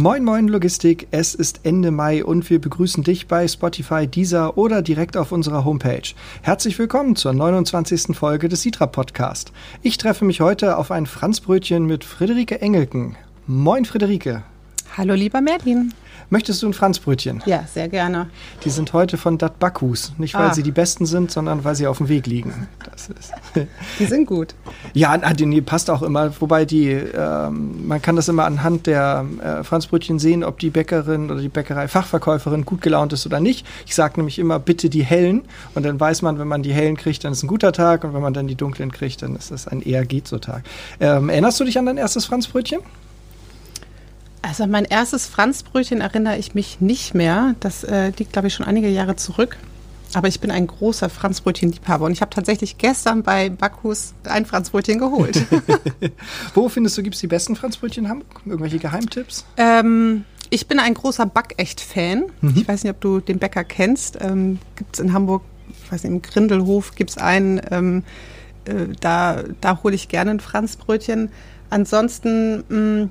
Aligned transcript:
Moin 0.00 0.22
Moin 0.22 0.46
Logistik, 0.46 1.08
es 1.10 1.34
ist 1.34 1.62
Ende 1.64 1.90
Mai 1.90 2.24
und 2.24 2.48
wir 2.50 2.60
begrüßen 2.60 3.02
dich 3.02 3.26
bei 3.26 3.48
Spotify, 3.48 4.06
Deezer 4.06 4.56
oder 4.56 4.80
direkt 4.80 5.16
auf 5.16 5.32
unserer 5.32 5.64
Homepage. 5.64 6.14
Herzlich 6.42 6.78
willkommen 6.78 7.16
zur 7.16 7.32
29. 7.32 8.16
Folge 8.16 8.48
des 8.48 8.62
Sitra 8.62 8.86
Podcast. 8.86 9.50
Ich 9.82 9.98
treffe 9.98 10.24
mich 10.24 10.40
heute 10.40 10.76
auf 10.76 10.92
ein 10.92 11.06
Franzbrötchen 11.06 11.84
mit 11.84 12.04
Friederike 12.04 12.60
Engelken. 12.60 13.16
Moin 13.48 13.84
Friederike. 13.84 14.44
Hallo 14.96 15.14
lieber 15.14 15.40
Merlin. 15.40 15.92
Möchtest 16.30 16.62
du 16.62 16.68
ein 16.68 16.74
Franzbrötchen? 16.74 17.42
Ja, 17.46 17.64
sehr 17.72 17.88
gerne. 17.88 18.28
Die 18.64 18.70
sind 18.70 18.92
heute 18.92 19.16
von 19.16 19.38
Dat 19.38 19.58
Backhus. 19.58 20.12
Nicht, 20.18 20.34
weil 20.34 20.48
ah. 20.48 20.54
sie 20.54 20.62
die 20.62 20.70
besten 20.70 21.06
sind, 21.06 21.30
sondern 21.30 21.64
weil 21.64 21.74
sie 21.74 21.86
auf 21.86 21.98
dem 21.98 22.08
Weg 22.08 22.26
liegen. 22.26 22.68
Das 22.90 23.08
ist 23.08 23.32
die 23.98 24.04
sind 24.04 24.26
gut. 24.26 24.54
Ja, 24.94 25.16
die 25.16 25.60
passt 25.62 25.90
auch 25.90 26.02
immer. 26.02 26.32
Wobei 26.40 26.64
die, 26.64 26.90
ähm, 26.90 27.86
man 27.86 28.02
kann 28.02 28.16
das 28.16 28.28
immer 28.28 28.44
anhand 28.44 28.86
der 28.86 29.24
äh, 29.42 29.64
Franzbrötchen 29.64 30.18
sehen, 30.18 30.44
ob 30.44 30.58
die 30.58 30.70
Bäckerin 30.70 31.30
oder 31.30 31.40
die 31.40 31.48
Bäckerei-Fachverkäuferin 31.48 32.64
gut 32.64 32.82
gelaunt 32.82 33.12
ist 33.12 33.26
oder 33.26 33.40
nicht. 33.40 33.66
Ich 33.86 33.94
sage 33.94 34.14
nämlich 34.16 34.38
immer, 34.38 34.58
bitte 34.58 34.90
die 34.90 35.04
hellen. 35.04 35.42
Und 35.74 35.84
dann 35.84 35.98
weiß 35.98 36.22
man, 36.22 36.38
wenn 36.38 36.48
man 36.48 36.62
die 36.62 36.72
hellen 36.72 36.96
kriegt, 36.96 37.24
dann 37.24 37.32
ist 37.32 37.42
ein 37.42 37.48
guter 37.48 37.72
Tag. 37.72 38.04
Und 38.04 38.14
wenn 38.14 38.22
man 38.22 38.34
dann 38.34 38.46
die 38.46 38.54
dunklen 38.54 38.92
kriegt, 38.92 39.22
dann 39.22 39.36
ist 39.36 39.50
es 39.50 39.68
ein 39.68 39.82
eher 39.82 40.04
geht 40.04 40.28
so 40.28 40.38
Tag. 40.38 40.64
Ähm, 41.00 41.28
erinnerst 41.28 41.60
du 41.60 41.64
dich 41.64 41.78
an 41.78 41.86
dein 41.86 41.96
erstes 41.96 42.26
Franzbrötchen? 42.26 42.80
Also 44.42 44.66
mein 44.66 44.84
erstes 44.84 45.26
Franzbrötchen 45.26 46.00
erinnere 46.00 46.38
ich 46.38 46.54
mich 46.54 46.80
nicht 46.80 47.14
mehr. 47.14 47.54
Das 47.60 47.84
äh, 47.84 48.12
liegt, 48.16 48.32
glaube 48.32 48.48
ich, 48.48 48.54
schon 48.54 48.66
einige 48.66 48.88
Jahre 48.88 49.16
zurück. 49.16 49.56
Aber 50.14 50.28
ich 50.28 50.40
bin 50.40 50.50
ein 50.50 50.66
großer 50.66 51.10
Franzbrötchen-Liebhaber 51.10 52.06
und 52.06 52.12
ich 52.12 52.22
habe 52.22 52.30
tatsächlich 52.30 52.78
gestern 52.78 53.22
bei 53.22 53.50
Backhus 53.50 54.14
ein 54.24 54.46
Franzbrötchen 54.46 54.98
geholt. 54.98 55.44
Wo 56.54 56.68
findest 56.68 56.96
du, 56.96 57.02
gibt 57.02 57.14
es 57.14 57.20
die 57.20 57.26
besten 57.26 57.56
Franzbrötchen 57.56 58.04
in 58.04 58.10
Hamburg? 58.10 58.40
Irgendwelche 58.46 58.78
Geheimtipps? 58.78 59.44
Ähm, 59.58 60.24
ich 60.48 60.66
bin 60.66 60.78
ein 60.78 60.94
großer 60.94 61.26
Backecht-Fan. 61.26 62.24
Mhm. 62.40 62.54
Ich 62.56 62.66
weiß 62.66 62.84
nicht, 62.84 62.92
ob 62.92 63.00
du 63.02 63.20
den 63.20 63.38
Bäcker 63.38 63.64
kennst. 63.64 64.16
Ähm, 64.20 64.58
gibt 64.76 64.94
es 64.94 65.00
in 65.00 65.12
Hamburg, 65.12 65.42
ich 65.68 65.92
weiß 65.92 66.04
nicht, 66.04 66.12
im 66.12 66.22
Grindelhof 66.22 66.94
gibt 66.94 67.10
es 67.10 67.18
einen. 67.18 67.60
Ähm, 67.70 68.02
äh, 68.64 68.94
da 69.00 69.42
da 69.60 69.82
hole 69.82 69.94
ich 69.94 70.08
gerne 70.08 70.30
ein 70.30 70.40
Franzbrötchen. 70.40 71.30
Ansonsten 71.68 72.64
mh, 72.68 73.04
mm, 73.04 73.10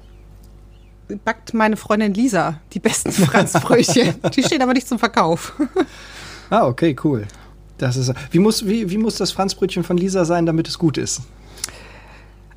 backt 1.24 1.54
meine 1.54 1.78
Freundin 1.78 2.14
Lisa 2.14 2.60
die 2.74 2.80
besten 2.80 3.12
Franzbrötchen. 3.12 4.16
die 4.36 4.44
stehen 4.44 4.62
aber 4.62 4.74
nicht 4.74 4.88
zum 4.88 5.00
Verkauf. 5.00 5.54
ah, 6.50 6.66
okay, 6.66 6.96
cool. 7.04 7.28
Das 7.78 7.96
ist, 7.96 8.14
wie, 8.32 8.40
muss, 8.40 8.66
wie, 8.66 8.90
wie 8.90 8.98
muss 8.98 9.16
das 9.16 9.32
Franzbrötchen 9.32 9.84
von 9.84 9.98
Lisa 9.98 10.26
sein, 10.26 10.46
damit 10.46 10.68
es 10.68 10.80
gut 10.80 10.98
ist? 10.98 11.22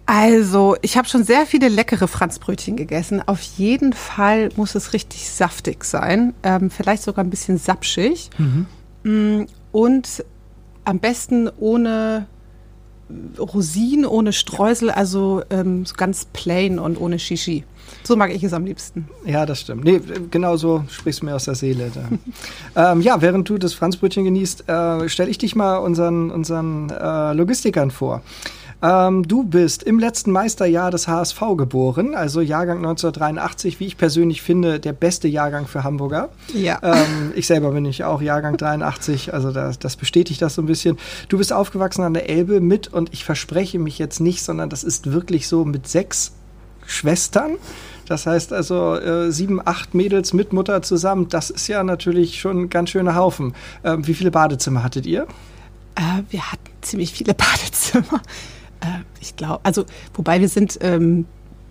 Also, 0.07 0.77
ich 0.83 0.97
habe 0.97 1.07
schon 1.07 1.23
sehr 1.23 1.47
viele 1.47 1.69
leckere 1.69 2.09
Franzbrötchen 2.09 2.75
gegessen. 2.77 3.23
Auf 3.25 3.41
jeden 3.41 3.93
Fall 3.93 4.49
muss 4.57 4.75
es 4.75 4.93
richtig 4.93 5.31
saftig 5.31 5.85
sein, 5.85 6.35
ähm, 6.43 6.71
vielleicht 6.71 7.05
sogar 7.05 7.25
ein 7.25 7.31
bisschen 7.31 7.59
sapschig 7.59 8.31
mhm. 8.39 8.67
Mm, 9.03 9.47
und 9.73 10.25
am 10.85 10.99
besten 10.99 11.49
ohne 11.59 12.27
Rosinen, 13.39 14.05
ohne 14.05 14.33
Streusel, 14.33 14.91
also 14.91 15.43
ähm, 15.51 15.85
ganz 15.97 16.27
plain 16.27 16.79
und 16.79 17.01
ohne 17.01 17.19
Shishi. 17.19 17.65
So 18.03 18.17
mag 18.17 18.33
ich 18.33 18.43
es 18.43 18.53
am 18.53 18.65
liebsten. 18.65 19.09
Ja, 19.25 19.47
das 19.47 19.61
stimmt. 19.61 19.85
Nee, 19.85 20.01
genau 20.31 20.57
so 20.57 20.85
sprichst 20.89 21.23
du 21.23 21.27
mir 21.27 21.35
aus 21.35 21.45
der 21.45 21.55
Seele. 21.55 21.91
ähm, 22.77 23.01
ja, 23.01 23.21
während 23.21 23.49
du 23.49 23.59
das 23.59 23.75
Franzbrötchen 23.75 24.25
genießt, 24.25 24.69
äh, 24.69 25.09
stelle 25.09 25.31
ich 25.31 25.39
dich 25.39 25.55
mal 25.55 25.79
unseren, 25.79 26.31
unseren 26.31 26.91
äh, 26.91 27.33
Logistikern 27.35 27.91
vor. 27.91 28.23
Ähm, 28.83 29.29
du 29.29 29.43
bist 29.43 29.83
im 29.83 29.99
letzten 29.99 30.33
Meisterjahr 30.33 30.91
des 30.91 31.07
HSV 31.07 31.41
geboren, 31.57 32.15
also 32.15 32.41
Jahrgang 32.41 32.79
1983, 32.79 33.79
wie 33.79 33.87
ich 33.87 33.99
persönlich 33.99 34.41
finde, 34.41 34.81
der 34.81 34.95
beste 34.95 35.29
Jahrgang 35.29 35.67
für 35.67 35.85
Hamburger. 35.85 36.31
Ja. 36.55 36.79
Ähm, 36.83 37.33
ich 37.35 37.47
selber 37.47 37.73
bin 37.73 37.85
ich 37.85 38.05
auch 38.05 38.23
Jahrgang 38.23 38.57
83, 38.59 39.35
also 39.35 39.53
das, 39.53 39.79
das 39.79 39.97
bestätigt 39.97 40.41
das 40.41 40.55
so 40.55 40.63
ein 40.63 40.67
bisschen. 40.67 40.97
Du 41.29 41.37
bist 41.37 41.53
aufgewachsen 41.53 42.03
an 42.03 42.15
der 42.15 42.31
Elbe 42.31 42.61
mit, 42.61 42.89
und 42.89 43.13
ich 43.13 43.25
verspreche 43.25 43.79
mich 43.79 43.99
jetzt 43.99 44.21
nicht, 44.21 44.43
sondern 44.43 44.71
das 44.71 44.83
ist 44.83 45.13
wirklich 45.13 45.47
so 45.47 45.65
mit 45.65 45.87
sechs 45.87 46.33
Schwestern. 46.91 47.57
Das 48.07 48.27
heißt 48.27 48.53
also 48.53 48.97
äh, 48.97 49.31
sieben, 49.31 49.61
acht 49.65 49.95
Mädels 49.95 50.33
mit 50.33 50.53
Mutter 50.53 50.83
zusammen. 50.83 51.29
Das 51.29 51.49
ist 51.49 51.69
ja 51.69 51.85
natürlich 51.85 52.41
schon 52.41 52.63
ein 52.63 52.71
ganz 52.71 52.91
schöner 52.91 53.15
Haufen. 53.15 53.55
Ähm, 53.85 54.07
wie 54.07 54.15
viele 54.15 54.33
Badezimmer 54.33 54.83
hattet 54.83 55.07
ihr? 55.07 55.29
Äh, 55.95 56.23
wir 56.31 56.51
hatten 56.51 56.71
ziemlich 56.81 57.13
viele 57.13 57.35
Badezimmer. 57.35 58.21
Äh, 58.81 59.05
ich 59.21 59.37
glaube, 59.37 59.61
also 59.63 59.85
wobei 60.15 60.41
wir 60.41 60.49
sind, 60.49 60.79
ähm, 60.81 61.27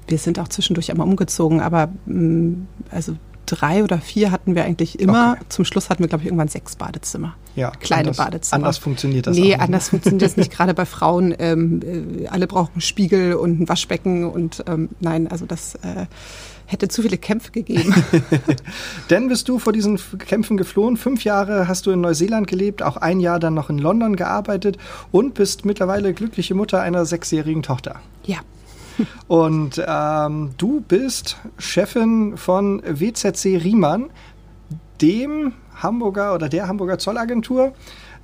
wir 0.08 0.18
sind 0.18 0.40
auch 0.40 0.47
zwischendurch 0.47 0.90
einmal 0.91 1.08
umgezogen, 1.08 1.59
aber 1.59 1.90
ähm, 2.08 2.68
also 2.90 3.18
drei 3.49 3.83
oder 3.83 3.99
vier 3.99 4.31
hatten 4.31 4.55
wir 4.55 4.63
eigentlich 4.63 4.99
immer. 4.99 5.33
Okay. 5.33 5.45
Zum 5.49 5.65
Schluss 5.65 5.89
hatten 5.89 6.03
wir, 6.03 6.07
glaube 6.07 6.23
ich, 6.23 6.27
irgendwann 6.27 6.47
sechs 6.47 6.75
Badezimmer. 6.75 7.35
Ja, 7.55 7.71
kleine 7.71 8.01
anders, 8.01 8.17
Badezimmer. 8.17 8.55
Anders 8.55 8.77
funktioniert 8.77 9.27
das 9.27 9.35
Nee, 9.35 9.55
anders 9.55 9.89
funktioniert 9.89 10.21
das 10.21 10.37
nicht, 10.37 10.51
gerade 10.55 10.73
bei 10.73 10.85
Frauen. 10.85 11.33
Ähm, 11.39 11.81
äh, 12.23 12.27
alle 12.27 12.47
brauchen 12.47 12.73
einen 12.73 12.81
Spiegel 12.81 13.33
und 13.33 13.61
ein 13.61 13.69
Waschbecken 13.69 14.25
und 14.25 14.63
ähm, 14.67 14.89
nein, 14.99 15.27
also 15.27 15.45
das 15.45 15.75
äh, 15.75 16.05
hätte 16.65 16.87
zu 16.87 17.01
viele 17.01 17.17
Kämpfe 17.17 17.51
gegeben. 17.51 17.93
Denn 19.09 19.27
bist 19.27 19.49
du 19.49 19.57
vor 19.57 19.73
diesen 19.73 19.99
Kämpfen 20.19 20.55
geflohen. 20.55 20.97
Fünf 20.97 21.23
Jahre 21.23 21.67
hast 21.67 21.87
du 21.87 21.91
in 21.91 22.01
Neuseeland 22.01 22.47
gelebt, 22.47 22.83
auch 22.83 22.97
ein 22.97 23.19
Jahr 23.19 23.39
dann 23.39 23.55
noch 23.55 23.69
in 23.69 23.79
London 23.79 24.16
gearbeitet 24.16 24.77
und 25.11 25.33
bist 25.33 25.66
mittlerweile 25.66 26.13
glückliche 26.13 26.53
Mutter 26.53 26.81
einer 26.81 27.05
sechsjährigen 27.05 27.63
Tochter. 27.63 27.95
Ja. 28.23 28.37
Und 29.27 29.81
ähm, 29.85 30.51
du 30.57 30.81
bist 30.81 31.37
Chefin 31.57 32.37
von 32.37 32.81
WZC 32.85 33.61
Riemann, 33.63 34.09
dem 35.01 35.53
Hamburger 35.75 36.35
oder 36.35 36.49
der 36.49 36.67
Hamburger 36.67 36.97
Zollagentur. 36.97 37.73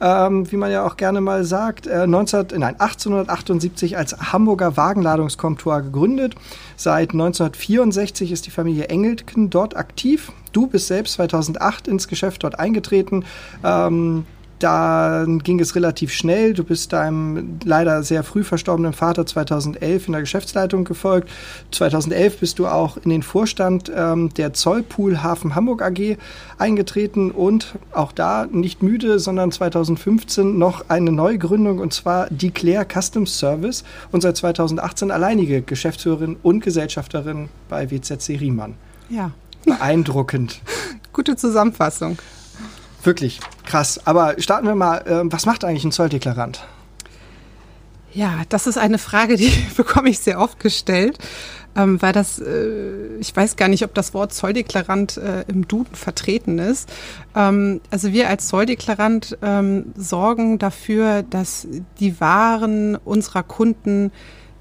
Ähm, 0.01 0.51
wie 0.51 0.57
man 0.57 0.71
ja 0.71 0.85
auch 0.85 0.97
gerne 0.97 1.21
mal 1.21 1.45
sagt, 1.45 1.87
äh, 1.87 2.05
19, 2.05 2.47
nein, 2.57 2.75
1878 2.79 3.97
als 3.97 4.33
Hamburger 4.33 4.75
Wagenladungskontor 4.75 5.83
gegründet. 5.83 6.35
Seit 6.75 7.13
1964 7.13 8.33
ist 8.33 8.45
die 8.45 8.51
Familie 8.51 8.89
Engelken 8.89 9.49
dort 9.49 9.77
aktiv. 9.77 10.33
Du 10.51 10.67
bist 10.67 10.87
selbst 10.87 11.13
2008 11.13 11.87
ins 11.87 12.09
Geschäft 12.09 12.43
dort 12.43 12.59
eingetreten. 12.59 13.23
Ähm, 13.63 14.25
dann 14.59 15.39
ging 15.39 15.59
es 15.59 15.75
relativ 15.75 16.13
schnell. 16.13 16.53
Du 16.53 16.63
bist 16.63 16.93
deinem 16.93 17.59
leider 17.63 18.03
sehr 18.03 18.23
früh 18.23 18.43
verstorbenen 18.43 18.93
Vater 18.93 19.25
2011 19.25 20.07
in 20.07 20.13
der 20.13 20.21
Geschäftsleitung 20.21 20.85
gefolgt. 20.85 21.29
2011 21.71 22.39
bist 22.39 22.59
du 22.59 22.67
auch 22.67 22.97
in 22.97 23.09
den 23.09 23.23
Vorstand 23.23 23.91
ähm, 23.93 24.33
der 24.33 24.53
Zollpool 24.53 25.21
Hafen 25.23 25.55
Hamburg 25.55 25.81
AG 25.81 26.17
eingetreten 26.57 27.31
und 27.31 27.75
auch 27.91 28.11
da 28.11 28.47
nicht 28.49 28.81
müde, 28.81 29.19
sondern 29.19 29.51
2015 29.51 30.57
noch 30.57 30.89
eine 30.89 31.11
Neugründung 31.11 31.79
und 31.79 31.93
zwar 31.93 32.29
Declare 32.29 32.85
Customs 32.85 33.37
Service 33.37 33.83
und 34.11 34.22
seit 34.22 34.37
2018 34.37 35.11
alleinige 35.11 35.61
Geschäftsführerin 35.61 36.37
und 36.41 36.61
Gesellschafterin 36.61 37.49
bei 37.67 37.91
WZC 37.91 38.39
Riemann. 38.39 38.75
Ja. 39.09 39.31
Beeindruckend. 39.66 40.61
Gute 41.13 41.35
Zusammenfassung. 41.35 42.17
Wirklich 43.05 43.39
krass. 43.66 44.01
Aber 44.05 44.35
starten 44.39 44.67
wir 44.67 44.75
mal, 44.75 44.97
äh, 44.99 45.21
was 45.31 45.45
macht 45.45 45.63
eigentlich 45.63 45.85
ein 45.85 45.91
Zolldeklarant? 45.91 46.66
Ja, 48.13 48.43
das 48.47 48.66
ist 48.66 48.77
eine 48.77 48.97
Frage, 48.97 49.35
die 49.35 49.51
bekomme 49.77 50.09
ich 50.09 50.19
sehr 50.19 50.39
oft 50.39 50.59
gestellt, 50.59 51.19
ähm, 51.75 52.01
weil 52.01 52.13
das, 52.13 52.39
äh, 52.39 53.17
ich 53.19 53.35
weiß 53.35 53.57
gar 53.57 53.67
nicht, 53.67 53.83
ob 53.83 53.93
das 53.93 54.13
Wort 54.13 54.33
Zolldeklarant 54.33 55.17
äh, 55.17 55.43
im 55.47 55.67
Duden 55.67 55.95
vertreten 55.95 56.57
ist. 56.57 56.89
Ähm, 57.35 57.81
also 57.91 58.13
wir 58.13 58.29
als 58.29 58.47
Zolldeklarant 58.47 59.37
ähm, 59.41 59.93
sorgen 59.97 60.57
dafür, 60.59 61.23
dass 61.23 61.67
die 61.99 62.19
Waren 62.22 62.96
unserer 62.96 63.43
Kunden 63.43 64.11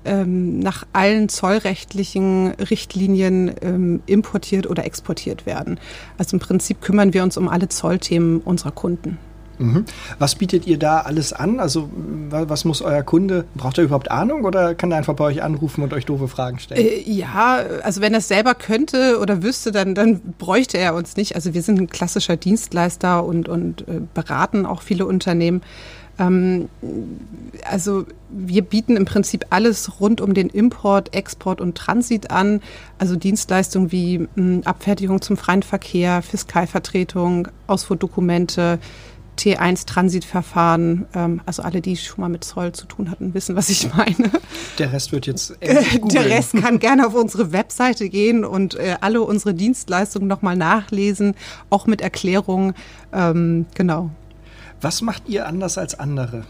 ähm, 0.05 0.59
nach 0.59 0.87
allen 0.93 1.29
zollrechtlichen 1.29 2.53
Richtlinien 2.53 3.53
ähm, 3.63 4.03
importiert 4.07 4.69
oder 4.69 4.85
exportiert 4.85 5.47
werden. 5.47 5.79
Also 6.19 6.37
im 6.37 6.41
Prinzip 6.41 6.81
kümmern 6.81 7.15
wir 7.15 7.23
uns 7.23 7.37
um 7.37 7.49
alle 7.49 7.69
Zollthemen 7.69 8.41
unserer 8.41 8.73
Kunden. 8.73 9.19
Mhm. 9.59 9.85
Was 10.19 10.35
bietet 10.35 10.67
ihr 10.67 10.79
da 10.79 11.01
alles 11.01 11.33
an? 11.33 11.61
Also 11.61 11.89
was 12.31 12.65
muss 12.65 12.83
euer 12.83 13.03
Kunde, 13.03 13.45
braucht 13.55 13.79
er 13.79 13.85
überhaupt 13.85 14.11
Ahnung 14.11 14.45
oder 14.45 14.75
kann 14.75 14.91
er 14.91 14.99
einfach 14.99 15.15
bei 15.15 15.25
euch 15.25 15.43
anrufen 15.43 15.83
und 15.83 15.93
euch 15.93 16.07
doofe 16.07 16.29
Fragen 16.29 16.59
stellen? 16.59 16.85
Äh, 16.85 17.01
ja, 17.09 17.63
also 17.83 18.01
wenn 18.01 18.13
er 18.13 18.19
es 18.19 18.29
selber 18.29 18.55
könnte 18.55 19.19
oder 19.21 19.43
wüsste, 19.43 19.73
dann, 19.73 19.95
dann 19.95 20.21
bräuchte 20.39 20.79
er 20.79 20.95
uns 20.95 21.17
nicht. 21.17 21.35
Also 21.37 21.55
wir 21.55 21.63
sind 21.63 21.81
ein 21.81 21.89
klassischer 21.89 22.37
Dienstleister 22.37 23.25
und, 23.25 23.49
und 23.49 23.83
äh, 23.83 24.01
beraten 24.13 24.67
auch 24.67 24.83
viele 24.83 25.07
Unternehmen. 25.07 25.63
Ähm, 26.19 26.69
also 27.65 28.05
wir 28.31 28.63
bieten 28.63 28.97
im 28.97 29.05
Prinzip 29.05 29.47
alles 29.51 30.01
rund 30.01 30.21
um 30.21 30.35
den 30.35 30.49
Import, 30.49 31.15
Export 31.15 31.61
und 31.61 31.77
Transit 31.77 32.31
an. 32.31 32.61
Also 32.99 33.17
Dienstleistungen 33.17 33.93
wie 33.93 34.19
mh, 34.19 34.29
hm, 34.35 34.63
Abfertigung 34.65 35.21
zum 35.23 35.37
freien 35.37 35.63
Verkehr, 35.63 36.23
Fiskalvertretung, 36.23 37.49
Ausfuhrdokumente, 37.67 38.79
T1-Transitverfahren. 39.39 41.07
Ähm, 41.15 41.41
also 41.47 41.63
alle, 41.63 41.81
die 41.81 41.97
schon 41.97 42.21
mal 42.21 42.29
mit 42.29 42.45
Zoll 42.45 42.73
zu 42.73 42.87
tun 42.87 43.11
hatten, 43.11 43.35
wissen, 43.35 43.57
was 43.57 43.69
ich 43.69 43.93
meine. 43.95 44.31
Der 44.79 44.93
Rest 44.93 45.13
wird 45.13 45.27
jetzt 45.27 45.57
Der 45.61 46.25
Rest 46.27 46.55
kann 46.57 46.79
gerne 46.79 47.07
auf 47.07 47.15
unsere 47.15 47.53
Webseite 47.53 48.09
gehen 48.09 48.45
und 48.45 48.75
äh, 48.75 48.97
alle 49.01 49.23
unsere 49.23 49.55
Dienstleistungen 49.55 50.29
nochmal 50.29 50.57
nachlesen, 50.57 51.35
auch 51.71 51.87
mit 51.87 52.01
Erklärungen. 52.01 52.75
Ähm, 53.13 53.67
genau. 53.75 54.11
Was 54.85 55.01
macht 55.01 55.31
ihr 55.31 55.47
anders 55.47 55.79
als 55.79 55.99
andere? 55.99 56.45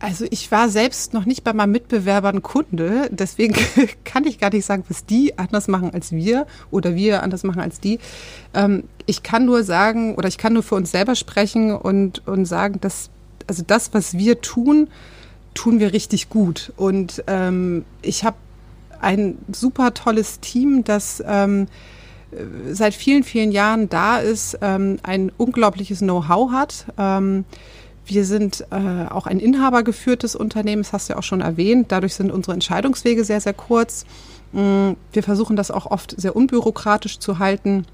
Also 0.00 0.26
ich 0.28 0.50
war 0.50 0.68
selbst 0.68 1.14
noch 1.14 1.24
nicht 1.24 1.44
bei 1.44 1.52
meinen 1.52 1.70
Mitbewerbern 1.70 2.42
Kunde, 2.42 3.08
deswegen 3.12 3.54
kann 4.04 4.24
ich 4.24 4.40
gar 4.40 4.50
nicht 4.50 4.66
sagen, 4.66 4.82
was 4.88 5.06
die 5.06 5.38
anders 5.38 5.68
machen 5.68 5.94
als 5.94 6.10
wir 6.10 6.48
oder 6.72 6.96
wir 6.96 7.22
anders 7.22 7.44
machen 7.44 7.60
als 7.60 7.78
die. 7.78 8.00
Ähm, 8.54 8.82
ich 9.06 9.22
kann 9.22 9.44
nur 9.44 9.62
sagen 9.62 10.16
oder 10.16 10.26
ich 10.26 10.36
kann 10.36 10.52
nur 10.52 10.64
für 10.64 10.74
uns 10.74 10.90
selber 10.90 11.14
sprechen 11.14 11.70
und, 11.70 12.26
und 12.26 12.44
sagen, 12.44 12.80
dass 12.80 13.10
also 13.46 13.62
das, 13.64 13.94
was 13.94 14.14
wir 14.14 14.40
tun, 14.40 14.88
tun 15.54 15.78
wir 15.78 15.92
richtig 15.92 16.30
gut. 16.30 16.72
Und 16.76 17.22
ähm, 17.28 17.84
ich 18.02 18.24
habe 18.24 18.36
ein 19.00 19.38
super 19.52 19.94
tolles 19.94 20.40
Team, 20.40 20.82
das 20.82 21.22
ähm, 21.24 21.68
seit 22.70 22.94
vielen, 22.94 23.22
vielen 23.22 23.52
Jahren 23.52 23.88
da 23.88 24.18
ist, 24.18 24.58
ähm, 24.60 24.98
ein 25.02 25.32
unglaubliches 25.36 25.98
Know-how 26.00 26.52
hat. 26.52 26.86
Ähm, 26.98 27.44
wir 28.06 28.24
sind 28.24 28.66
äh, 28.70 29.10
auch 29.10 29.26
ein 29.26 29.40
inhabergeführtes 29.40 30.36
Unternehmen, 30.36 30.82
das 30.82 30.92
hast 30.92 31.08
du 31.08 31.14
ja 31.14 31.18
auch 31.18 31.22
schon 31.22 31.40
erwähnt. 31.40 31.90
Dadurch 31.90 32.14
sind 32.14 32.30
unsere 32.30 32.52
Entscheidungswege 32.52 33.24
sehr, 33.24 33.40
sehr 33.40 33.54
kurz. 33.54 34.04
Mm, 34.52 34.92
wir 35.12 35.22
versuchen 35.22 35.56
das 35.56 35.70
auch 35.70 35.86
oft 35.86 36.14
sehr 36.20 36.36
unbürokratisch 36.36 37.18
zu 37.18 37.38
halten. 37.38 37.86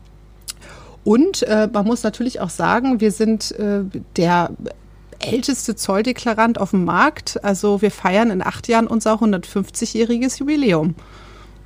Und 1.05 1.43
äh, 1.45 1.69
man 1.73 1.87
muss 1.87 2.03
natürlich 2.03 2.41
auch 2.41 2.51
sagen, 2.51 3.01
wir 3.01 3.13
sind 3.13 3.53
äh, 3.53 3.83
der 4.17 4.51
älteste 5.21 5.77
Zolldeklarant 5.77 6.61
auf 6.61 6.71
dem 6.71 6.85
Markt. 6.85 7.43
Also 7.45 7.81
wir 7.81 7.91
feiern 7.91 8.31
in 8.31 8.43
acht 8.43 8.69
Jahren 8.69 8.87
unser 8.87 9.15
150-jähriges 9.15 10.41
Jubiläum. 10.41 10.95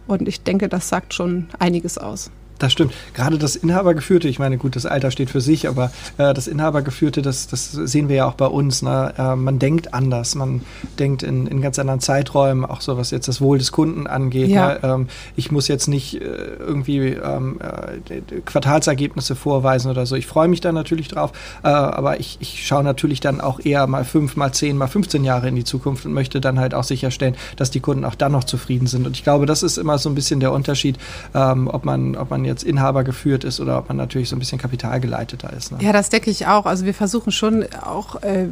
Und 0.06 0.28
ich 0.28 0.42
denke, 0.42 0.68
das 0.68 0.88
sagt 0.88 1.14
schon 1.14 1.48
einiges 1.58 1.96
aus. 1.98 2.30
Das 2.64 2.72
stimmt. 2.72 2.94
Gerade 3.12 3.36
das 3.36 3.56
Inhabergeführte, 3.56 4.26
ich 4.26 4.38
meine, 4.38 4.56
gut, 4.56 4.74
das 4.74 4.86
Alter 4.86 5.10
steht 5.10 5.28
für 5.28 5.42
sich, 5.42 5.68
aber 5.68 5.92
äh, 6.16 6.32
das 6.32 6.46
Inhabergeführte, 6.46 7.20
das, 7.20 7.46
das 7.46 7.72
sehen 7.72 8.08
wir 8.08 8.16
ja 8.16 8.26
auch 8.26 8.34
bei 8.34 8.46
uns. 8.46 8.80
Ne? 8.80 9.12
Äh, 9.18 9.36
man 9.36 9.58
denkt 9.58 9.92
anders, 9.92 10.34
man 10.34 10.62
denkt 10.98 11.22
in, 11.22 11.46
in 11.46 11.60
ganz 11.60 11.78
anderen 11.78 12.00
Zeiträumen, 12.00 12.64
auch 12.64 12.80
so 12.80 12.96
was 12.96 13.10
jetzt 13.10 13.28
das 13.28 13.42
Wohl 13.42 13.58
des 13.58 13.70
Kunden 13.70 14.06
angeht. 14.06 14.48
Ja. 14.48 14.68
Ne? 14.68 14.78
Ähm, 14.82 15.08
ich 15.36 15.52
muss 15.52 15.68
jetzt 15.68 15.88
nicht 15.88 16.22
äh, 16.22 16.24
irgendwie 16.24 17.08
ähm, 17.08 17.58
äh, 17.60 18.40
Quartalsergebnisse 18.46 19.36
vorweisen 19.36 19.90
oder 19.90 20.06
so. 20.06 20.16
Ich 20.16 20.26
freue 20.26 20.48
mich 20.48 20.62
da 20.62 20.72
natürlich 20.72 21.08
drauf, 21.08 21.32
äh, 21.64 21.68
aber 21.68 22.18
ich, 22.18 22.38
ich 22.40 22.66
schaue 22.66 22.82
natürlich 22.82 23.20
dann 23.20 23.42
auch 23.42 23.60
eher 23.60 23.86
mal 23.86 24.06
fünf, 24.06 24.36
mal 24.36 24.52
zehn, 24.52 24.78
mal 24.78 24.86
15 24.86 25.22
Jahre 25.22 25.48
in 25.48 25.54
die 25.54 25.64
Zukunft 25.64 26.06
und 26.06 26.14
möchte 26.14 26.40
dann 26.40 26.58
halt 26.58 26.72
auch 26.72 26.84
sicherstellen, 26.84 27.36
dass 27.56 27.70
die 27.70 27.80
Kunden 27.80 28.06
auch 28.06 28.14
dann 28.14 28.32
noch 28.32 28.44
zufrieden 28.44 28.86
sind. 28.86 29.06
Und 29.06 29.18
ich 29.18 29.22
glaube, 29.22 29.44
das 29.44 29.62
ist 29.62 29.76
immer 29.76 29.98
so 29.98 30.08
ein 30.08 30.14
bisschen 30.14 30.40
der 30.40 30.52
Unterschied, 30.52 30.96
ähm, 31.34 31.68
ob 31.68 31.84
man, 31.84 32.16
ob 32.16 32.30
man 32.30 32.46
jetzt 32.46 32.53
Inhaber 32.62 33.04
geführt 33.04 33.44
ist 33.44 33.60
oder 33.60 33.78
ob 33.78 33.88
man 33.88 33.96
natürlich 33.96 34.28
so 34.28 34.36
ein 34.36 34.38
bisschen 34.38 34.58
kapitalgeleiteter 34.58 35.52
ist. 35.52 35.72
Ne? 35.72 35.78
Ja, 35.80 35.92
das 35.92 36.08
denke 36.08 36.30
ich 36.30 36.46
auch. 36.46 36.66
Also 36.66 36.84
wir 36.84 36.94
versuchen 36.94 37.32
schon 37.32 37.64
auch, 37.82 38.22
äh, 38.22 38.46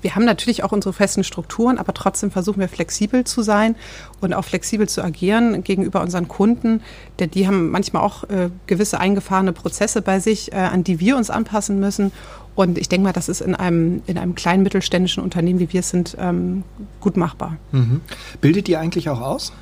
wir 0.00 0.14
haben 0.14 0.24
natürlich 0.24 0.64
auch 0.64 0.72
unsere 0.72 0.92
festen 0.92 1.24
Strukturen, 1.24 1.78
aber 1.78 1.94
trotzdem 1.94 2.30
versuchen 2.30 2.60
wir 2.60 2.68
flexibel 2.68 3.24
zu 3.24 3.42
sein 3.42 3.76
und 4.20 4.34
auch 4.34 4.44
flexibel 4.44 4.88
zu 4.88 5.02
agieren 5.02 5.64
gegenüber 5.64 6.02
unseren 6.02 6.28
Kunden, 6.28 6.82
denn 7.18 7.30
die 7.30 7.46
haben 7.46 7.70
manchmal 7.70 8.02
auch 8.02 8.24
äh, 8.24 8.50
gewisse 8.66 9.00
eingefahrene 9.00 9.52
Prozesse 9.52 10.02
bei 10.02 10.20
sich, 10.20 10.52
äh, 10.52 10.56
an 10.56 10.84
die 10.84 11.00
wir 11.00 11.16
uns 11.16 11.30
anpassen 11.30 11.80
müssen. 11.80 12.12
Und 12.54 12.76
ich 12.76 12.88
denke 12.88 13.04
mal, 13.04 13.12
das 13.12 13.28
ist 13.28 13.40
in 13.40 13.54
einem, 13.54 14.02
in 14.06 14.18
einem 14.18 14.34
kleinen 14.34 14.62
mittelständischen 14.62 15.22
Unternehmen, 15.22 15.58
wie 15.58 15.72
wir 15.72 15.80
es 15.80 15.90
sind, 15.90 16.16
ähm, 16.18 16.64
gut 17.00 17.16
machbar. 17.16 17.56
Mhm. 17.72 18.02
Bildet 18.40 18.68
ihr 18.68 18.78
eigentlich 18.78 19.08
auch 19.08 19.20
aus? 19.20 19.52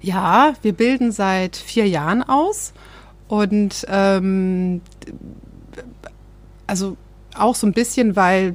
Ja, 0.00 0.54
wir 0.62 0.72
bilden 0.72 1.12
seit 1.12 1.56
vier 1.56 1.88
Jahren 1.88 2.22
aus. 2.22 2.72
Und 3.28 3.86
ähm, 3.88 4.80
also 6.66 6.96
auch 7.36 7.54
so 7.54 7.66
ein 7.66 7.72
bisschen, 7.72 8.16
weil 8.16 8.54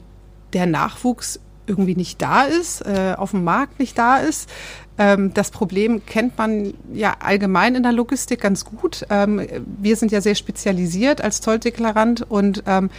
der 0.54 0.66
Nachwuchs 0.66 1.39
irgendwie 1.68 1.95
nicht 1.95 2.21
da 2.21 2.44
ist, 2.44 2.81
äh, 2.81 3.13
auf 3.16 3.31
dem 3.31 3.44
Markt 3.44 3.80
nicht 3.80 3.98
da 3.98 4.18
ist. 4.18 4.50
Ähm, 4.98 5.33
das 5.33 5.51
Problem 5.51 6.06
kennt 6.06 6.38
man 6.38 6.74
ja 6.94 7.16
allgemein 7.19 7.75
in 7.75 7.83
der 7.83 7.92
Logistik 7.92 8.42
ganz 8.42 8.66
gut. 8.66 9.06
Ähm, 9.10 9.42
wir 9.80 9.95
sind 9.95 10.12
ja 10.12 10.19
sehr 10.19 10.36
spezialisiert 10.36 11.21
als 11.21 11.42
Zolldeklarant 11.42 12.25
und 12.30 12.63
ähm, 12.66 12.89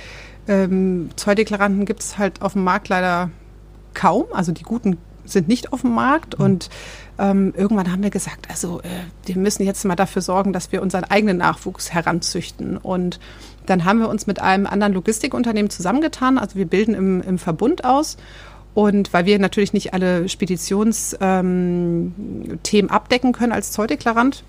ähm 0.49 1.11
Zolldeklaranten 1.17 1.85
gibt 1.85 2.01
es 2.01 2.17
halt 2.17 2.41
auf 2.43 2.53
dem 2.53 2.65
Markt 2.65 2.89
leider 2.89 3.31
kaum. 3.93 4.27
Also 4.33 4.53
die 4.53 4.63
guten 4.63 4.99
sind 5.25 5.49
nicht 5.49 5.73
auf 5.73 5.83
dem 5.83 5.95
Markt 5.95 6.39
mhm. 6.39 6.45
und 6.45 6.71
ähm, 7.19 7.53
irgendwann 7.57 7.93
haben 7.93 8.03
wir 8.03 8.11
gesagt, 8.11 8.49
also 8.49 8.81
äh, 8.81 8.89
wir 9.27 9.37
müssen 9.37 9.65
jetzt 9.65 9.85
mal 9.85 9.97
dafür 9.97 10.23
sorgen, 10.23 10.53
dass 10.53 10.73
wir 10.73 10.81
unseren 10.81 11.05
eigenen 11.05 11.37
Nachwuchs 11.37 11.93
heranzüchten. 11.93 12.79
Und 12.79 13.21
dann 13.67 13.85
haben 13.85 14.01
wir 14.01 14.09
uns 14.09 14.27
mit 14.27 14.41
einem 14.41 14.67
anderen 14.67 14.95
Logistikunternehmen 14.95 15.71
zusammengetan. 15.71 16.39
Also 16.39 16.57
wir 16.57 16.67
bilden 16.67 16.95
im, 16.95 17.21
im 17.21 17.39
Verbund 17.39 17.85
aus. 17.85 18.17
Und 18.73 19.13
weil 19.13 19.27
wir 19.27 19.39
natürlich 19.39 19.73
nicht 19.75 19.93
alle 19.93 20.29
Speditionsthemen 20.29 22.15
ähm, 22.73 22.91
abdecken 22.91 23.33
können 23.33 23.53
als 23.53 23.73
Zolldeklarant, 23.73 24.45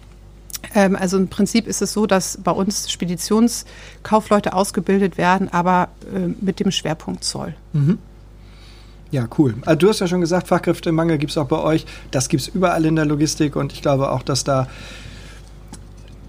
ähm, 0.75 0.95
also 0.95 1.17
im 1.17 1.27
Prinzip 1.27 1.67
ist 1.67 1.81
es 1.81 1.93
so, 1.93 2.05
dass 2.05 2.37
bei 2.37 2.51
uns 2.51 2.91
Speditionskaufleute 2.91 4.53
ausgebildet 4.53 5.17
werden, 5.17 5.49
aber 5.51 5.89
äh, 6.13 6.33
mit 6.39 6.59
dem 6.59 6.71
Schwerpunkt 6.71 7.23
Zoll. 7.23 7.55
Mhm. 7.73 7.97
Ja, 9.11 9.27
cool. 9.37 9.55
Also 9.65 9.77
du 9.77 9.89
hast 9.89 9.99
ja 9.99 10.07
schon 10.07 10.21
gesagt, 10.21 10.47
Fachkräftemangel 10.47 11.17
gibt 11.17 11.31
es 11.31 11.37
auch 11.37 11.47
bei 11.47 11.59
euch. 11.59 11.85
Das 12.11 12.29
gibt 12.29 12.43
es 12.43 12.47
überall 12.47 12.85
in 12.85 12.95
der 12.95 13.05
Logistik 13.05 13.55
und 13.55 13.73
ich 13.73 13.81
glaube 13.81 14.11
auch, 14.11 14.23
dass 14.23 14.43
da 14.43 14.67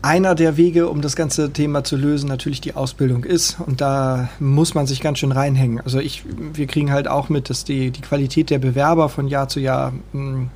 einer 0.03 0.35
der 0.35 0.57
Wege, 0.57 0.89
um 0.89 1.01
das 1.01 1.15
ganze 1.15 1.53
Thema 1.53 1.85
zu 1.85 1.97
lösen, 1.97 2.29
natürlich 2.29 2.61
die 2.61 2.75
Ausbildung 2.75 3.23
ist. 3.23 3.59
Und 3.65 3.81
da 3.81 4.29
muss 4.41 4.75
man 4.75 4.89
sich 4.89 5.01
ganz 5.01 5.21
schön 5.21 5.31
reinhängen. 5.31 5.81
Also 5.81 6.01
ich, 6.01 6.25
wir 6.27 6.67
kriegen 6.67 6.91
halt 6.91 7.07
auch 7.07 7.29
mit, 7.29 7.51
dass 7.51 7.65
die, 7.65 7.93
die 7.93 8.01
Qualität 8.01 8.51
der 8.51 8.59
Bewerber 8.59 9.09
von 9.09 9.29
Jahr 9.29 9.49
zu 9.49 9.61
Jahr 9.61 9.93
hm, 10.11 10.51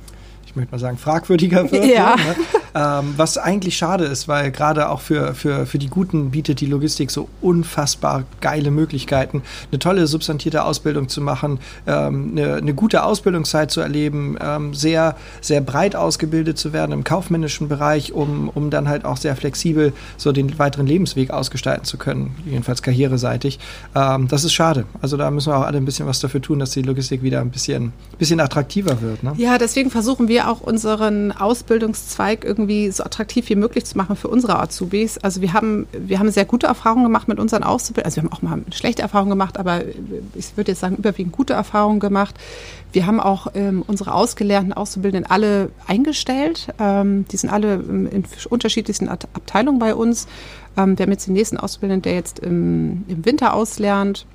möchte 0.57 0.71
mal 0.71 0.79
sagen, 0.79 0.97
fragwürdiger 0.97 1.71
wird. 1.71 1.85
Ja. 1.85 2.15
Ne? 2.15 2.35
Ähm, 2.77 3.15
was 3.17 3.39
eigentlich 3.39 3.75
schade 3.75 4.05
ist, 4.05 4.27
weil 4.27 4.51
gerade 4.51 4.89
auch 4.89 5.01
für, 5.01 5.33
für, 5.33 5.65
für 5.65 5.79
die 5.79 5.87
Guten 5.87 6.29
bietet 6.29 6.61
die 6.61 6.67
Logistik 6.67 7.09
so 7.09 7.27
unfassbar 7.41 8.25
geile 8.39 8.69
Möglichkeiten, 8.69 9.41
eine 9.71 9.79
tolle 9.79 10.05
substantierte 10.05 10.63
Ausbildung 10.63 11.09
zu 11.09 11.19
machen, 11.21 11.59
ähm, 11.87 12.33
eine, 12.33 12.55
eine, 12.55 12.75
gute 12.75 13.03
Ausbildungszeit 13.03 13.71
zu 13.71 13.81
erleben, 13.81 14.37
ähm, 14.39 14.75
sehr, 14.75 15.15
sehr 15.41 15.61
breit 15.61 15.95
ausgebildet 15.95 16.59
zu 16.59 16.71
werden 16.71 16.91
im 16.91 17.03
kaufmännischen 17.03 17.67
Bereich, 17.67 18.13
um, 18.13 18.49
um 18.49 18.69
dann 18.69 18.87
halt 18.87 19.05
auch 19.05 19.17
sehr 19.17 19.35
flexibel 19.35 19.91
so 20.17 20.31
den 20.31 20.59
weiteren 20.59 20.85
Lebensweg 20.85 21.31
ausgestalten 21.31 21.85
zu 21.85 21.97
können, 21.97 22.35
jedenfalls 22.45 22.83
karriereseitig. 22.83 23.57
Ähm, 23.95 24.27
das 24.27 24.43
ist 24.43 24.53
schade. 24.53 24.85
Also 25.01 25.17
da 25.17 25.31
müssen 25.31 25.51
wir 25.51 25.57
auch 25.57 25.65
alle 25.65 25.77
ein 25.77 25.85
bisschen 25.85 26.05
was 26.05 26.19
dafür 26.19 26.43
tun, 26.43 26.59
dass 26.59 26.71
die 26.71 26.83
Logistik 26.83 27.23
wieder 27.23 27.41
ein 27.41 27.49
bisschen, 27.49 27.91
bisschen 28.19 28.39
attraktiver 28.39 29.01
wird. 29.01 29.23
Ne? 29.23 29.33
Ja, 29.37 29.57
deswegen 29.57 29.89
versuchen 29.89 30.27
wir 30.27 30.47
auch 30.51 30.61
unseren 30.61 31.31
Ausbildungszweig 31.31 32.45
irgendwie 32.45 32.66
so 32.91 33.03
attraktiv 33.03 33.49
wie 33.49 33.55
möglich 33.55 33.85
zu 33.85 33.97
machen 33.97 34.15
für 34.15 34.27
unsere 34.27 34.59
Azubis. 34.59 35.17
Also 35.17 35.41
wir 35.41 35.53
haben, 35.53 35.87
wir 35.91 36.19
haben 36.19 36.29
sehr 36.31 36.45
gute 36.45 36.67
Erfahrungen 36.67 37.03
gemacht 37.03 37.27
mit 37.27 37.39
unseren 37.39 37.63
Auszubildenden. 37.63 38.05
Also 38.05 38.21
wir 38.21 38.29
haben 38.29 38.33
auch 38.33 38.41
mal 38.41 38.73
schlechte 38.73 39.01
Erfahrungen 39.01 39.29
gemacht, 39.29 39.57
aber 39.57 39.81
ich 40.35 40.55
würde 40.57 40.71
jetzt 40.71 40.81
sagen, 40.81 40.95
überwiegend 40.97 41.33
gute 41.33 41.53
Erfahrungen 41.53 41.99
gemacht. 41.99 42.35
Wir 42.93 43.05
haben 43.05 43.19
auch 43.19 43.47
ähm, 43.53 43.83
unsere 43.85 44.13
ausgelernten 44.13 44.73
Auszubildenden 44.73 45.29
alle 45.29 45.71
eingestellt. 45.87 46.67
Ähm, 46.79 47.25
die 47.31 47.37
sind 47.37 47.49
alle 47.49 47.75
in 47.75 48.23
unterschiedlichsten 48.49 49.09
Abteilungen 49.09 49.79
bei 49.79 49.93
uns. 49.95 50.27
Ähm, 50.77 50.97
wir 50.97 51.03
haben 51.03 51.11
jetzt 51.11 51.27
den 51.27 51.33
nächsten 51.33 51.57
Auszubildenden, 51.57 52.03
der 52.03 52.13
jetzt 52.13 52.39
im, 52.39 53.03
im 53.07 53.25
Winter 53.25 53.53
auslernt. 53.53 54.25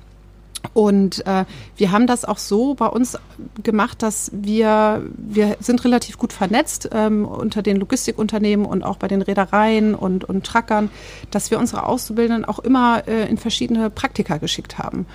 Und 0.73 1.25
äh, 1.27 1.45
wir 1.75 1.91
haben 1.91 2.07
das 2.07 2.25
auch 2.25 2.37
so 2.37 2.73
bei 2.73 2.87
uns 2.87 3.17
gemacht, 3.61 4.01
dass 4.01 4.31
wir, 4.33 5.03
wir 5.15 5.57
sind 5.59 5.83
relativ 5.83 6.17
gut 6.17 6.31
vernetzt 6.31 6.89
ähm, 6.93 7.25
unter 7.25 7.61
den 7.61 7.77
Logistikunternehmen 7.77 8.65
und 8.65 8.83
auch 8.83 8.97
bei 8.97 9.07
den 9.07 9.21
Reedereien 9.21 9.93
und, 9.93 10.23
und 10.23 10.45
Truckern, 10.45 10.89
dass 11.31 11.51
wir 11.51 11.59
unsere 11.59 11.85
Auszubildenden 11.85 12.45
auch 12.45 12.59
immer 12.59 13.07
äh, 13.07 13.29
in 13.29 13.37
verschiedene 13.37 13.89
Praktika 13.89 14.37
geschickt 14.37 14.77
haben 14.77 15.05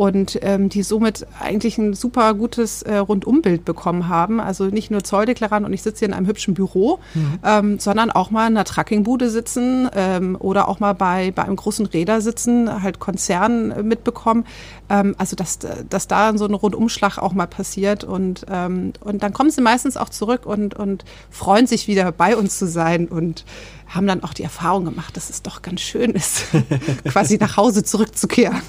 und 0.00 0.38
ähm, 0.40 0.70
die 0.70 0.82
somit 0.82 1.26
eigentlich 1.38 1.76
ein 1.76 1.92
super 1.92 2.32
gutes 2.32 2.80
äh, 2.80 2.96
Rundumbild 2.96 3.66
bekommen 3.66 4.08
haben. 4.08 4.40
Also 4.40 4.64
nicht 4.64 4.90
nur 4.90 5.04
Zolldeklarant 5.04 5.66
und 5.66 5.74
ich 5.74 5.82
sitze 5.82 5.98
hier 5.98 6.08
in 6.08 6.14
einem 6.14 6.26
hübschen 6.26 6.54
Büro, 6.54 7.00
mhm. 7.12 7.38
ähm, 7.44 7.78
sondern 7.78 8.10
auch 8.10 8.30
mal 8.30 8.46
in 8.46 8.56
einer 8.56 8.64
Truckingbude 8.64 9.28
sitzen 9.28 9.90
ähm, 9.94 10.38
oder 10.40 10.68
auch 10.68 10.80
mal 10.80 10.94
bei, 10.94 11.32
bei 11.32 11.42
einem 11.42 11.56
großen 11.56 11.84
Räder 11.84 12.22
sitzen, 12.22 12.82
halt 12.82 12.98
Konzern 12.98 13.72
äh, 13.72 13.82
mitbekommen. 13.82 14.46
Ähm, 14.88 15.14
also 15.18 15.36
dass, 15.36 15.58
dass 15.58 16.08
da 16.08 16.34
so 16.34 16.46
ein 16.46 16.54
Rundumschlag 16.54 17.18
auch 17.18 17.34
mal 17.34 17.46
passiert 17.46 18.02
und, 18.02 18.46
ähm, 18.50 18.94
und 19.00 19.22
dann 19.22 19.34
kommen 19.34 19.50
sie 19.50 19.60
meistens 19.60 19.98
auch 19.98 20.08
zurück 20.08 20.46
und, 20.46 20.72
und 20.72 21.04
freuen 21.28 21.66
sich 21.66 21.88
wieder 21.88 22.10
bei 22.10 22.38
uns 22.38 22.58
zu 22.58 22.66
sein 22.66 23.06
und 23.06 23.44
haben 23.86 24.06
dann 24.06 24.22
auch 24.22 24.32
die 24.32 24.44
Erfahrung 24.44 24.86
gemacht, 24.86 25.14
dass 25.18 25.28
es 25.28 25.42
doch 25.42 25.60
ganz 25.60 25.82
schön 25.82 26.12
ist, 26.12 26.44
quasi 27.04 27.36
nach 27.36 27.58
Hause 27.58 27.84
zurückzukehren. 27.84 28.62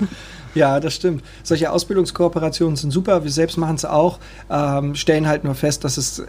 Ja, 0.53 0.79
das 0.79 0.93
stimmt. 0.93 1.23
Solche 1.43 1.71
Ausbildungskooperationen 1.71 2.75
sind 2.75 2.91
super. 2.91 3.23
Wir 3.23 3.31
selbst 3.31 3.57
machen 3.57 3.75
es 3.75 3.85
auch, 3.85 4.19
ähm, 4.49 4.95
stellen 4.95 5.27
halt 5.27 5.43
nur 5.43 5.55
fest, 5.55 5.83
dass 5.83 5.97
es, 5.97 6.19
äh, 6.19 6.25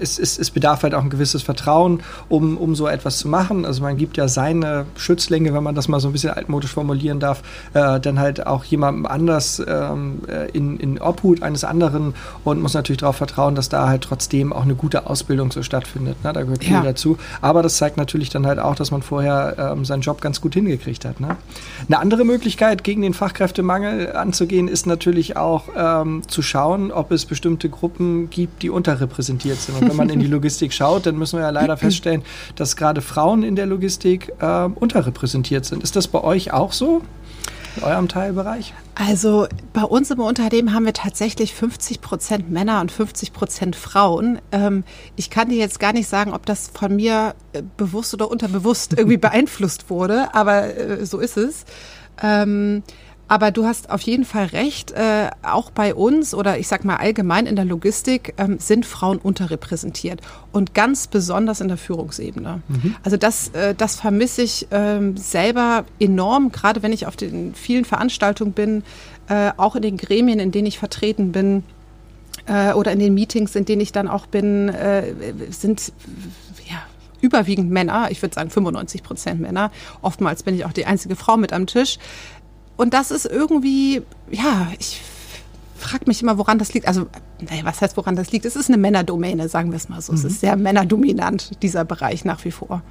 es, 0.00 0.18
es, 0.18 0.38
es 0.38 0.50
bedarf 0.50 0.82
halt 0.82 0.94
auch 0.94 1.02
ein 1.02 1.10
gewisses 1.10 1.42
Vertrauen, 1.42 2.02
um, 2.28 2.58
um 2.58 2.74
so 2.74 2.86
etwas 2.86 3.18
zu 3.18 3.28
machen. 3.28 3.64
Also 3.64 3.82
man 3.82 3.96
gibt 3.96 4.16
ja 4.16 4.28
seine 4.28 4.86
Schützlinge, 4.96 5.54
wenn 5.54 5.62
man 5.62 5.74
das 5.74 5.88
mal 5.88 6.00
so 6.00 6.08
ein 6.08 6.12
bisschen 6.12 6.30
altmodisch 6.30 6.72
formulieren 6.72 7.20
darf, 7.20 7.42
äh, 7.74 7.98
dann 8.00 8.18
halt 8.18 8.46
auch 8.46 8.64
jemandem 8.64 9.06
anders 9.06 9.62
ähm, 9.66 10.20
äh, 10.28 10.50
in, 10.50 10.78
in 10.78 11.00
Obhut 11.00 11.42
eines 11.42 11.64
anderen 11.64 12.14
und 12.44 12.60
muss 12.60 12.74
natürlich 12.74 13.00
darauf 13.00 13.16
vertrauen, 13.16 13.54
dass 13.54 13.68
da 13.68 13.88
halt 13.88 14.02
trotzdem 14.02 14.52
auch 14.52 14.62
eine 14.62 14.74
gute 14.74 15.06
Ausbildung 15.06 15.50
so 15.50 15.62
stattfindet. 15.62 16.22
Ne? 16.24 16.32
Da 16.32 16.42
gehört 16.42 16.64
viel 16.64 16.74
ja. 16.74 16.82
dazu. 16.82 17.18
Aber 17.40 17.62
das 17.62 17.78
zeigt 17.78 17.96
natürlich 17.96 18.30
dann 18.30 18.46
halt 18.46 18.58
auch, 18.58 18.74
dass 18.74 18.90
man 18.90 19.02
vorher 19.02 19.72
ähm, 19.72 19.84
seinen 19.84 20.02
Job 20.02 20.20
ganz 20.20 20.40
gut 20.40 20.54
hingekriegt 20.54 21.04
hat. 21.04 21.20
Ne? 21.20 21.36
Eine 21.86 21.98
andere 21.98 22.24
Möglichkeit, 22.24 22.84
gegen 22.84 22.97
den 23.02 23.14
Fachkräftemangel 23.14 24.12
anzugehen, 24.12 24.68
ist 24.68 24.86
natürlich 24.86 25.36
auch 25.36 25.64
ähm, 25.76 26.22
zu 26.28 26.42
schauen, 26.42 26.92
ob 26.92 27.10
es 27.12 27.24
bestimmte 27.24 27.68
Gruppen 27.68 28.30
gibt, 28.30 28.62
die 28.62 28.70
unterrepräsentiert 28.70 29.58
sind. 29.60 29.80
Und 29.80 29.88
wenn 29.88 29.96
man 29.96 30.08
in 30.08 30.20
die 30.20 30.26
Logistik 30.28 30.72
schaut, 30.72 31.06
dann 31.06 31.16
müssen 31.16 31.38
wir 31.38 31.44
ja 31.44 31.50
leider 31.50 31.76
feststellen, 31.76 32.22
dass 32.56 32.76
gerade 32.76 33.00
Frauen 33.00 33.42
in 33.42 33.56
der 33.56 33.66
Logistik 33.66 34.32
äh, 34.40 34.64
unterrepräsentiert 34.64 35.64
sind. 35.64 35.82
Ist 35.82 35.96
das 35.96 36.08
bei 36.08 36.22
euch 36.22 36.52
auch 36.52 36.72
so? 36.72 37.02
in 37.78 37.84
eurem 37.84 38.08
Teilbereich? 38.08 38.74
Also 38.94 39.46
bei 39.72 39.82
uns 39.82 40.10
im 40.10 40.20
Unternehmen 40.20 40.74
haben 40.74 40.84
wir 40.84 40.92
tatsächlich 40.92 41.54
50 41.54 42.00
Prozent 42.00 42.50
Männer 42.50 42.80
und 42.80 42.90
50 42.90 43.32
Prozent 43.32 43.76
Frauen. 43.76 44.40
Ähm, 44.52 44.84
ich 45.16 45.30
kann 45.30 45.48
dir 45.48 45.56
jetzt 45.56 45.80
gar 45.80 45.92
nicht 45.92 46.08
sagen, 46.08 46.32
ob 46.32 46.46
das 46.46 46.70
von 46.72 46.96
mir 46.96 47.34
äh, 47.52 47.62
bewusst 47.76 48.12
oder 48.14 48.30
unterbewusst 48.30 48.94
irgendwie 48.96 49.16
beeinflusst 49.18 49.90
wurde, 49.90 50.34
aber 50.34 50.76
äh, 50.76 51.06
so 51.06 51.18
ist 51.18 51.36
es. 51.36 51.64
Ähm, 52.22 52.82
aber 53.28 53.50
du 53.50 53.66
hast 53.66 53.90
auf 53.90 54.00
jeden 54.00 54.24
Fall 54.24 54.46
recht. 54.46 54.90
Äh, 54.92 55.30
auch 55.42 55.70
bei 55.70 55.94
uns 55.94 56.34
oder 56.34 56.58
ich 56.58 56.66
sag 56.66 56.84
mal 56.84 56.96
allgemein 56.96 57.46
in 57.46 57.56
der 57.56 57.66
Logistik 57.66 58.34
ähm, 58.38 58.58
sind 58.58 58.86
Frauen 58.86 59.18
unterrepräsentiert 59.18 60.22
und 60.50 60.74
ganz 60.74 61.06
besonders 61.06 61.60
in 61.60 61.68
der 61.68 61.76
Führungsebene. 61.76 62.62
Mhm. 62.66 62.96
Also 63.04 63.18
das, 63.18 63.48
äh, 63.50 63.74
das 63.74 63.96
vermisse 63.96 64.42
ich 64.42 64.66
ähm, 64.70 65.18
selber 65.18 65.84
enorm, 66.00 66.50
gerade 66.50 66.82
wenn 66.82 66.92
ich 66.92 67.06
auf 67.06 67.16
den 67.16 67.54
vielen 67.54 67.84
Veranstaltungen 67.84 68.52
bin, 68.52 68.82
äh, 69.28 69.50
auch 69.58 69.76
in 69.76 69.82
den 69.82 69.98
Gremien, 69.98 70.40
in 70.40 70.50
denen 70.50 70.66
ich 70.66 70.78
vertreten 70.78 71.30
bin 71.30 71.64
äh, 72.46 72.72
oder 72.72 72.92
in 72.92 72.98
den 72.98 73.12
Meetings, 73.12 73.54
in 73.54 73.66
denen 73.66 73.82
ich 73.82 73.92
dann 73.92 74.08
auch 74.08 74.26
bin, 74.26 74.70
äh, 74.70 75.12
sind 75.50 75.92
überwiegend 77.20 77.70
Männer. 77.70 78.10
Ich 78.10 78.22
würde 78.22 78.34
sagen 78.34 78.50
95 78.50 79.02
Prozent 79.02 79.40
Männer. 79.40 79.70
Oftmals 80.02 80.42
bin 80.42 80.54
ich 80.54 80.64
auch 80.64 80.72
die 80.72 80.86
einzige 80.86 81.16
Frau 81.16 81.36
mit 81.36 81.52
am 81.52 81.66
Tisch. 81.66 81.98
Und 82.76 82.94
das 82.94 83.10
ist 83.10 83.26
irgendwie, 83.26 84.02
ja, 84.30 84.68
ich 84.78 85.00
frage 85.76 86.04
mich 86.06 86.22
immer, 86.22 86.38
woran 86.38 86.58
das 86.58 86.72
liegt. 86.74 86.86
Also, 86.86 87.06
naja, 87.40 87.64
was 87.64 87.80
heißt, 87.80 87.96
woran 87.96 88.16
das 88.16 88.30
liegt? 88.32 88.44
Es 88.44 88.56
ist 88.56 88.68
eine 88.68 88.78
Männerdomäne, 88.78 89.48
sagen 89.48 89.70
wir 89.70 89.76
es 89.76 89.88
mal 89.88 90.00
so. 90.00 90.12
Mhm. 90.12 90.18
Es 90.18 90.24
ist 90.24 90.40
sehr 90.40 90.56
männerdominant, 90.56 91.62
dieser 91.62 91.84
Bereich 91.84 92.24
nach 92.24 92.44
wie 92.44 92.50
vor. 92.50 92.82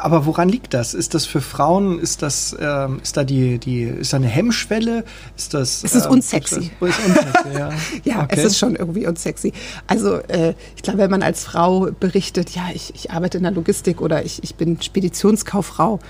Aber 0.00 0.26
woran 0.26 0.48
liegt 0.48 0.74
das? 0.74 0.94
Ist 0.94 1.14
das 1.14 1.26
für 1.26 1.40
Frauen, 1.40 1.98
ist 1.98 2.22
das, 2.22 2.56
ähm, 2.58 3.00
ist 3.02 3.16
da 3.16 3.24
die, 3.24 3.58
die, 3.58 3.82
ist 3.82 4.12
da 4.12 4.18
eine 4.18 4.28
Hemmschwelle? 4.28 5.04
Ist 5.36 5.54
das? 5.54 5.84
Es 5.84 5.94
ist 5.94 6.06
ähm, 6.06 6.12
unsexy. 6.12 6.70
Das, 6.80 6.90
ist 6.90 7.06
unsexy 7.06 7.58
ja, 7.58 7.70
ja 8.04 8.22
okay. 8.24 8.36
es 8.36 8.44
ist 8.44 8.58
schon 8.58 8.76
irgendwie 8.76 9.06
unsexy. 9.06 9.52
Also 9.86 10.16
äh, 10.16 10.54
ich 10.76 10.82
glaube, 10.82 10.98
wenn 10.98 11.10
man 11.10 11.22
als 11.22 11.44
Frau 11.44 11.88
berichtet, 11.98 12.50
ja, 12.50 12.68
ich, 12.72 12.94
ich 12.94 13.10
arbeite 13.10 13.38
in 13.38 13.44
der 13.44 13.52
Logistik 13.52 14.00
oder 14.00 14.24
ich, 14.24 14.42
ich 14.42 14.54
bin 14.54 14.80
Speditionskauffrau, 14.80 16.00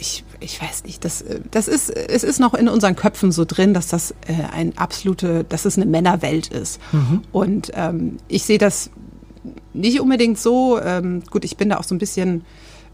ich, 0.00 0.24
ich 0.40 0.60
weiß 0.60 0.84
nicht, 0.84 1.04
das, 1.04 1.22
äh, 1.22 1.40
das 1.50 1.68
ist, 1.68 1.90
es 1.90 2.24
ist 2.24 2.40
noch 2.40 2.54
in 2.54 2.68
unseren 2.68 2.96
Köpfen 2.96 3.32
so 3.32 3.44
drin, 3.44 3.74
dass 3.74 3.88
das 3.88 4.12
äh, 4.26 4.34
ein 4.52 4.76
absolute, 4.78 5.44
dass 5.44 5.64
es 5.64 5.76
eine 5.76 5.86
Männerwelt 5.86 6.48
ist. 6.48 6.80
Mhm. 6.92 7.22
Und 7.32 7.72
ähm, 7.74 8.16
ich 8.28 8.44
sehe 8.44 8.58
das 8.58 8.90
nicht 9.72 10.00
unbedingt 10.00 10.38
so. 10.38 10.80
Ähm, 10.80 11.22
gut, 11.30 11.44
ich 11.44 11.56
bin 11.56 11.68
da 11.68 11.78
auch 11.78 11.84
so 11.84 11.94
ein 11.94 11.98
bisschen 11.98 12.44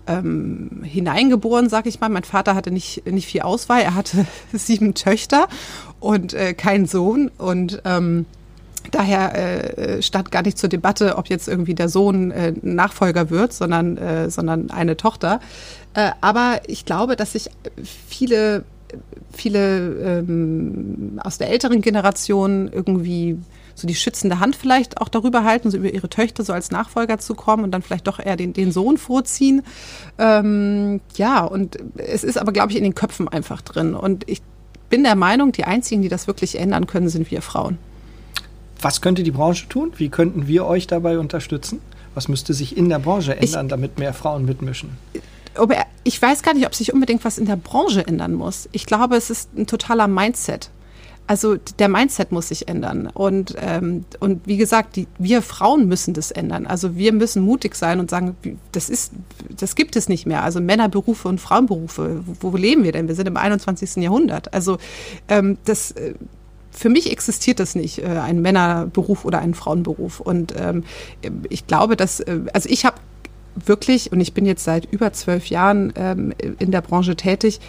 ähm, 0.06 0.82
hineingeboren, 0.82 1.68
sag 1.68 1.86
ich 1.86 2.00
mal. 2.00 2.08
Mein 2.08 2.24
Vater 2.24 2.54
hatte 2.54 2.70
nicht, 2.70 3.06
nicht 3.10 3.26
viel 3.26 3.42
Auswahl. 3.42 3.82
Er 3.82 3.94
hatte 3.94 4.26
sieben 4.52 4.94
Töchter 4.94 5.48
und 6.00 6.34
äh, 6.34 6.54
keinen 6.54 6.86
Sohn. 6.86 7.30
Und 7.38 7.82
ähm, 7.84 8.26
Daher 8.90 9.34
äh, 9.34 10.02
stand 10.02 10.30
gar 10.30 10.42
nicht 10.42 10.58
zur 10.58 10.68
Debatte, 10.68 11.16
ob 11.16 11.28
jetzt 11.28 11.48
irgendwie 11.48 11.74
der 11.74 11.88
Sohn 11.88 12.30
äh, 12.30 12.52
Nachfolger 12.62 13.30
wird, 13.30 13.52
sondern, 13.52 13.96
äh, 13.96 14.30
sondern 14.30 14.70
eine 14.70 14.96
Tochter. 14.96 15.40
Äh, 15.94 16.10
aber 16.20 16.60
ich 16.66 16.84
glaube, 16.84 17.16
dass 17.16 17.32
sich 17.32 17.50
viele, 18.06 18.64
viele 19.32 20.20
ähm, 20.20 21.20
aus 21.22 21.38
der 21.38 21.50
älteren 21.50 21.80
Generation 21.80 22.70
irgendwie 22.72 23.38
so 23.76 23.86
die 23.86 23.94
schützende 23.94 24.40
Hand 24.40 24.56
vielleicht 24.56 25.00
auch 25.00 25.08
darüber 25.08 25.44
halten, 25.44 25.70
so 25.70 25.76
über 25.76 25.92
ihre 25.92 26.08
Töchter 26.08 26.42
so 26.42 26.52
als 26.52 26.70
Nachfolger 26.70 27.18
zu 27.18 27.34
kommen 27.34 27.62
und 27.62 27.70
dann 27.70 27.82
vielleicht 27.82 28.06
doch 28.06 28.18
eher 28.18 28.36
den, 28.36 28.54
den 28.54 28.72
Sohn 28.72 28.96
vorziehen. 28.96 29.62
Ähm, 30.18 31.00
ja, 31.14 31.44
und 31.44 31.78
es 31.96 32.24
ist 32.24 32.38
aber, 32.38 32.52
glaube 32.52 32.72
ich, 32.72 32.78
in 32.78 32.84
den 32.84 32.94
Köpfen 32.94 33.28
einfach 33.28 33.60
drin. 33.60 33.94
Und 33.94 34.28
ich 34.28 34.40
bin 34.88 35.04
der 35.04 35.14
Meinung, 35.14 35.52
die 35.52 35.64
einzigen, 35.64 36.02
die 36.02 36.08
das 36.08 36.26
wirklich 36.26 36.58
ändern 36.58 36.86
können, 36.86 37.10
sind 37.10 37.30
wir 37.30 37.42
Frauen. 37.42 37.78
Was 38.80 39.02
könnte 39.02 39.22
die 39.22 39.30
Branche 39.30 39.68
tun? 39.68 39.92
Wie 39.96 40.08
könnten 40.08 40.46
wir 40.48 40.64
euch 40.64 40.86
dabei 40.86 41.18
unterstützen? 41.18 41.80
Was 42.14 42.28
müsste 42.28 42.54
sich 42.54 42.76
in 42.76 42.88
der 42.88 42.98
Branche 42.98 43.36
ändern, 43.36 43.66
ich, 43.66 43.70
damit 43.70 43.98
mehr 43.98 44.14
Frauen 44.14 44.46
mitmischen? 44.46 44.90
Ich 46.04 46.20
weiß 46.20 46.42
gar 46.42 46.54
nicht, 46.54 46.66
ob 46.66 46.74
sich 46.74 46.94
unbedingt 46.94 47.24
was 47.24 47.36
in 47.36 47.46
der 47.46 47.56
Branche 47.56 48.06
ändern 48.06 48.32
muss. 48.32 48.68
Ich 48.72 48.86
glaube, 48.86 49.16
es 49.16 49.28
ist 49.28 49.56
ein 49.56 49.66
totaler 49.66 50.08
Mindset. 50.08 50.70
Also 51.26 51.56
der 51.78 51.88
Mindset 51.88 52.30
muss 52.30 52.48
sich 52.48 52.68
ändern. 52.68 53.08
Und, 53.12 53.54
ähm, 53.60 54.04
und 54.20 54.46
wie 54.46 54.56
gesagt, 54.56 54.96
die, 54.96 55.08
wir 55.18 55.42
Frauen 55.42 55.88
müssen 55.88 56.14
das 56.14 56.30
ändern. 56.30 56.66
Also 56.66 56.96
wir 56.96 57.12
müssen 57.12 57.42
mutig 57.42 57.74
sein 57.74 57.98
und 57.98 58.10
sagen, 58.10 58.36
das, 58.72 58.88
ist, 58.88 59.12
das 59.56 59.74
gibt 59.74 59.96
es 59.96 60.08
nicht 60.08 60.26
mehr. 60.26 60.44
Also 60.44 60.60
Männerberufe 60.60 61.28
und 61.28 61.40
Frauenberufe, 61.40 62.22
wo, 62.26 62.52
wo 62.52 62.56
leben 62.56 62.84
wir 62.84 62.92
denn? 62.92 63.08
Wir 63.08 63.16
sind 63.16 63.26
im 63.26 63.36
21. 63.36 63.96
Jahrhundert. 63.96 64.54
Also 64.54 64.78
ähm, 65.28 65.58
das, 65.64 65.90
äh, 65.92 66.14
für 66.70 66.90
mich 66.90 67.10
existiert 67.10 67.58
das 67.58 67.74
nicht, 67.74 67.98
äh, 67.98 68.06
ein 68.06 68.40
Männerberuf 68.40 69.24
oder 69.24 69.40
ein 69.40 69.54
Frauenberuf. 69.54 70.20
Und 70.20 70.54
ähm, 70.56 70.84
ich 71.48 71.66
glaube, 71.66 71.96
dass, 71.96 72.20
äh, 72.20 72.40
also 72.52 72.68
ich 72.68 72.84
habe 72.84 72.96
wirklich, 73.64 74.12
und 74.12 74.20
ich 74.20 74.34
bin 74.34 74.46
jetzt 74.46 74.64
seit 74.64 74.84
über 74.92 75.12
zwölf 75.12 75.46
Jahren 75.46 75.92
ähm, 75.96 76.34
in 76.58 76.70
der 76.70 76.82
Branche 76.82 77.16
tätig, 77.16 77.60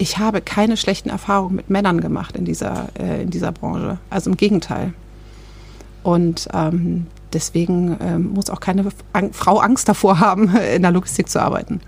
ich 0.00 0.16
habe 0.16 0.40
keine 0.40 0.78
schlechten 0.78 1.10
Erfahrungen 1.10 1.56
mit 1.56 1.68
Männern 1.68 2.00
gemacht 2.00 2.34
in 2.34 2.46
dieser, 2.46 2.88
äh, 2.98 3.22
in 3.22 3.30
dieser 3.30 3.52
Branche. 3.52 3.98
Also 4.08 4.30
im 4.30 4.36
Gegenteil. 4.38 4.94
Und 6.02 6.48
ähm, 6.54 7.06
deswegen 7.32 7.96
ähm, 8.00 8.30
muss 8.34 8.50
auch 8.50 8.60
keine 8.60 8.84
Frau 9.32 9.58
Angst 9.58 9.88
davor 9.88 10.20
haben, 10.20 10.54
in 10.74 10.82
der 10.82 10.90
Logistik 10.90 11.28
zu 11.28 11.40
arbeiten. 11.40 11.80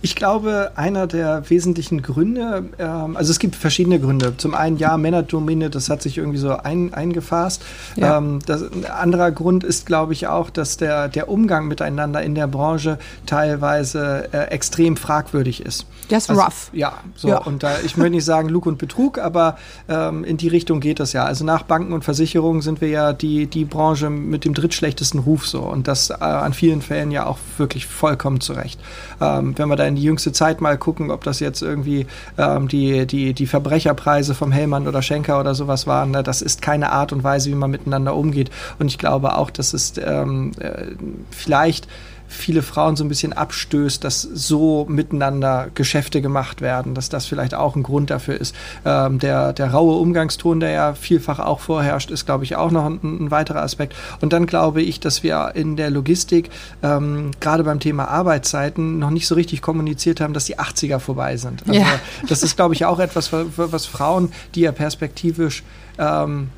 Ich 0.00 0.14
glaube, 0.14 0.72
einer 0.76 1.06
der 1.06 1.48
wesentlichen 1.50 2.02
Gründe, 2.02 2.64
ähm, 2.78 3.16
also 3.16 3.32
es 3.32 3.38
gibt 3.38 3.56
verschiedene 3.56 3.98
Gründe. 3.98 4.36
Zum 4.36 4.54
einen, 4.54 4.76
ja, 4.76 4.96
Männerdomäne, 4.96 5.70
das 5.70 5.90
hat 5.90 6.02
sich 6.02 6.18
irgendwie 6.18 6.38
so 6.38 6.56
ein, 6.56 6.94
eingefasst. 6.94 7.62
Ja. 7.96 8.18
Ähm, 8.18 8.38
das, 8.46 8.62
ein 8.62 8.84
anderer 8.84 9.32
Grund 9.32 9.64
ist, 9.64 9.86
glaube 9.86 10.12
ich, 10.12 10.28
auch, 10.28 10.50
dass 10.50 10.76
der, 10.76 11.08
der 11.08 11.28
Umgang 11.28 11.66
miteinander 11.66 12.22
in 12.22 12.34
der 12.34 12.46
Branche 12.46 12.98
teilweise 13.26 14.28
äh, 14.32 14.50
extrem 14.50 14.96
fragwürdig 14.96 15.64
ist. 15.64 15.86
Das 16.08 16.24
ist 16.24 16.30
also, 16.30 16.42
rough. 16.42 16.70
Ja, 16.72 16.92
so. 17.16 17.28
Ja. 17.28 17.38
Und 17.38 17.62
da, 17.62 17.72
ich 17.84 17.96
möchte 17.96 18.12
nicht 18.12 18.24
sagen 18.24 18.48
Lug 18.48 18.66
und 18.66 18.78
Betrug, 18.78 19.18
aber 19.18 19.58
ähm, 19.88 20.24
in 20.24 20.36
die 20.36 20.48
Richtung 20.48 20.80
geht 20.80 21.00
das 21.00 21.12
ja. 21.12 21.24
Also 21.24 21.44
nach 21.44 21.64
Banken 21.64 21.92
und 21.92 22.04
Versicherungen 22.04 22.62
sind 22.62 22.80
wir 22.80 22.88
ja 22.88 23.12
die, 23.12 23.46
die 23.46 23.64
Branche 23.64 24.10
mit 24.10 24.44
dem 24.44 24.54
drittschlechtesten 24.78 25.20
Ruf 25.20 25.46
so. 25.46 25.60
Und 25.60 25.88
das 25.88 26.10
äh, 26.10 26.14
an 26.14 26.52
vielen 26.52 26.82
Fällen 26.82 27.10
ja 27.10 27.26
auch 27.26 27.38
wirklich 27.56 27.86
vollkommen 27.86 28.40
zurecht. 28.40 28.80
Ähm, 29.20 29.56
wenn 29.56 29.68
wir 29.68 29.76
da 29.76 29.84
in 29.84 29.96
die 29.96 30.02
jüngste 30.02 30.32
Zeit 30.32 30.60
mal 30.60 30.78
gucken, 30.78 31.10
ob 31.10 31.24
das 31.24 31.40
jetzt 31.40 31.62
irgendwie 31.62 32.06
ähm, 32.36 32.68
die, 32.68 33.06
die, 33.06 33.34
die 33.34 33.46
Verbrecherpreise 33.46 34.34
vom 34.34 34.52
Hellmann 34.52 34.86
oder 34.86 35.02
Schenker 35.02 35.40
oder 35.40 35.54
sowas 35.54 35.86
waren. 35.86 36.12
Ne? 36.12 36.22
Das 36.22 36.42
ist 36.42 36.62
keine 36.62 36.92
Art 36.92 37.12
und 37.12 37.24
Weise, 37.24 37.50
wie 37.50 37.54
man 37.54 37.70
miteinander 37.70 38.14
umgeht. 38.14 38.50
Und 38.78 38.86
ich 38.86 38.98
glaube 38.98 39.36
auch, 39.36 39.50
dass 39.50 39.74
es 39.74 39.94
ähm, 39.98 40.52
äh, 40.60 40.86
vielleicht 41.30 41.88
viele 42.28 42.62
Frauen 42.62 42.94
so 42.94 43.04
ein 43.04 43.08
bisschen 43.08 43.32
abstößt, 43.32 44.04
dass 44.04 44.22
so 44.22 44.86
miteinander 44.88 45.68
Geschäfte 45.74 46.20
gemacht 46.20 46.60
werden, 46.60 46.94
dass 46.94 47.08
das 47.08 47.26
vielleicht 47.26 47.54
auch 47.54 47.74
ein 47.74 47.82
Grund 47.82 48.10
dafür 48.10 48.40
ist. 48.40 48.54
Ähm, 48.84 49.18
der, 49.18 49.52
der 49.52 49.72
raue 49.72 49.98
Umgangston, 49.98 50.60
der 50.60 50.70
ja 50.70 50.94
vielfach 50.94 51.38
auch 51.38 51.60
vorherrscht, 51.60 52.10
ist, 52.10 52.26
glaube 52.26 52.44
ich, 52.44 52.56
auch 52.56 52.70
noch 52.70 52.84
ein, 52.84 53.00
ein 53.02 53.30
weiterer 53.30 53.62
Aspekt. 53.62 53.94
Und 54.20 54.32
dann 54.32 54.46
glaube 54.46 54.82
ich, 54.82 55.00
dass 55.00 55.22
wir 55.22 55.52
in 55.54 55.76
der 55.76 55.90
Logistik, 55.90 56.50
ähm, 56.82 57.30
gerade 57.40 57.64
beim 57.64 57.80
Thema 57.80 58.08
Arbeitszeiten, 58.08 58.98
noch 58.98 59.10
nicht 59.10 59.26
so 59.26 59.34
richtig 59.34 59.62
kommuniziert 59.62 60.20
haben, 60.20 60.34
dass 60.34 60.44
die 60.44 60.58
80er 60.58 60.98
vorbei 60.98 61.36
sind. 61.36 61.62
Also, 61.66 61.80
ja. 61.80 61.86
Das 62.28 62.42
ist, 62.42 62.56
glaube 62.56 62.74
ich, 62.74 62.84
auch 62.84 62.98
etwas, 62.98 63.30
was 63.32 63.86
Frauen, 63.86 64.32
die 64.54 64.60
ja 64.60 64.72
perspektivisch 64.72 65.62
ähm, 65.98 66.50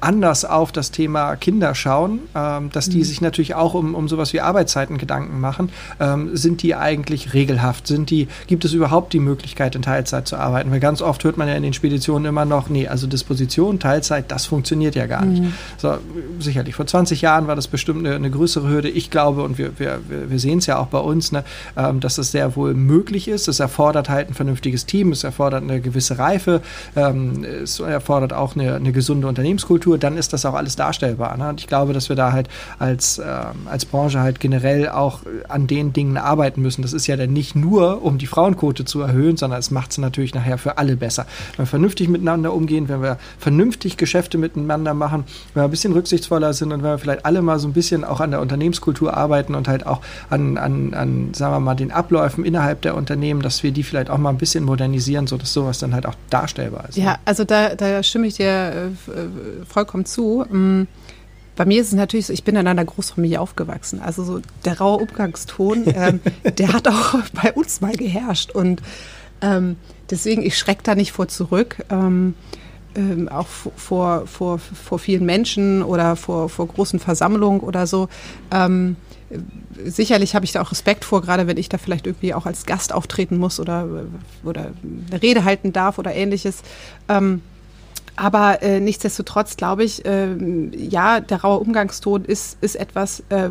anders 0.00 0.44
auf 0.44 0.72
das 0.72 0.90
Thema 0.90 1.36
Kinder 1.36 1.74
schauen, 1.74 2.20
ähm, 2.34 2.70
dass 2.72 2.88
die 2.88 2.98
mhm. 2.98 3.04
sich 3.04 3.20
natürlich 3.20 3.54
auch 3.54 3.74
um, 3.74 3.94
um 3.94 4.08
sowas 4.08 4.32
wie 4.32 4.40
Arbeitszeiten 4.40 4.98
Gedanken 4.98 5.40
machen. 5.40 5.70
Ähm, 6.00 6.36
sind 6.36 6.62
die 6.62 6.74
eigentlich 6.74 7.34
regelhaft? 7.34 7.86
Sind 7.86 8.10
die, 8.10 8.28
gibt 8.46 8.64
es 8.64 8.72
überhaupt 8.72 9.12
die 9.12 9.20
Möglichkeit, 9.20 9.74
in 9.74 9.82
Teilzeit 9.82 10.26
zu 10.26 10.36
arbeiten? 10.36 10.70
Weil 10.70 10.80
ganz 10.80 11.02
oft 11.02 11.22
hört 11.24 11.36
man 11.36 11.48
ja 11.48 11.54
in 11.54 11.62
den 11.62 11.72
Speditionen 11.72 12.26
immer 12.26 12.44
noch, 12.44 12.68
nee, 12.68 12.88
also 12.88 13.06
Disposition, 13.06 13.78
Teilzeit, 13.78 14.30
das 14.30 14.46
funktioniert 14.46 14.94
ja 14.94 15.06
gar 15.06 15.24
nicht. 15.24 15.42
Mhm. 15.42 15.52
So, 15.78 15.98
sicherlich, 16.38 16.74
vor 16.74 16.86
20 16.86 17.20
Jahren 17.20 17.46
war 17.46 17.56
das 17.56 17.68
bestimmt 17.68 18.06
eine, 18.06 18.16
eine 18.16 18.30
größere 18.30 18.68
Hürde. 18.68 18.88
Ich 18.88 19.10
glaube, 19.10 19.42
und 19.42 19.58
wir, 19.58 19.78
wir, 19.78 20.00
wir 20.08 20.38
sehen 20.38 20.58
es 20.58 20.66
ja 20.66 20.78
auch 20.78 20.86
bei 20.86 20.98
uns, 20.98 21.32
ne, 21.32 21.44
ähm, 21.76 22.00
dass 22.00 22.18
es 22.18 22.32
sehr 22.32 22.56
wohl 22.56 22.74
möglich 22.74 23.28
ist. 23.28 23.48
Es 23.48 23.60
erfordert 23.60 24.08
halt 24.08 24.30
ein 24.30 24.34
vernünftiges 24.34 24.86
Team, 24.86 25.12
es 25.12 25.24
erfordert 25.24 25.62
eine 25.62 25.80
gewisse 25.80 26.18
Reife, 26.18 26.62
ähm, 26.96 27.44
es 27.44 27.78
erfordert 27.80 28.32
auch 28.32 28.56
eine, 28.56 28.79
eine, 28.80 28.92
gesunde 28.92 29.26
Unternehmenskultur, 29.26 29.98
dann 29.98 30.16
ist 30.16 30.32
das 30.32 30.44
auch 30.44 30.54
alles 30.54 30.76
darstellbar. 30.76 31.36
Ne? 31.36 31.48
Und 31.48 31.60
ich 31.60 31.66
glaube, 31.66 31.92
dass 31.92 32.08
wir 32.08 32.16
da 32.16 32.32
halt 32.32 32.48
als, 32.78 33.18
äh, 33.18 33.24
als 33.66 33.84
Branche 33.84 34.20
halt 34.20 34.40
generell 34.40 34.88
auch 34.88 35.20
an 35.48 35.66
den 35.66 35.92
Dingen 35.92 36.16
arbeiten 36.16 36.62
müssen. 36.62 36.82
Das 36.82 36.92
ist 36.92 37.06
ja 37.06 37.16
dann 37.16 37.32
nicht 37.32 37.54
nur, 37.54 38.02
um 38.02 38.18
die 38.18 38.26
Frauenquote 38.26 38.84
zu 38.84 39.00
erhöhen, 39.00 39.36
sondern 39.36 39.58
es 39.58 39.70
macht 39.70 39.92
es 39.92 39.98
natürlich 39.98 40.34
nachher 40.34 40.58
für 40.58 40.78
alle 40.78 40.96
besser. 40.96 41.26
Wenn 41.56 41.64
wir 41.64 41.70
vernünftig 41.70 42.08
miteinander 42.08 42.52
umgehen, 42.52 42.88
wenn 42.88 43.02
wir 43.02 43.18
vernünftig 43.38 43.96
Geschäfte 43.96 44.38
miteinander 44.38 44.94
machen, 44.94 45.24
wenn 45.54 45.62
wir 45.62 45.64
ein 45.64 45.70
bisschen 45.70 45.92
rücksichtsvoller 45.92 46.52
sind 46.52 46.72
und 46.72 46.82
wenn 46.82 46.90
wir 46.90 46.98
vielleicht 46.98 47.24
alle 47.24 47.42
mal 47.42 47.58
so 47.58 47.68
ein 47.68 47.72
bisschen 47.72 48.04
auch 48.04 48.20
an 48.20 48.30
der 48.30 48.40
Unternehmenskultur 48.40 49.16
arbeiten 49.16 49.54
und 49.54 49.68
halt 49.68 49.86
auch 49.86 50.00
an, 50.28 50.58
an, 50.58 50.94
an 50.94 51.34
sagen 51.34 51.54
wir 51.54 51.60
mal, 51.60 51.74
den 51.74 51.90
Abläufen 51.90 52.44
innerhalb 52.44 52.82
der 52.82 52.94
Unternehmen, 52.94 53.42
dass 53.42 53.62
wir 53.62 53.72
die 53.72 53.82
vielleicht 53.82 54.10
auch 54.10 54.18
mal 54.18 54.30
ein 54.30 54.38
bisschen 54.38 54.64
modernisieren, 54.64 55.26
sodass 55.26 55.52
sowas 55.52 55.78
dann 55.78 55.94
halt 55.94 56.06
auch 56.06 56.14
darstellbar 56.30 56.88
ist. 56.88 56.96
Ja, 56.96 57.18
also 57.24 57.44
da, 57.44 57.74
da 57.74 58.02
stimme 58.02 58.26
ich 58.26 58.34
dir 58.34 58.69
äh, 58.70 58.86
äh, 58.86 59.64
vollkommen 59.68 60.04
zu. 60.04 60.44
Mm, 60.48 60.82
bei 61.56 61.66
mir 61.66 61.80
ist 61.80 61.88
es 61.88 61.92
natürlich 61.92 62.26
so, 62.26 62.32
ich 62.32 62.44
bin 62.44 62.56
in 62.56 62.66
einer 62.66 62.84
Großfamilie 62.84 63.40
aufgewachsen. 63.40 64.00
Also 64.00 64.24
so 64.24 64.40
der 64.64 64.78
raue 64.78 65.02
Umgangston, 65.02 65.84
ähm, 65.94 66.20
der 66.44 66.72
hat 66.72 66.88
auch 66.88 67.16
bei 67.42 67.52
uns 67.52 67.80
mal 67.80 67.94
geherrscht. 67.94 68.52
Und 68.52 68.82
ähm, 69.42 69.76
deswegen, 70.10 70.42
ich 70.42 70.58
schrecke 70.58 70.82
da 70.82 70.94
nicht 70.94 71.12
vor 71.12 71.28
zurück. 71.28 71.84
Ähm, 71.90 72.34
ähm, 72.96 73.28
auch 73.28 73.46
vor, 73.46 74.26
vor, 74.26 74.58
vor 74.58 74.98
vielen 74.98 75.24
Menschen 75.24 75.82
oder 75.82 76.16
vor, 76.16 76.48
vor 76.48 76.66
großen 76.66 76.98
Versammlungen 76.98 77.60
oder 77.60 77.86
so. 77.86 78.08
Ähm, 78.50 78.96
sicherlich 79.84 80.34
habe 80.34 80.44
ich 80.44 80.52
da 80.52 80.60
auch 80.62 80.72
Respekt 80.72 81.04
vor, 81.04 81.22
gerade 81.22 81.46
wenn 81.46 81.56
ich 81.56 81.68
da 81.68 81.78
vielleicht 81.78 82.06
irgendwie 82.06 82.34
auch 82.34 82.46
als 82.46 82.66
Gast 82.66 82.92
auftreten 82.92 83.36
muss 83.38 83.60
oder, 83.60 83.86
oder 84.44 84.72
eine 85.10 85.22
Rede 85.22 85.44
halten 85.44 85.72
darf 85.72 85.98
oder 85.98 86.14
ähnliches. 86.14 86.62
Ähm, 87.08 87.42
aber 88.20 88.60
äh, 88.60 88.80
nichtsdestotrotz 88.80 89.56
glaube 89.56 89.82
ich, 89.82 90.04
äh, 90.04 90.36
ja, 90.76 91.20
der 91.20 91.40
raue 91.40 91.58
Umgangston 91.58 92.26
ist, 92.26 92.58
ist 92.60 92.76
etwas, 92.76 93.20
äh, 93.30 93.48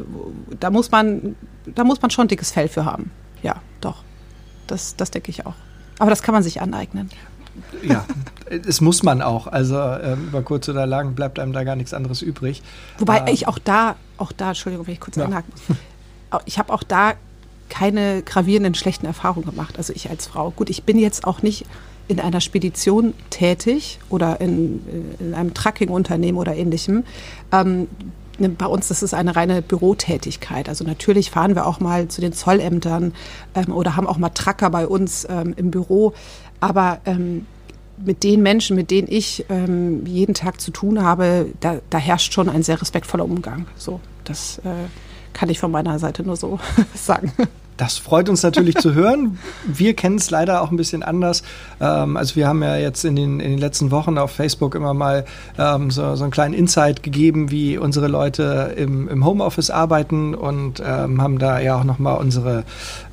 da 0.59 0.69
muss 0.69 0.91
man, 0.91 1.35
da 1.65 1.83
muss 1.83 2.03
man 2.03 2.11
schon 2.11 2.27
dickes 2.27 2.51
Fell 2.51 2.67
für 2.67 2.85
haben. 2.85 3.09
Ja, 3.41 3.63
doch. 3.81 4.03
Das, 4.67 4.95
das 4.95 5.09
denke 5.09 5.31
ich 5.31 5.47
auch. 5.47 5.55
Aber 5.97 6.11
das 6.11 6.21
kann 6.21 6.35
man 6.35 6.43
sich 6.43 6.61
aneignen. 6.61 7.09
Ja, 7.81 8.05
es 8.67 8.79
muss 8.79 9.01
man 9.01 9.23
auch. 9.23 9.47
Also 9.47 9.75
ähm, 9.79 10.27
über 10.27 10.43
kurz 10.43 10.69
oder 10.69 10.85
lang 10.85 11.15
bleibt 11.15 11.39
einem 11.39 11.51
da 11.51 11.63
gar 11.63 11.75
nichts 11.75 11.95
anderes 11.95 12.21
übrig. 12.21 12.61
Wobei 12.99 13.21
ähm, 13.21 13.27
ich 13.29 13.47
auch 13.47 13.57
da, 13.57 13.95
auch 14.17 14.31
da, 14.31 14.49
Entschuldigung, 14.49 14.85
wenn 14.85 14.93
ich 14.93 14.99
kurz 14.99 15.15
ja. 15.15 15.25
einhaken 15.25 15.51
muss. 15.51 15.77
Ich 16.45 16.59
habe 16.59 16.71
auch 16.71 16.83
da 16.83 17.13
keine 17.69 18.21
gravierenden 18.21 18.75
schlechten 18.75 19.07
Erfahrungen 19.07 19.47
gemacht. 19.47 19.79
Also 19.79 19.93
ich 19.93 20.11
als 20.11 20.27
Frau. 20.27 20.51
Gut, 20.51 20.69
ich 20.69 20.83
bin 20.83 20.99
jetzt 20.99 21.25
auch 21.25 21.41
nicht 21.41 21.65
in 22.09 22.19
einer 22.19 22.41
Spedition 22.41 23.13
tätig 23.29 23.99
oder 24.09 24.41
in, 24.41 24.81
in 25.19 25.33
einem 25.33 25.53
Trucking-Unternehmen 25.53 26.37
oder 26.37 26.55
ähnlichem. 26.55 27.03
Ähm, 27.51 27.87
ne, 28.39 28.49
bei 28.49 28.65
uns 28.65 28.87
das 28.89 29.03
ist 29.03 29.13
eine 29.13 29.35
reine 29.35 29.61
Bürotätigkeit. 29.61 30.67
Also 30.67 30.83
natürlich 30.83 31.29
fahren 31.29 31.55
wir 31.55 31.67
auch 31.67 31.79
mal 31.79 32.07
zu 32.07 32.19
den 32.19 32.33
Zollämtern 32.33 33.13
ähm, 33.53 33.73
oder 33.73 33.95
haben 33.95 34.07
auch 34.07 34.17
mal 34.17 34.29
Tracker 34.29 34.71
bei 34.71 34.87
uns 34.87 35.25
ähm, 35.29 35.53
im 35.55 35.69
Büro. 35.69 36.13
Aber 36.59 36.99
ähm, 37.05 37.45
mit 38.03 38.23
den 38.23 38.41
Menschen, 38.41 38.75
mit 38.75 38.89
denen 38.89 39.07
ich 39.09 39.45
ähm, 39.49 40.05
jeden 40.05 40.33
Tag 40.33 40.59
zu 40.59 40.71
tun 40.71 41.03
habe, 41.03 41.47
da, 41.59 41.77
da, 41.89 41.97
herrscht 41.99 42.33
schon 42.33 42.49
ein 42.49 42.63
sehr 42.63 42.81
respektvoller 42.81 43.25
Umgang. 43.25 43.67
So, 43.77 43.99
das 44.23 44.57
äh, 44.59 44.87
kann 45.33 45.49
ich 45.49 45.59
von 45.59 45.69
meiner 45.69 45.99
Seite 45.99 46.23
nur 46.23 46.37
so 46.37 46.59
sagen. 46.95 47.31
Das 47.79 47.97
freut 47.97 48.27
uns 48.27 48.43
natürlich 48.43 48.75
zu 48.75 48.93
hören. 48.93 49.39
Wir 49.65 49.93
kennen 49.93 50.17
es 50.17 50.29
leider 50.29 50.61
auch 50.61 50.69
ein 50.69 50.75
bisschen 50.75 51.01
anders. 51.01 51.43
Ähm, 51.79 52.17
also 52.17 52.35
wir 52.35 52.45
haben 52.45 52.61
ja 52.61 52.75
jetzt 52.75 53.05
in 53.05 53.15
den, 53.15 53.39
in 53.39 53.51
den 53.51 53.57
letzten 53.57 53.89
Wochen 53.89 54.17
auf 54.17 54.31
Facebook 54.31 54.75
immer 54.75 54.93
mal 54.93 55.23
ähm, 55.57 55.89
so, 55.89 56.13
so 56.17 56.25
einen 56.25 56.31
kleinen 56.31 56.53
Insight 56.53 57.03
gegeben, 57.03 57.51
wie 57.51 57.77
unsere 57.77 58.09
Leute 58.09 58.73
im, 58.75 59.07
im 59.07 59.25
Homeoffice 59.25 59.69
arbeiten 59.69 60.35
und 60.35 60.83
ähm, 60.85 61.21
haben 61.21 61.39
da 61.39 61.59
ja 61.59 61.79
auch 61.79 61.85
nochmal 61.85 62.17
unsere 62.17 62.65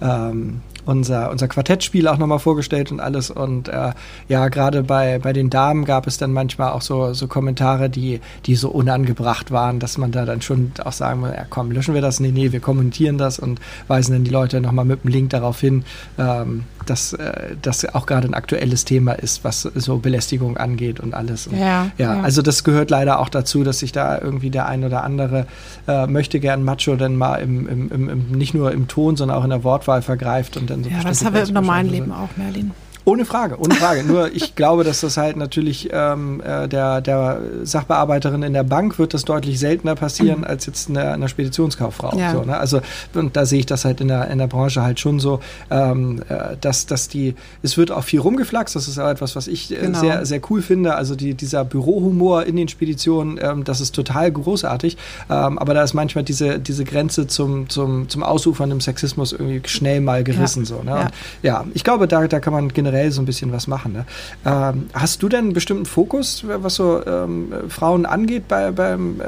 ähm, 0.03 0.63
unser, 0.87 1.31
unser 1.31 1.49
Quartettspiel 1.49 2.09
auch 2.09 2.17
nochmal 2.17 2.39
vorgestellt 2.39 2.91
und 2.91 3.01
alles. 3.01 3.31
Und 3.31 3.69
äh, 3.69 3.93
ja, 4.29 4.49
gerade 4.49 4.83
bei, 4.83 5.19
bei 5.19 5.33
den 5.33 5.51
Damen 5.51 5.85
gab 5.85 6.07
es 6.07 6.17
dann 6.17 6.33
manchmal 6.33 6.71
auch 6.73 6.83
so, 6.83 7.13
so 7.13 7.27
Kommentare, 7.27 7.91
die, 7.91 8.21
die 8.47 8.55
so 8.55 8.71
unangebracht 8.71 9.51
waren, 9.51 9.81
dass 9.81 9.99
man 9.99 10.13
da 10.13 10.25
dann 10.25 10.41
schon 10.41 10.73
auch 10.83 10.93
sagen 10.93 11.21
muss, 11.21 11.31
ja 11.31 11.45
komm, 11.49 11.73
löschen 11.73 11.93
wir 11.93 12.01
das? 12.01 12.21
Nee, 12.21 12.31
nee, 12.31 12.53
wir 12.53 12.61
kommentieren 12.61 13.19
das 13.19 13.39
und 13.39 13.61
weisen 13.89 14.13
dann 14.13 14.25
die 14.25 14.31
Leute 14.31 14.61
nochmal 14.61 14.85
mit 14.85 15.05
dem 15.05 15.11
Link 15.11 15.31
darauf 15.31 15.61
hin, 15.61 15.85
ähm, 16.19 16.65
dass 16.91 17.13
äh, 17.13 17.57
das 17.61 17.85
auch 17.95 18.07
gerade 18.07 18.29
ein 18.29 18.35
aktuelles 18.35 18.85
Thema 18.85 19.13
ist, 19.13 19.45
was 19.45 19.63
so 19.63 19.99
Belästigung 19.99 20.57
angeht 20.57 21.01
und 21.01 21.15
alles. 21.15 21.47
Und, 21.47 21.59
ja, 21.59 21.91
ja, 21.99 22.15
ja, 22.17 22.21
also 22.23 22.43
das 22.43 22.65
gehört 22.65 22.91
leider 22.91 23.19
auch 23.21 23.29
dazu, 23.29 23.65
dass 23.65 23.81
sich 23.81 23.93
da 23.93 24.19
irgendwie 24.21 24.51
der 24.51 24.67
ein 24.67 24.85
oder 24.85 25.05
andere 25.05 25.47
äh, 25.87 26.07
möchte 26.07 26.41
gern 26.41 26.63
Macho 26.63 26.97
dann 26.97 27.17
mal 27.17 27.37
im, 27.37 27.69
im, 27.69 27.91
im, 27.91 28.09
im, 28.09 28.31
nicht 28.33 28.55
nur 28.55 28.73
im 28.73 28.89
Ton, 28.89 29.17
sondern 29.17 29.37
auch 29.39 29.45
in 29.45 29.51
der 29.51 29.65
Wortwahl 29.65 30.03
vergreift 30.03 30.57
und 30.57 30.71
dann 30.71 30.85
so 30.85 30.91
Ja, 30.91 31.03
das 31.03 31.25
haben 31.25 31.35
wir 31.35 31.43
im 31.43 31.55
normalen 31.55 31.89
Leben 31.89 32.13
auch, 32.13 32.29
Merlin. 32.37 32.73
Ohne 33.09 33.25
Frage, 33.25 33.61
ohne 33.61 33.77
Frage. 33.77 34.03
Nur 34.03 34.35
ich 34.35 34.57
glaube, 34.57 34.83
dass 34.83 35.01
das 35.01 35.17
halt 35.17 35.37
natürlich 35.37 35.91
ähm, 35.93 36.43
äh, 36.45 36.67
der, 36.67 37.01
der 37.01 37.41
Sachbearbeiterin 37.63 38.43
in 38.43 38.53
der 38.53 38.65
Bank 38.65 38.99
wird 38.99 39.15
das 39.15 39.25
deutlich 39.25 39.61
seltener 39.61 39.95
passieren 39.95 40.41
mhm. 40.41 40.47
als 40.47 40.67
jetzt 40.67 40.91
einer, 40.91 41.13
einer 41.13 41.29
Speditionskauffrau. 41.29 42.19
Ja. 42.19 42.33
So, 42.33 42.43
ne? 42.43 42.59
Also 42.59 42.81
und 43.15 43.37
da 43.37 43.47
sehe 43.47 43.61
ich 43.61 43.67
das 43.67 43.85
halt 43.85 44.01
in 44.01 44.09
der, 44.09 44.29
in 44.29 44.39
der 44.39 44.49
Branche 44.49 44.83
halt 44.83 44.99
schon 44.99 45.21
so, 45.21 45.39
ähm, 45.71 46.21
äh, 46.29 46.57
dass, 46.61 46.87
dass 46.87 47.07
die, 47.07 47.37
es 47.63 47.77
wird 47.77 47.93
auch 47.93 48.03
viel 48.03 48.19
rumgeflaxt, 48.19 48.75
das 48.75 48.89
ist 48.89 48.99
auch 48.99 49.09
etwas, 49.09 49.37
was 49.37 49.47
ich 49.47 49.71
äh, 49.71 49.77
genau. 49.83 50.01
sehr, 50.01 50.27
sehr 50.27 50.41
cool 50.51 50.61
finde. 50.61 50.97
Also 50.97 51.15
die, 51.15 51.35
dieser 51.35 51.65
Bürohumor 51.65 52.43
in 52.43 52.57
den 52.57 52.67
Speditionen, 52.67 53.39
ähm, 53.41 53.63
das 53.63 53.81
ist 53.81 53.95
total 53.95 54.33
großartig. 54.33 54.97
Ähm, 55.31 55.61
aber 55.61 55.75
da 55.75 55.85
ist 55.85 55.95
manchmal 55.95 56.25
diese, 56.25 56.59
diese 56.59 56.85
Grenze 56.85 57.29
zum, 57.29 57.69
zum, 57.69 58.09
zum 58.09 58.25
Ausufern 58.25 58.73
im 58.73 58.81
Sexismus 58.81 59.31
irgendwie 59.31 59.63
schnell 59.69 60.01
mal 60.01 60.25
gerissen. 60.25 60.65
Ja. 60.65 60.67
So, 60.67 60.83
ne? 60.83 60.91
ja. 60.91 61.11
ja, 61.43 61.65
ich 61.73 61.85
glaube, 61.85 62.09
da, 62.09 62.27
da 62.27 62.41
kann 62.41 62.53
man 62.53 62.73
generell 62.73 62.96
generell 62.97 63.13
so 63.13 63.23
ein 63.23 63.27
bisschen 63.27 63.53
was 63.53 63.67
machen. 63.67 63.93
Ne? 63.93 64.07
Ähm, 64.45 64.89
hast 64.93 65.23
du 65.23 65.29
denn 65.29 65.47
einen 65.47 65.53
bestimmten 65.53 65.87
Fokus, 65.87 66.45
was 66.47 66.75
so 66.75 67.05
ähm, 67.07 67.53
Frauen 67.69 68.07
angeht, 68.07 68.49
bei, 68.49 68.71
beim, 68.71 69.21
äh, 69.21 69.25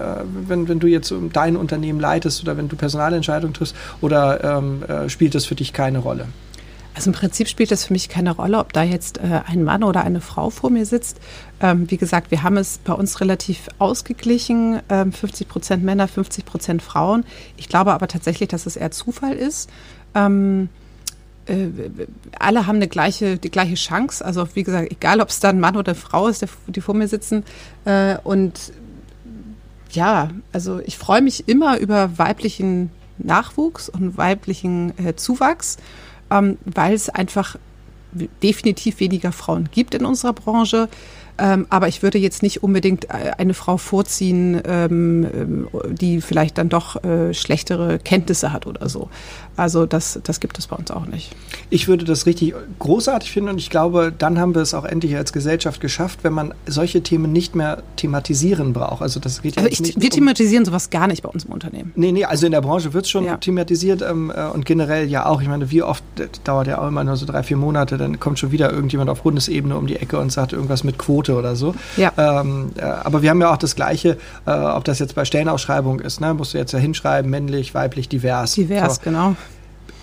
wenn, 0.46 0.68
wenn 0.68 0.78
du 0.78 0.86
jetzt 0.86 1.12
dein 1.32 1.56
Unternehmen 1.56 2.00
leitest 2.00 2.42
oder 2.42 2.56
wenn 2.56 2.68
du 2.68 2.76
Personalentscheidungen 2.76 3.54
triffst, 3.54 3.74
oder 4.00 4.58
ähm, 4.58 4.82
äh, 4.84 5.08
spielt 5.08 5.34
das 5.34 5.44
für 5.44 5.54
dich 5.54 5.72
keine 5.72 5.98
Rolle? 5.98 6.26
Also 6.94 7.10
im 7.10 7.14
Prinzip 7.14 7.46
spielt 7.46 7.70
das 7.70 7.84
für 7.84 7.92
mich 7.92 8.08
keine 8.08 8.32
Rolle, 8.32 8.58
ob 8.58 8.72
da 8.72 8.82
jetzt 8.82 9.18
äh, 9.18 9.42
ein 9.46 9.62
Mann 9.62 9.84
oder 9.84 10.02
eine 10.02 10.20
Frau 10.20 10.50
vor 10.50 10.70
mir 10.70 10.84
sitzt. 10.84 11.20
Ähm, 11.60 11.88
wie 11.90 11.96
gesagt, 11.96 12.32
wir 12.32 12.42
haben 12.42 12.56
es 12.56 12.78
bei 12.78 12.92
uns 12.92 13.20
relativ 13.20 13.68
ausgeglichen, 13.78 14.80
ähm, 14.88 15.12
50 15.12 15.48
Prozent 15.48 15.84
Männer, 15.84 16.08
50 16.08 16.44
Prozent 16.44 16.82
Frauen. 16.82 17.24
Ich 17.56 17.68
glaube 17.68 17.92
aber 17.92 18.08
tatsächlich, 18.08 18.48
dass 18.48 18.66
es 18.66 18.76
eher 18.76 18.90
Zufall 18.90 19.34
ist. 19.34 19.70
Ähm, 20.16 20.70
äh, 21.48 21.68
alle 22.38 22.66
haben 22.66 22.76
eine 22.76 22.88
gleiche, 22.88 23.38
die 23.38 23.50
gleiche 23.50 23.74
Chance. 23.74 24.24
Also 24.24 24.46
wie 24.54 24.62
gesagt, 24.62 24.90
egal 24.92 25.20
ob 25.20 25.28
es 25.28 25.40
dann 25.40 25.60
Mann 25.60 25.76
oder 25.76 25.94
Frau 25.94 26.28
ist, 26.28 26.44
die 26.66 26.80
vor 26.80 26.94
mir 26.94 27.08
sitzen. 27.08 27.44
Äh, 27.84 28.16
und 28.24 28.72
ja, 29.90 30.30
also 30.52 30.80
ich 30.80 30.98
freue 30.98 31.22
mich 31.22 31.48
immer 31.48 31.78
über 31.78 32.18
weiblichen 32.18 32.90
Nachwuchs 33.18 33.88
und 33.88 34.16
weiblichen 34.16 34.92
äh, 34.98 35.16
Zuwachs, 35.16 35.78
ähm, 36.30 36.58
weil 36.64 36.94
es 36.94 37.08
einfach 37.08 37.56
definitiv 38.42 39.00
weniger 39.00 39.32
Frauen 39.32 39.68
gibt 39.70 39.94
in 39.94 40.04
unserer 40.04 40.32
Branche. 40.32 40.88
Ähm, 41.38 41.66
aber 41.70 41.88
ich 41.88 42.02
würde 42.02 42.18
jetzt 42.18 42.42
nicht 42.42 42.62
unbedingt 42.62 43.06
äh, 43.06 43.32
eine 43.38 43.54
Frau 43.54 43.76
vorziehen, 43.76 44.60
ähm, 44.64 45.24
ähm, 45.24 45.68
die 45.90 46.20
vielleicht 46.20 46.58
dann 46.58 46.68
doch 46.68 47.02
äh, 47.04 47.32
schlechtere 47.32 47.98
Kenntnisse 47.98 48.52
hat 48.52 48.66
oder 48.66 48.88
so. 48.88 49.08
Also 49.56 49.86
das, 49.86 50.20
das 50.22 50.40
gibt 50.40 50.58
es 50.58 50.68
bei 50.68 50.76
uns 50.76 50.90
auch 50.90 51.06
nicht. 51.06 51.34
Ich 51.70 51.88
würde 51.88 52.04
das 52.04 52.26
richtig 52.26 52.54
großartig 52.78 53.30
finden 53.30 53.50
und 53.50 53.58
ich 53.58 53.70
glaube, 53.70 54.12
dann 54.16 54.38
haben 54.38 54.54
wir 54.54 54.62
es 54.62 54.72
auch 54.74 54.84
endlich 54.84 55.16
als 55.16 55.32
Gesellschaft 55.32 55.80
geschafft, 55.80 56.20
wenn 56.22 56.32
man 56.32 56.54
solche 56.66 57.02
Themen 57.02 57.32
nicht 57.32 57.54
mehr 57.54 57.82
thematisieren 57.96 58.72
braucht. 58.72 59.02
Also 59.02 59.18
das 59.20 59.42
geht 59.42 59.58
also 59.58 59.68
ich, 59.68 59.80
nicht 59.80 60.00
Wir 60.00 60.10
um 60.10 60.10
thematisieren 60.10 60.64
sowas 60.64 60.90
gar 60.90 61.08
nicht 61.08 61.22
bei 61.22 61.28
uns 61.28 61.44
im 61.44 61.52
Unternehmen. 61.52 61.92
Nee, 61.96 62.12
nee, 62.12 62.24
also 62.24 62.46
in 62.46 62.52
der 62.52 62.60
Branche 62.60 62.92
wird 62.92 63.04
es 63.04 63.10
schon 63.10 63.24
ja. 63.24 63.36
thematisiert 63.36 64.02
ähm, 64.02 64.32
äh, 64.34 64.46
und 64.46 64.64
generell 64.64 65.08
ja 65.08 65.26
auch. 65.26 65.42
Ich 65.42 65.48
meine, 65.48 65.70
wie 65.70 65.82
oft 65.82 66.04
dauert 66.44 66.68
ja 66.68 66.80
auch 66.80 66.88
immer 66.88 67.02
nur 67.04 67.16
so 67.16 67.26
drei, 67.26 67.42
vier 67.42 67.56
Monate, 67.56 67.98
dann 67.98 68.20
kommt 68.20 68.38
schon 68.38 68.52
wieder 68.52 68.72
irgendjemand 68.72 69.10
auf 69.10 69.22
Bundesebene 69.22 69.76
um 69.76 69.86
die 69.86 69.96
Ecke 69.96 70.18
und 70.18 70.30
sagt 70.30 70.52
irgendwas 70.52 70.84
mit 70.84 70.98
Quote 70.98 71.27
Quote 71.28 71.38
oder 71.38 71.56
so. 71.56 71.74
Ja. 71.96 72.12
Ähm, 72.16 72.72
äh, 72.76 72.82
aber 72.82 73.22
wir 73.22 73.30
haben 73.30 73.40
ja 73.40 73.52
auch 73.52 73.56
das 73.56 73.74
Gleiche, 73.74 74.18
äh, 74.46 74.50
ob 74.50 74.84
das 74.84 74.98
jetzt 74.98 75.14
bei 75.14 75.24
Stellenausschreibung 75.24 76.00
ist, 76.00 76.20
ne? 76.20 76.34
musst 76.34 76.54
du 76.54 76.58
jetzt 76.58 76.72
ja 76.72 76.78
hinschreiben, 76.78 77.30
männlich, 77.30 77.74
weiblich, 77.74 78.08
divers. 78.08 78.52
Divers, 78.52 78.96
so. 78.96 79.00
genau 79.04 79.36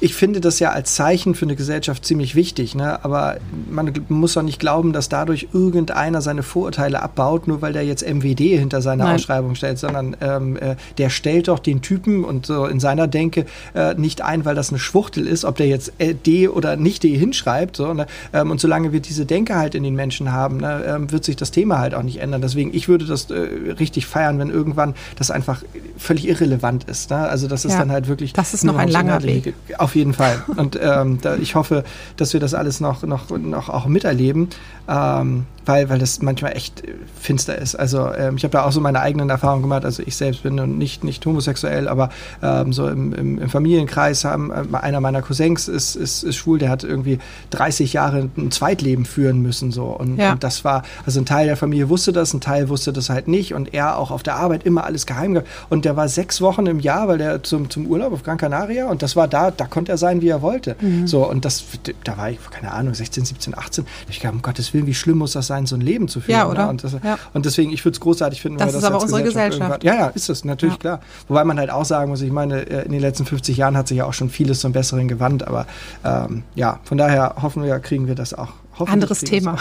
ich 0.05 0.13
finde 0.13 0.39
das 0.39 0.59
ja 0.59 0.69
als 0.69 0.93
Zeichen 0.93 1.33
für 1.33 1.45
eine 1.45 1.55
Gesellschaft 1.55 2.05
ziemlich 2.05 2.35
wichtig, 2.35 2.75
ne? 2.75 3.03
aber 3.03 3.37
man 3.67 3.91
muss 4.07 4.35
doch 4.35 4.43
nicht 4.43 4.59
glauben, 4.59 4.93
dass 4.93 5.09
dadurch 5.09 5.47
irgendeiner 5.51 6.21
seine 6.21 6.43
Vorurteile 6.43 7.01
abbaut, 7.01 7.47
nur 7.47 7.63
weil 7.63 7.73
der 7.73 7.83
jetzt 7.83 8.07
MWD 8.07 8.37
hinter 8.37 8.83
seiner 8.83 9.05
Nein. 9.05 9.15
Ausschreibung 9.15 9.55
stellt, 9.55 9.79
sondern 9.79 10.15
ähm, 10.21 10.57
äh, 10.57 10.75
der 10.99 11.09
stellt 11.09 11.47
doch 11.47 11.57
den 11.57 11.81
Typen 11.81 12.23
und 12.23 12.45
so 12.45 12.67
in 12.67 12.79
seiner 12.79 13.07
Denke 13.07 13.47
äh, 13.73 13.95
nicht 13.95 14.21
ein, 14.21 14.45
weil 14.45 14.53
das 14.53 14.69
eine 14.69 14.77
Schwuchtel 14.77 15.25
ist, 15.25 15.43
ob 15.43 15.55
der 15.55 15.65
jetzt 15.65 15.91
äh, 15.97 16.13
D 16.13 16.49
oder 16.49 16.75
nicht 16.75 17.01
D 17.01 17.17
hinschreibt. 17.17 17.75
So, 17.75 17.91
ne? 17.91 18.05
ähm, 18.31 18.51
und 18.51 18.61
solange 18.61 18.91
wir 18.91 18.99
diese 18.99 19.25
Denke 19.25 19.55
halt 19.55 19.73
in 19.73 19.81
den 19.81 19.95
Menschen 19.95 20.31
haben, 20.31 20.57
ne, 20.57 20.83
ähm, 20.85 21.11
wird 21.11 21.25
sich 21.25 21.35
das 21.35 21.49
Thema 21.49 21.79
halt 21.79 21.95
auch 21.95 22.03
nicht 22.03 22.17
ändern. 22.17 22.43
Deswegen, 22.43 22.75
ich 22.75 22.87
würde 22.87 23.05
das 23.05 23.31
äh, 23.31 23.39
richtig 23.79 24.05
feiern, 24.05 24.37
wenn 24.37 24.51
irgendwann 24.51 24.93
das 25.15 25.31
einfach 25.31 25.63
völlig 25.97 26.27
irrelevant 26.27 26.83
ist. 26.83 27.09
Ne? 27.09 27.17
Also 27.17 27.47
das 27.47 27.65
ist 27.65 27.71
ja, 27.73 27.79
dann 27.79 27.91
halt 27.91 28.07
wirklich. 28.07 28.33
Das 28.33 28.53
ist 28.53 28.63
noch 28.63 28.77
ein 28.77 28.89
langer 28.89 29.23
Weg. 29.23 29.55
Auf 29.79 29.94
jeden 29.95 30.13
Fall. 30.13 30.43
Und 30.55 30.77
ähm, 30.81 31.19
da, 31.21 31.35
ich 31.35 31.55
hoffe, 31.55 31.83
dass 32.17 32.33
wir 32.33 32.39
das 32.39 32.53
alles 32.53 32.79
noch, 32.79 33.03
noch, 33.03 33.29
noch 33.29 33.69
auch 33.69 33.85
miterleben. 33.87 34.49
Ähm, 34.87 35.45
weil, 35.65 35.89
weil 35.89 35.99
das 35.99 36.21
manchmal 36.21 36.55
echt 36.55 36.83
äh, 36.83 36.93
finster 37.19 37.57
ist. 37.57 37.75
Also 37.75 38.11
ähm, 38.13 38.37
ich 38.37 38.43
habe 38.43 38.51
da 38.51 38.65
auch 38.65 38.71
so 38.71 38.81
meine 38.81 39.01
eigenen 39.01 39.29
Erfahrungen 39.29 39.61
gemacht. 39.61 39.85
Also 39.85 40.03
ich 40.05 40.15
selbst 40.15 40.43
bin 40.43 40.55
nicht, 40.77 41.03
nicht 41.03 41.25
homosexuell, 41.25 41.87
aber 41.87 42.09
ähm, 42.41 42.73
so 42.73 42.87
im, 42.87 43.13
im, 43.13 43.39
im, 43.39 43.49
Familienkreis 43.49 44.25
haben 44.25 44.51
äh, 44.51 44.77
einer 44.77 44.99
meiner 44.99 45.21
Cousins 45.21 45.67
ist, 45.67 45.95
ist, 45.95 46.23
ist 46.23 46.35
schwul, 46.35 46.59
der 46.59 46.69
hat 46.69 46.83
irgendwie 46.83 47.19
30 47.51 47.93
Jahre 47.93 48.29
ein 48.37 48.51
Zweitleben 48.51 49.05
führen 49.05 49.41
müssen. 49.41 49.71
So. 49.71 49.85
Und, 49.85 50.17
ja. 50.17 50.33
und 50.33 50.43
das 50.43 50.63
war, 50.63 50.83
also 51.05 51.19
ein 51.19 51.25
Teil 51.25 51.47
der 51.47 51.57
Familie 51.57 51.89
wusste 51.89 52.11
das, 52.11 52.33
ein 52.33 52.41
Teil 52.41 52.69
wusste 52.69 52.93
das 52.93 53.09
halt 53.09 53.27
nicht 53.27 53.53
und 53.53 53.73
er 53.73 53.97
auch 53.97 54.11
auf 54.11 54.23
der 54.23 54.35
Arbeit 54.35 54.63
immer 54.63 54.83
alles 54.85 55.05
geheim 55.05 55.33
gehabt. 55.33 55.49
Und 55.69 55.85
der 55.85 55.95
war 55.95 56.07
sechs 56.07 56.41
Wochen 56.41 56.65
im 56.67 56.79
Jahr, 56.79 57.07
weil 57.07 57.17
der 57.17 57.43
zum, 57.43 57.69
zum 57.69 57.87
Urlaub 57.87 58.13
auf 58.13 58.23
Gran 58.23 58.37
Canaria 58.37 58.87
und 58.87 59.01
das 59.01 59.15
war 59.15 59.27
da, 59.27 59.51
da 59.51 59.65
konnte 59.65 59.91
er 59.91 59.97
sein, 59.97 60.21
wie 60.21 60.29
er 60.29 60.41
wollte. 60.41 60.75
Mhm. 60.79 61.07
So, 61.07 61.27
und 61.29 61.45
das, 61.45 61.63
da 62.03 62.17
war 62.17 62.29
ich, 62.29 62.39
keine 62.51 62.71
Ahnung, 62.71 62.93
16, 62.93 63.25
17, 63.25 63.57
18. 63.57 63.85
Ich 64.09 64.19
glaube, 64.19 64.35
um 64.35 64.41
Gottes 64.41 64.73
Willen, 64.73 64.87
wie 64.87 64.93
schlimm 64.93 65.17
muss 65.19 65.33
das 65.33 65.47
sein? 65.47 65.54
Sein, 65.55 65.65
so 65.65 65.75
ein 65.75 65.81
Leben 65.81 66.07
zu 66.07 66.19
führen. 66.19 66.39
Ja, 66.39 66.49
oder? 66.49 66.65
Ne? 66.65 66.69
Und, 66.69 66.83
das, 66.83 66.93
ja. 66.93 67.17
und, 67.33 67.45
deswegen, 67.45 67.71
ich 67.71 67.83
würde 67.83 67.95
es 67.95 67.99
großartig 67.99 68.41
finden, 68.41 68.57
das 68.57 68.67
wenn 68.67 68.73
wir 68.73 68.81
das 68.81 68.83
ist 68.83 68.95
aber 68.95 69.01
unsere 69.01 69.23
Gesellschaft. 69.23 69.81
Gesellschaft. 69.81 69.83
Ja, 69.83 69.95
ja, 69.95 70.07
ist 70.07 70.29
es, 70.29 70.45
natürlich, 70.45 70.75
ja. 70.75 70.79
klar. 70.79 70.99
Wobei 71.27 71.43
man 71.43 71.57
halt 71.59 71.69
auch 71.69 71.85
sagen 71.85 72.11
muss, 72.11 72.21
ich 72.21 72.31
meine, 72.31 72.61
äh, 72.69 72.85
in 72.85 72.91
den 72.91 73.01
letzten 73.01 73.25
50 73.25 73.57
Jahren 73.57 73.77
hat 73.77 73.87
sich 73.87 73.97
ja 73.97 74.05
auch 74.05 74.13
schon 74.13 74.29
vieles 74.29 74.59
zum 74.59 74.73
Besseren 74.73 75.07
gewandt, 75.07 75.47
aber 75.47 75.65
ähm, 76.03 76.43
ja, 76.55 76.79
von 76.83 76.97
daher 76.97 77.35
hoffen 77.41 77.63
wir, 77.63 77.79
kriegen 77.79 78.07
wir 78.07 78.15
das 78.15 78.33
auch. 78.33 78.49
Anderes 78.77 79.21
Thema. 79.21 79.55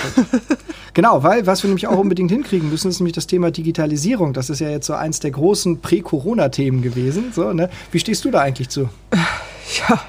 genau, 0.94 1.22
weil 1.22 1.46
was 1.46 1.62
wir 1.62 1.68
nämlich 1.68 1.86
auch 1.86 1.98
unbedingt 1.98 2.32
hinkriegen 2.32 2.68
müssen, 2.68 2.88
ist 2.88 2.98
nämlich 2.98 3.14
das 3.14 3.28
Thema 3.28 3.52
Digitalisierung. 3.52 4.32
Das 4.32 4.50
ist 4.50 4.58
ja 4.58 4.68
jetzt 4.68 4.88
so 4.88 4.94
eins 4.94 5.20
der 5.20 5.30
großen 5.30 5.80
Prä-Corona-Themen 5.80 6.82
gewesen. 6.82 7.26
So, 7.32 7.52
ne? 7.52 7.70
Wie 7.92 8.00
stehst 8.00 8.24
du 8.24 8.32
da 8.32 8.40
eigentlich 8.40 8.70
zu? 8.70 8.88
Ja, 9.88 10.00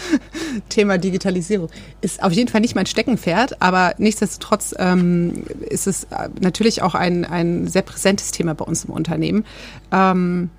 Thema 0.68 0.98
Digitalisierung 0.98 1.68
ist 2.00 2.22
auf 2.22 2.32
jeden 2.32 2.48
Fall 2.48 2.60
nicht 2.60 2.74
mein 2.74 2.86
Steckenpferd, 2.86 3.62
aber 3.62 3.94
nichtsdestotrotz 3.98 4.74
ähm, 4.78 5.44
ist 5.68 5.86
es 5.86 6.04
äh, 6.04 6.28
natürlich 6.40 6.82
auch 6.82 6.94
ein, 6.94 7.24
ein 7.24 7.66
sehr 7.66 7.82
präsentes 7.82 8.32
Thema 8.32 8.54
bei 8.54 8.64
uns 8.64 8.84
im 8.84 8.90
Unternehmen. 8.90 9.44
Ähm, 9.92 10.50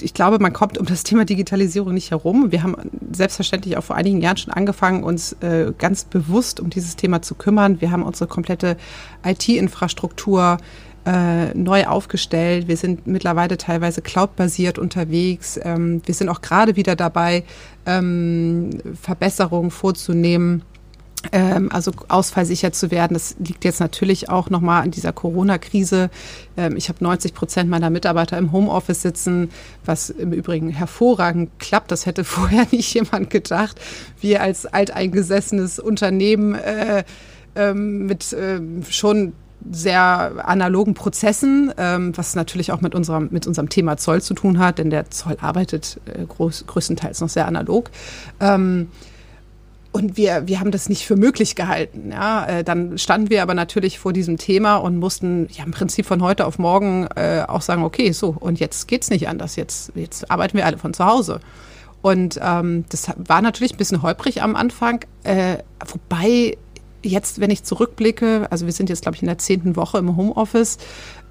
ich 0.00 0.14
glaube, 0.14 0.38
man 0.38 0.52
kommt 0.52 0.78
um 0.78 0.86
das 0.86 1.02
Thema 1.02 1.24
Digitalisierung 1.24 1.94
nicht 1.94 2.10
herum. 2.10 2.52
Wir 2.52 2.62
haben 2.62 2.76
selbstverständlich 3.12 3.76
auch 3.76 3.84
vor 3.84 3.96
einigen 3.96 4.20
Jahren 4.20 4.36
schon 4.36 4.52
angefangen, 4.52 5.04
uns 5.04 5.32
äh, 5.40 5.72
ganz 5.76 6.04
bewusst 6.04 6.60
um 6.60 6.70
dieses 6.70 6.96
Thema 6.96 7.22
zu 7.22 7.34
kümmern. 7.34 7.80
Wir 7.80 7.90
haben 7.90 8.02
unsere 8.02 8.28
komplette 8.28 8.76
IT-Infrastruktur 9.24 10.58
äh, 11.06 11.54
neu 11.54 11.86
aufgestellt. 11.86 12.68
Wir 12.68 12.76
sind 12.76 13.06
mittlerweile 13.06 13.56
teilweise 13.56 14.02
cloud-basiert 14.02 14.78
unterwegs. 14.78 15.58
Ähm, 15.62 16.02
wir 16.04 16.14
sind 16.14 16.28
auch 16.28 16.40
gerade 16.40 16.76
wieder 16.76 16.96
dabei, 16.96 17.44
ähm, 17.86 18.70
Verbesserungen 19.00 19.70
vorzunehmen 19.70 20.62
ähm, 21.32 21.70
also 21.72 21.92
ausfallsicher 22.08 22.72
zu 22.72 22.90
werden. 22.90 23.14
Das 23.14 23.36
liegt 23.38 23.64
jetzt 23.64 23.80
natürlich 23.80 24.28
auch 24.28 24.50
nochmal 24.50 24.82
an 24.82 24.90
dieser 24.90 25.12
Corona-Krise. 25.12 26.10
Ähm, 26.56 26.76
ich 26.76 26.88
habe 26.88 27.02
90 27.02 27.34
Prozent 27.34 27.70
meiner 27.70 27.90
Mitarbeiter 27.90 28.38
im 28.38 28.52
Homeoffice 28.52 29.02
sitzen, 29.02 29.50
was 29.84 30.10
im 30.10 30.32
Übrigen 30.32 30.70
hervorragend 30.70 31.50
klappt. 31.58 31.90
Das 31.90 32.06
hätte 32.06 32.24
vorher 32.24 32.66
nicht 32.70 32.92
jemand 32.94 33.30
gedacht. 33.30 33.80
Wir 34.20 34.42
als 34.42 34.66
alteingesessenes 34.66 35.78
Unternehmen 35.78 36.54
äh, 36.54 37.04
ähm, 37.56 38.06
mit 38.06 38.32
äh, 38.32 38.60
schon 38.90 39.32
sehr 39.70 40.46
analogen 40.46 40.94
Prozessen, 40.94 41.72
ähm, 41.78 42.16
was 42.16 42.34
natürlich 42.34 42.72
auch 42.72 42.80
mit 42.80 42.94
unserem, 42.94 43.28
mit 43.30 43.46
unserem 43.46 43.68
Thema 43.68 43.96
Zoll 43.96 44.20
zu 44.20 44.34
tun 44.34 44.58
hat, 44.58 44.78
denn 44.78 44.90
der 44.90 45.10
Zoll 45.10 45.36
arbeitet 45.40 46.00
äh, 46.06 46.24
groß, 46.24 46.66
größtenteils 46.66 47.20
noch 47.20 47.28
sehr 47.28 47.46
analog. 47.46 47.90
Ähm, 48.40 48.88
und 49.94 50.16
wir, 50.16 50.48
wir 50.48 50.58
haben 50.58 50.72
das 50.72 50.88
nicht 50.88 51.06
für 51.06 51.14
möglich 51.14 51.54
gehalten. 51.54 52.10
Ja. 52.10 52.46
Äh, 52.46 52.64
dann 52.64 52.98
standen 52.98 53.30
wir 53.30 53.42
aber 53.42 53.54
natürlich 53.54 54.00
vor 54.00 54.12
diesem 54.12 54.38
Thema 54.38 54.76
und 54.76 54.98
mussten 54.98 55.46
ja 55.52 55.62
im 55.62 55.70
Prinzip 55.70 56.04
von 56.04 56.20
heute 56.20 56.46
auf 56.46 56.58
morgen 56.58 57.06
äh, 57.14 57.44
auch 57.46 57.62
sagen, 57.62 57.84
okay, 57.84 58.10
so, 58.10 58.34
und 58.40 58.58
jetzt 58.58 58.88
geht's 58.88 59.08
nicht 59.08 59.28
anders. 59.28 59.54
Jetzt, 59.54 59.92
jetzt 59.94 60.30
arbeiten 60.32 60.56
wir 60.56 60.66
alle 60.66 60.78
von 60.78 60.94
zu 60.94 61.04
Hause. 61.06 61.38
Und 62.02 62.40
ähm, 62.42 62.84
das 62.88 63.08
war 63.16 63.40
natürlich 63.40 63.74
ein 63.74 63.76
bisschen 63.76 64.02
holprig 64.02 64.42
am 64.42 64.56
Anfang, 64.56 65.04
äh, 65.22 65.58
wobei 65.86 66.58
jetzt, 67.04 67.40
wenn 67.40 67.50
ich 67.50 67.64
zurückblicke, 67.64 68.48
also 68.50 68.66
wir 68.66 68.72
sind 68.72 68.88
jetzt, 68.88 69.02
glaube 69.02 69.16
ich, 69.16 69.22
in 69.22 69.28
der 69.28 69.38
zehnten 69.38 69.76
Woche 69.76 69.98
im 69.98 70.16
Homeoffice, 70.16 70.78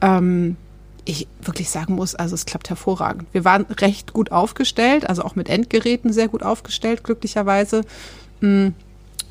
ähm, 0.01 0.57
ich 1.05 1.27
wirklich 1.41 1.69
sagen 1.69 1.95
muss, 1.95 2.15
also 2.15 2.35
es 2.35 2.45
klappt 2.45 2.69
hervorragend. 2.69 3.27
Wir 3.33 3.43
waren 3.43 3.63
recht 3.63 4.13
gut 4.13 4.31
aufgestellt, 4.31 5.07
also 5.09 5.23
auch 5.23 5.35
mit 5.35 5.49
Endgeräten 5.49 6.13
sehr 6.13 6.27
gut 6.27 6.43
aufgestellt, 6.43 7.03
glücklicherweise. 7.03 7.81
Mm. 8.41 8.69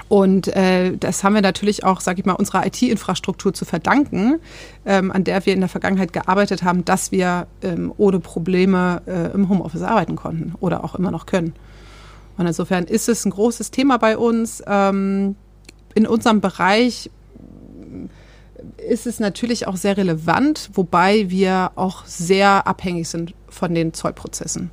Und 0.08 0.48
äh, 0.48 0.96
das 0.96 1.22
haben 1.22 1.34
wir 1.34 1.42
natürlich 1.42 1.84
auch, 1.84 2.00
sage 2.00 2.20
ich 2.20 2.26
mal, 2.26 2.32
unserer 2.32 2.66
IT-Infrastruktur 2.66 3.54
zu 3.54 3.64
verdanken, 3.64 4.40
ähm, 4.84 5.10
an 5.10 5.24
der 5.24 5.44
wir 5.46 5.54
in 5.54 5.60
der 5.60 5.68
Vergangenheit 5.68 6.12
gearbeitet 6.12 6.62
haben, 6.62 6.84
dass 6.84 7.12
wir 7.12 7.46
ähm, 7.62 7.92
ohne 7.96 8.20
Probleme 8.20 9.02
äh, 9.06 9.32
im 9.32 9.48
Homeoffice 9.48 9.82
arbeiten 9.82 10.16
konnten 10.16 10.54
oder 10.60 10.84
auch 10.84 10.94
immer 10.94 11.10
noch 11.10 11.26
können. 11.26 11.54
Und 12.36 12.46
insofern 12.46 12.84
ist 12.84 13.08
es 13.08 13.24
ein 13.24 13.30
großes 13.30 13.70
Thema 13.70 13.98
bei 13.98 14.18
uns. 14.18 14.62
Ähm, 14.66 15.36
in 15.94 16.06
unserem 16.06 16.40
Bereich 16.40 17.10
ist 18.88 19.06
es 19.06 19.20
natürlich 19.20 19.66
auch 19.66 19.76
sehr 19.76 19.96
relevant, 19.96 20.70
wobei 20.74 21.30
wir 21.30 21.72
auch 21.76 22.04
sehr 22.06 22.66
abhängig 22.66 23.08
sind 23.08 23.34
von 23.48 23.74
den 23.74 23.92
Zollprozessen. 23.92 24.70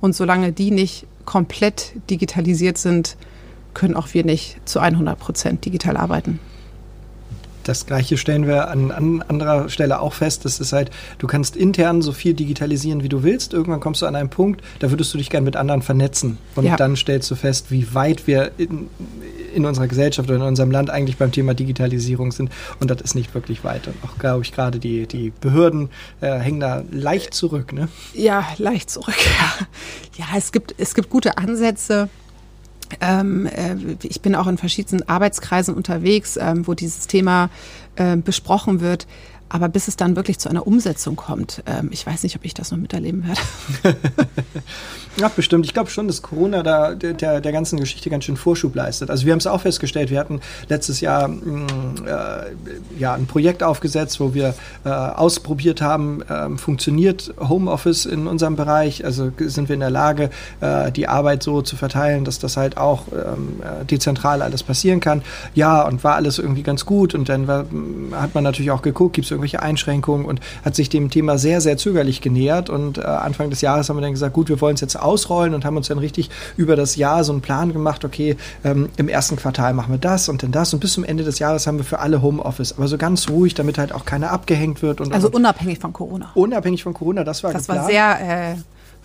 Und 0.00 0.14
solange 0.14 0.52
die 0.52 0.70
nicht 0.70 1.06
komplett 1.24 1.92
digitalisiert 2.10 2.78
sind, 2.78 3.16
können 3.74 3.94
auch 3.94 4.08
wir 4.12 4.24
nicht 4.24 4.56
zu 4.68 4.80
100 4.80 5.18
Prozent 5.18 5.64
digital 5.64 5.96
arbeiten 5.96 6.40
das 7.64 7.86
gleiche 7.86 8.16
stellen 8.16 8.46
wir 8.46 8.68
an, 8.68 8.90
an 8.90 9.22
anderer 9.22 9.68
Stelle 9.68 10.00
auch 10.00 10.12
fest. 10.12 10.44
Das 10.44 10.60
ist 10.60 10.72
halt, 10.72 10.90
du 11.18 11.26
kannst 11.26 11.56
intern 11.56 12.02
so 12.02 12.12
viel 12.12 12.34
digitalisieren, 12.34 13.02
wie 13.02 13.08
du 13.08 13.22
willst. 13.22 13.52
Irgendwann 13.52 13.80
kommst 13.80 14.02
du 14.02 14.06
an 14.06 14.16
einen 14.16 14.30
Punkt, 14.30 14.62
da 14.80 14.90
würdest 14.90 15.12
du 15.14 15.18
dich 15.18 15.30
gern 15.30 15.44
mit 15.44 15.56
anderen 15.56 15.82
vernetzen. 15.82 16.38
Und 16.54 16.64
ja. 16.64 16.76
dann 16.76 16.96
stellst 16.96 17.30
du 17.30 17.34
fest, 17.34 17.70
wie 17.70 17.94
weit 17.94 18.26
wir 18.26 18.52
in, 18.58 18.88
in 19.52 19.64
unserer 19.64 19.88
Gesellschaft 19.88 20.28
oder 20.28 20.36
in 20.36 20.42
unserem 20.42 20.70
Land 20.70 20.90
eigentlich 20.90 21.16
beim 21.16 21.32
Thema 21.32 21.54
Digitalisierung 21.54 22.32
sind. 22.32 22.50
Und 22.80 22.90
das 22.90 23.00
ist 23.00 23.14
nicht 23.14 23.34
wirklich 23.34 23.64
weit. 23.64 23.86
Und 23.86 23.96
auch, 24.04 24.18
glaube 24.18 24.42
ich, 24.44 24.52
gerade 24.52 24.78
die, 24.78 25.06
die 25.06 25.32
Behörden 25.40 25.90
äh, 26.20 26.38
hängen 26.38 26.60
da 26.60 26.82
leicht 26.90 27.34
zurück. 27.34 27.72
Ne? 27.72 27.88
Ja, 28.14 28.46
leicht 28.58 28.90
zurück. 28.90 29.14
Ja, 29.32 29.66
ja 30.18 30.26
es, 30.36 30.52
gibt, 30.52 30.74
es 30.78 30.94
gibt 30.94 31.08
gute 31.08 31.38
Ansätze. 31.38 32.08
Ähm, 33.00 33.46
äh, 33.46 33.76
ich 34.02 34.20
bin 34.20 34.34
auch 34.34 34.46
in 34.46 34.58
verschiedenen 34.58 35.08
Arbeitskreisen 35.08 35.74
unterwegs, 35.74 36.36
ähm, 36.36 36.66
wo 36.66 36.74
dieses 36.74 37.06
Thema 37.06 37.50
äh, 37.96 38.16
besprochen 38.16 38.80
wird. 38.80 39.06
Aber 39.52 39.68
bis 39.68 39.86
es 39.86 39.96
dann 39.96 40.16
wirklich 40.16 40.38
zu 40.38 40.48
einer 40.48 40.66
Umsetzung 40.66 41.14
kommt, 41.14 41.62
ähm, 41.66 41.90
ich 41.92 42.06
weiß 42.06 42.22
nicht, 42.22 42.34
ob 42.36 42.44
ich 42.46 42.54
das 42.54 42.70
noch 42.70 42.78
miterleben 42.78 43.26
werde. 43.26 43.98
ja, 45.18 45.28
bestimmt. 45.28 45.66
Ich 45.66 45.74
glaube 45.74 45.90
schon, 45.90 46.06
dass 46.06 46.22
Corona 46.22 46.62
da 46.62 46.94
der, 46.94 47.42
der 47.42 47.52
ganzen 47.52 47.78
Geschichte 47.78 48.08
ganz 48.08 48.24
schön 48.24 48.38
Vorschub 48.38 48.74
leistet. 48.74 49.10
Also 49.10 49.26
wir 49.26 49.32
haben 49.32 49.40
es 49.40 49.46
auch 49.46 49.60
festgestellt, 49.60 50.08
wir 50.08 50.18
hatten 50.18 50.40
letztes 50.70 51.02
Jahr 51.02 51.28
mh, 51.28 51.42
mm, 51.44 52.06
äh, 52.06 52.98
ja, 52.98 53.12
ein 53.12 53.26
Projekt 53.26 53.62
aufgesetzt, 53.62 54.20
wo 54.20 54.32
wir 54.32 54.54
äh, 54.86 54.88
ausprobiert 54.88 55.82
haben, 55.82 56.22
äh, 56.22 56.56
funktioniert 56.56 57.34
Homeoffice 57.38 58.06
in 58.06 58.28
unserem 58.28 58.56
Bereich, 58.56 59.04
also 59.04 59.32
sind 59.38 59.68
wir 59.68 59.74
in 59.74 59.80
der 59.80 59.90
Lage, 59.90 60.30
äh, 60.62 60.90
die 60.90 61.08
Arbeit 61.08 61.42
so 61.42 61.60
zu 61.60 61.76
verteilen, 61.76 62.24
dass 62.24 62.38
das 62.38 62.56
halt 62.56 62.78
auch 62.78 63.04
ähm, 63.12 63.60
äh, 63.60 63.84
dezentral 63.84 64.40
alles 64.40 64.62
passieren 64.62 65.00
kann. 65.00 65.20
Ja, 65.54 65.86
und 65.86 66.02
war 66.04 66.14
alles 66.14 66.38
irgendwie 66.38 66.62
ganz 66.62 66.86
gut 66.86 67.14
und 67.14 67.28
dann 67.28 67.46
war, 67.46 67.66
hat 68.12 68.34
man 68.34 68.44
natürlich 68.44 68.70
auch 68.70 68.80
geguckt, 68.80 69.12
gibt 69.12 69.26
es 69.26 69.41
irgendwelche 69.42 69.60
Einschränkungen 69.62 70.24
und 70.24 70.40
hat 70.64 70.74
sich 70.74 70.88
dem 70.88 71.10
Thema 71.10 71.36
sehr, 71.38 71.60
sehr 71.60 71.76
zögerlich 71.76 72.20
genähert. 72.20 72.70
Und 72.70 72.98
äh, 72.98 73.02
Anfang 73.02 73.50
des 73.50 73.60
Jahres 73.60 73.88
haben 73.88 73.96
wir 73.96 74.00
dann 74.02 74.12
gesagt, 74.12 74.32
gut, 74.32 74.48
wir 74.48 74.60
wollen 74.60 74.74
es 74.74 74.80
jetzt 74.80 74.96
ausrollen 74.96 75.54
und 75.54 75.64
haben 75.64 75.76
uns 75.76 75.88
dann 75.88 75.98
richtig 75.98 76.30
über 76.56 76.76
das 76.76 76.96
Jahr 76.96 77.24
so 77.24 77.32
einen 77.32 77.40
Plan 77.40 77.72
gemacht, 77.72 78.04
okay, 78.04 78.36
ähm, 78.64 78.88
im 78.96 79.08
ersten 79.08 79.36
Quartal 79.36 79.74
machen 79.74 79.92
wir 79.92 79.98
das 79.98 80.28
und 80.28 80.42
dann 80.42 80.52
das. 80.52 80.72
Und 80.72 80.80
bis 80.80 80.92
zum 80.92 81.04
Ende 81.04 81.24
des 81.24 81.38
Jahres 81.38 81.66
haben 81.66 81.78
wir 81.78 81.84
für 81.84 81.98
alle 81.98 82.22
Homeoffice. 82.22 82.72
Aber 82.76 82.86
so 82.88 82.96
ganz 82.96 83.28
ruhig, 83.28 83.54
damit 83.54 83.78
halt 83.78 83.92
auch 83.92 84.04
keiner 84.04 84.30
abgehängt 84.30 84.82
wird. 84.82 85.00
Und 85.00 85.12
also 85.12 85.26
und, 85.26 85.34
unabhängig 85.34 85.78
von 85.80 85.92
Corona. 85.92 86.30
Unabhängig 86.34 86.82
von 86.82 86.94
Corona, 86.94 87.24
das 87.24 87.42
war 87.42 87.52
Das 87.52 87.66
geplant. 87.66 87.82
war 87.82 87.90
sehr 87.90 88.52
äh, 88.52 88.54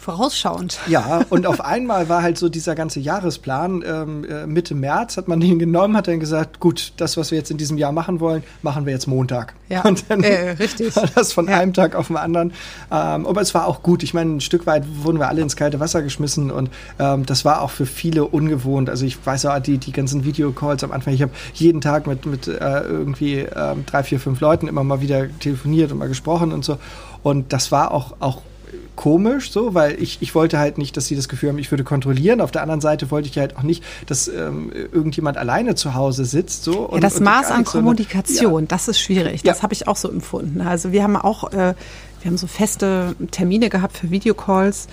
vorausschauend. 0.07 0.79
Ja, 0.87 1.19
und 1.29 1.45
auf 1.45 1.59
einmal 1.59 2.07
war 2.07 2.21
halt 2.21 2.37
so 2.37 2.47
dieser 2.47 2.75
ganze 2.75 3.01
Jahresplan. 3.01 3.83
Ähm, 3.85 4.23
äh, 4.23 4.47
Mitte 4.47 4.73
März 4.73 5.17
hat 5.17 5.27
man 5.27 5.41
den 5.41 5.59
genommen, 5.59 5.97
hat 5.97 6.07
dann 6.07 6.21
gesagt, 6.21 6.61
gut, 6.61 6.93
das, 6.95 7.17
was 7.17 7.31
wir 7.31 7.37
jetzt 7.37 7.51
in 7.51 7.57
diesem 7.57 7.77
Jahr 7.77 7.91
machen 7.91 8.21
wollen, 8.21 8.41
machen 8.61 8.85
wir 8.85 8.93
jetzt 8.93 9.05
Montag. 9.07 9.53
Ja, 9.67 9.83
und 9.83 10.05
dann 10.07 10.23
äh, 10.23 10.51
richtig. 10.51 10.95
war 10.95 11.03
das 11.13 11.33
von 11.33 11.49
Ja. 11.49 11.57
einem 11.57 11.73
Tag 11.73 11.93
auf 11.93 12.07
den 12.07 12.15
anderen. 12.15 12.53
Ähm, 12.89 13.27
aber 13.27 13.41
es 13.41 13.53
war 13.53 13.67
auch 13.67 13.83
gut. 13.83 14.01
Ich 14.01 14.13
meine, 14.13 14.37
ein 14.37 14.39
Stück 14.39 14.65
weit 14.65 14.85
wurden 15.03 15.19
wir 15.19 15.27
alle 15.27 15.41
ins 15.41 15.57
kalte 15.57 15.81
Wasser 15.81 16.01
geschmissen 16.01 16.51
und 16.51 16.69
ähm, 16.99 17.25
das 17.25 17.43
war 17.43 17.61
auch 17.61 17.71
für 17.71 17.85
viele 17.85 18.23
ungewohnt. 18.23 18.89
Also 18.89 19.05
ich 19.05 19.17
weiß 19.25 19.45
auch, 19.47 19.59
die, 19.59 19.77
die 19.77 19.91
ganzen 19.91 20.23
Videocalls 20.23 20.85
am 20.85 20.93
Anfang, 20.93 21.13
ich 21.15 21.21
habe 21.21 21.33
jeden 21.53 21.81
Tag 21.81 22.07
mit, 22.07 22.25
mit 22.25 22.47
äh, 22.47 22.79
irgendwie 22.79 23.39
ähm, 23.39 23.85
drei, 23.85 24.03
vier, 24.03 24.21
fünf 24.21 24.39
Leuten 24.39 24.69
immer 24.69 24.85
mal 24.85 25.01
wieder 25.01 25.27
telefoniert 25.39 25.91
und 25.91 25.97
mal 25.97 26.07
gesprochen 26.07 26.53
und 26.53 26.63
so. 26.63 26.77
Und 27.23 27.51
das 27.51 27.73
war 27.73 27.91
auch, 27.91 28.15
auch 28.21 28.41
komisch 28.97 29.51
so, 29.51 29.73
weil 29.73 30.01
ich, 30.01 30.17
ich 30.19 30.35
wollte 30.35 30.59
halt 30.59 30.77
nicht, 30.77 30.97
dass 30.97 31.05
sie 31.07 31.15
das 31.15 31.29
Gefühl 31.29 31.49
haben, 31.49 31.59
ich 31.59 31.71
würde 31.71 31.85
kontrollieren. 31.85 32.41
Auf 32.41 32.51
der 32.51 32.61
anderen 32.63 32.81
Seite 32.81 33.09
wollte 33.11 33.29
ich 33.29 33.37
halt 33.37 33.55
auch 33.55 33.63
nicht, 33.63 33.81
dass 34.07 34.27
ähm, 34.27 34.71
irgendjemand 34.73 35.37
alleine 35.37 35.75
zu 35.75 35.93
Hause 35.93 36.25
sitzt. 36.25 36.65
So, 36.65 36.73
Ja, 36.73 36.79
und, 36.79 37.03
das 37.03 37.17
und 37.19 37.23
Maß 37.23 37.51
an 37.51 37.63
so 37.63 37.71
Kommunikation, 37.71 38.67
das 38.67 38.89
ist 38.89 38.99
schwierig. 38.99 39.43
Das 39.43 39.57
Ja. 39.59 39.63
habe 39.63 39.73
ich 39.73 39.87
auch 39.87 39.95
so 39.95 40.09
empfunden. 40.09 40.59
Also 40.59 40.91
wir 40.91 41.03
haben 41.03 41.15
auch, 41.15 41.53
äh, 41.53 41.75
wir 42.21 42.25
haben 42.25 42.37
so 42.37 42.47
feste 42.47 43.15
Termine 43.31 43.69
gehabt 43.69 43.97
für 43.97 44.09
Videocalls 44.11 44.87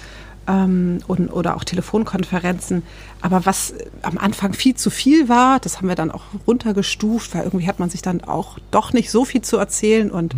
ähm, 0.46 0.98
und, 1.06 1.28
oder 1.30 1.56
auch 1.56 1.64
Telefonkonferenzen. 1.64 2.82
Aber 3.22 3.46
was 3.46 3.72
am 4.02 4.18
Anfang 4.18 4.52
viel 4.52 4.74
zu 4.74 4.90
viel 4.90 5.28
war, 5.30 5.58
das 5.60 5.78
haben 5.78 5.88
wir 5.88 5.94
dann 5.94 6.10
auch 6.10 6.22
runtergestuft, 6.46 7.34
weil 7.34 7.44
irgendwie 7.44 7.66
hat 7.66 7.78
man 7.80 7.88
sich 7.88 8.02
dann 8.02 8.22
auch 8.22 8.58
doch 8.70 8.92
nicht 8.92 9.10
so 9.10 9.24
viel 9.24 9.40
zu 9.40 9.56
erzählen 9.56 10.10
und 10.10 10.34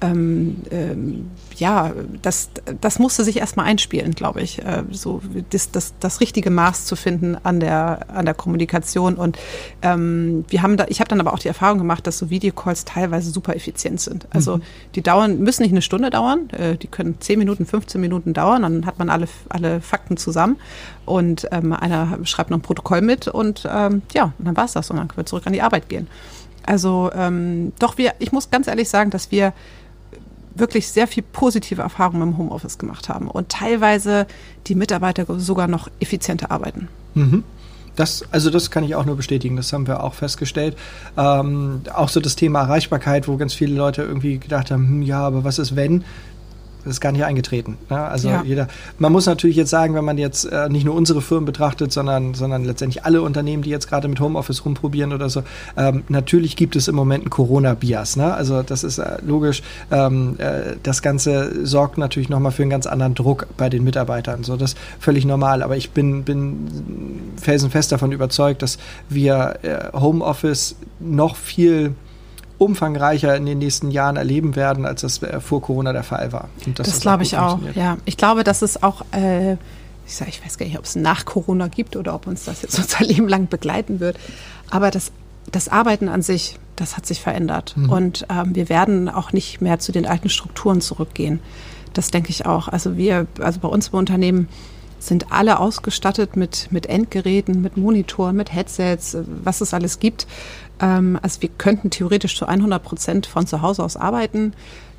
ähm, 0.00 0.56
ähm, 0.72 1.30
ja, 1.56 1.92
das, 2.22 2.50
das 2.80 2.98
musste 2.98 3.24
sich 3.24 3.38
erstmal 3.38 3.66
einspielen, 3.66 4.12
glaube 4.12 4.40
ich, 4.40 4.64
äh, 4.64 4.84
so 4.90 5.20
das, 5.50 5.70
das, 5.70 5.94
das 6.00 6.20
richtige 6.20 6.50
Maß 6.50 6.86
zu 6.86 6.96
finden 6.96 7.36
an 7.42 7.60
der, 7.60 8.10
an 8.10 8.24
der 8.24 8.34
Kommunikation. 8.34 9.14
Und 9.14 9.38
ähm, 9.82 10.44
wir 10.48 10.62
haben 10.62 10.76
da, 10.76 10.86
ich 10.88 11.00
habe 11.00 11.08
dann 11.08 11.20
aber 11.20 11.32
auch 11.32 11.38
die 11.38 11.48
Erfahrung 11.48 11.78
gemacht, 11.78 12.06
dass 12.06 12.18
so 12.18 12.30
Videocalls 12.30 12.84
teilweise 12.84 13.30
super 13.30 13.54
effizient 13.56 14.00
sind. 14.00 14.26
Also 14.30 14.60
die 14.94 15.02
dauern, 15.02 15.40
müssen 15.40 15.62
nicht 15.62 15.72
eine 15.72 15.82
Stunde 15.82 16.10
dauern, 16.10 16.50
äh, 16.50 16.76
die 16.76 16.88
können 16.88 17.20
10 17.20 17.38
Minuten, 17.38 17.66
15 17.66 18.00
Minuten 18.00 18.34
dauern, 18.34 18.62
dann 18.62 18.86
hat 18.86 18.98
man 18.98 19.10
alle, 19.10 19.26
alle 19.48 19.80
Fakten 19.80 20.16
zusammen 20.16 20.56
und 21.06 21.48
ähm, 21.52 21.72
einer 21.72 22.18
schreibt 22.24 22.50
noch 22.50 22.58
ein 22.58 22.62
Protokoll 22.62 23.00
mit 23.00 23.28
und 23.28 23.68
ähm, 23.70 24.02
ja, 24.12 24.32
dann 24.38 24.56
war 24.56 24.64
es 24.64 24.72
das 24.72 24.90
und 24.90 24.96
dann 24.96 25.08
können 25.08 25.18
wir 25.18 25.26
zurück 25.26 25.46
an 25.46 25.52
die 25.52 25.62
Arbeit 25.62 25.88
gehen. 25.88 26.08
Also 26.66 27.10
ähm, 27.14 27.72
doch, 27.78 27.98
wir, 27.98 28.14
ich 28.18 28.32
muss 28.32 28.50
ganz 28.50 28.68
ehrlich 28.68 28.88
sagen, 28.88 29.10
dass 29.10 29.30
wir 29.30 29.52
wirklich 30.54 30.88
sehr 30.88 31.06
viel 31.06 31.22
positive 31.22 31.82
Erfahrungen 31.82 32.22
im 32.22 32.38
Homeoffice 32.38 32.78
gemacht 32.78 33.08
haben 33.08 33.28
und 33.28 33.48
teilweise 33.48 34.26
die 34.66 34.74
Mitarbeiter 34.74 35.26
sogar 35.38 35.66
noch 35.66 35.88
effizienter 36.00 36.50
arbeiten. 36.50 36.88
Mhm. 37.14 37.44
Das, 37.96 38.24
also 38.32 38.50
das 38.50 38.70
kann 38.70 38.82
ich 38.82 38.96
auch 38.96 39.04
nur 39.04 39.16
bestätigen, 39.16 39.56
das 39.56 39.72
haben 39.72 39.86
wir 39.86 40.02
auch 40.02 40.14
festgestellt. 40.14 40.76
Ähm, 41.16 41.82
auch 41.92 42.08
so 42.08 42.20
das 42.20 42.34
Thema 42.34 42.62
Erreichbarkeit, 42.62 43.28
wo 43.28 43.36
ganz 43.36 43.54
viele 43.54 43.76
Leute 43.76 44.02
irgendwie 44.02 44.38
gedacht 44.38 44.70
haben, 44.70 44.88
hm, 44.88 45.02
ja, 45.02 45.20
aber 45.20 45.44
was 45.44 45.58
ist 45.58 45.76
wenn? 45.76 46.04
Das 46.84 46.94
ist 46.94 47.00
gar 47.00 47.12
nicht 47.12 47.24
eingetreten. 47.24 47.78
Ne? 47.88 47.98
Also 47.98 48.28
Ja. 48.28 48.42
jeder, 48.44 48.68
man 48.98 49.12
muss 49.12 49.26
natürlich 49.26 49.56
jetzt 49.56 49.70
sagen, 49.70 49.94
wenn 49.94 50.04
man 50.04 50.18
jetzt 50.18 50.44
äh, 50.44 50.68
nicht 50.68 50.84
nur 50.84 50.94
unsere 50.94 51.22
Firmen 51.22 51.46
betrachtet, 51.46 51.92
sondern, 51.92 52.34
sondern 52.34 52.64
letztendlich 52.64 53.04
alle 53.04 53.22
Unternehmen, 53.22 53.62
die 53.62 53.70
jetzt 53.70 53.88
gerade 53.88 54.06
mit 54.08 54.20
Homeoffice 54.20 54.64
rumprobieren 54.64 55.12
oder 55.12 55.28
so, 55.30 55.42
ähm, 55.76 56.04
natürlich 56.08 56.56
gibt 56.56 56.76
es 56.76 56.88
im 56.88 56.94
Moment 56.94 57.24
einen 57.24 57.30
Corona-Bias. 57.30 58.16
Ne? 58.16 58.32
Also 58.34 58.62
das 58.62 58.84
ist 58.84 58.98
äh, 58.98 59.18
logisch. 59.26 59.62
Ähm, 59.90 60.36
äh, 60.38 60.76
das 60.82 61.00
Ganze 61.02 61.64
sorgt 61.66 61.98
natürlich 61.98 62.28
nochmal 62.28 62.52
für 62.52 62.62
einen 62.62 62.70
ganz 62.70 62.86
anderen 62.86 63.14
Druck 63.14 63.46
bei 63.56 63.68
den 63.68 63.84
Mitarbeitern. 63.84 64.44
So, 64.44 64.56
das 64.56 64.72
ist 64.74 64.78
völlig 65.00 65.24
normal. 65.24 65.62
Aber 65.62 65.76
ich 65.76 65.90
bin, 65.90 66.24
bin 66.24 66.68
felsenfest 67.40 67.92
davon 67.92 68.12
überzeugt, 68.12 68.62
dass 68.62 68.78
wir 69.08 69.56
äh, 69.62 69.96
Homeoffice 69.98 70.76
noch 71.00 71.36
viel 71.36 71.94
umfangreicher 72.58 73.36
in 73.36 73.46
den 73.46 73.58
nächsten 73.58 73.90
Jahren 73.90 74.16
erleben 74.16 74.56
werden, 74.56 74.86
als 74.86 75.02
das 75.02 75.22
äh, 75.22 75.40
vor 75.40 75.60
Corona 75.60 75.92
der 75.92 76.04
Fall 76.04 76.32
war. 76.32 76.48
Das, 76.74 76.88
das 76.88 77.00
glaube 77.00 77.22
ich 77.22 77.36
auch. 77.36 77.58
Ja, 77.74 77.98
ich 78.04 78.16
glaube, 78.16 78.44
dass 78.44 78.62
es 78.62 78.82
auch, 78.82 79.04
äh, 79.12 79.54
ich, 80.06 80.14
sag, 80.14 80.28
ich 80.28 80.44
weiß 80.44 80.58
gar 80.58 80.66
nicht, 80.66 80.78
ob 80.78 80.84
es 80.84 80.96
nach 80.96 81.24
Corona 81.24 81.68
gibt 81.68 81.96
oder 81.96 82.14
ob 82.14 82.26
uns 82.26 82.44
das 82.44 82.62
jetzt 82.62 82.78
unser 82.78 83.04
Leben 83.04 83.28
lang 83.28 83.48
begleiten 83.48 84.00
wird. 84.00 84.18
Aber 84.70 84.90
das, 84.90 85.12
das 85.50 85.68
Arbeiten 85.68 86.08
an 86.08 86.22
sich, 86.22 86.58
das 86.76 86.96
hat 86.96 87.06
sich 87.06 87.20
verändert. 87.20 87.74
Und 87.88 88.26
ähm, 88.30 88.54
wir 88.54 88.68
werden 88.68 89.08
auch 89.08 89.32
nicht 89.32 89.60
mehr 89.60 89.78
zu 89.78 89.92
den 89.92 90.06
alten 90.06 90.28
Strukturen 90.28 90.80
zurückgehen. 90.80 91.40
Das 91.92 92.10
denke 92.10 92.30
ich 92.30 92.46
auch. 92.46 92.68
Also 92.68 92.96
wir, 92.96 93.26
also 93.40 93.60
bei 93.60 93.68
uns 93.68 93.88
im 93.88 93.98
Unternehmen 93.98 94.48
sind 95.06 95.32
alle 95.32 95.58
ausgestattet 95.60 96.36
mit, 96.36 96.68
mit 96.70 96.86
Endgeräten, 96.86 97.60
mit 97.60 97.76
Monitoren, 97.76 98.36
mit 98.36 98.52
Headsets, 98.52 99.14
äh, 99.14 99.24
was 99.42 99.60
es 99.60 99.74
alles 99.74 99.98
gibt. 99.98 100.26
Ähm, 100.80 101.18
also 101.22 101.42
wir 101.42 101.48
könnten 101.48 101.90
theoretisch 101.90 102.36
zu 102.36 102.46
100 102.46 102.82
Prozent 102.82 103.26
von 103.26 103.46
zu 103.46 103.62
Hause 103.62 103.82
aus 103.82 103.96
arbeiten. 103.96 104.52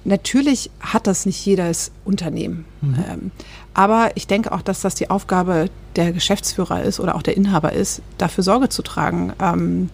Natürlich 0.03 0.69
hat 0.79 1.07
das 1.07 1.25
nicht 1.25 1.43
jedes 1.45 1.91
Unternehmen. 2.05 2.65
Ähm, 3.09 3.31
aber 3.73 4.11
ich 4.15 4.27
denke 4.27 4.51
auch, 4.51 4.61
dass 4.61 4.81
das 4.81 4.93
die 4.93 5.09
Aufgabe 5.09 5.69
der 5.95 6.11
Geschäftsführer 6.11 6.83
ist 6.83 6.99
oder 6.99 7.15
auch 7.15 7.23
der 7.23 7.35
Inhaber 7.35 7.73
ist, 7.73 8.03
dafür 8.19 8.43
Sorge 8.43 8.69
zu 8.69 8.83
tragen, 8.83 9.33
ähm, 9.41 9.89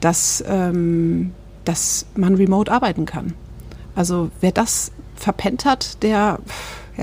dass, 0.00 0.42
ähm, 0.48 1.32
dass 1.66 2.06
man 2.16 2.36
remote 2.36 2.72
arbeiten 2.72 3.04
kann. 3.04 3.34
Also 3.94 4.30
wer 4.40 4.52
das 4.52 4.92
verpennt 5.14 5.66
hat, 5.66 6.02
der, 6.02 6.38
pff, 6.46 6.98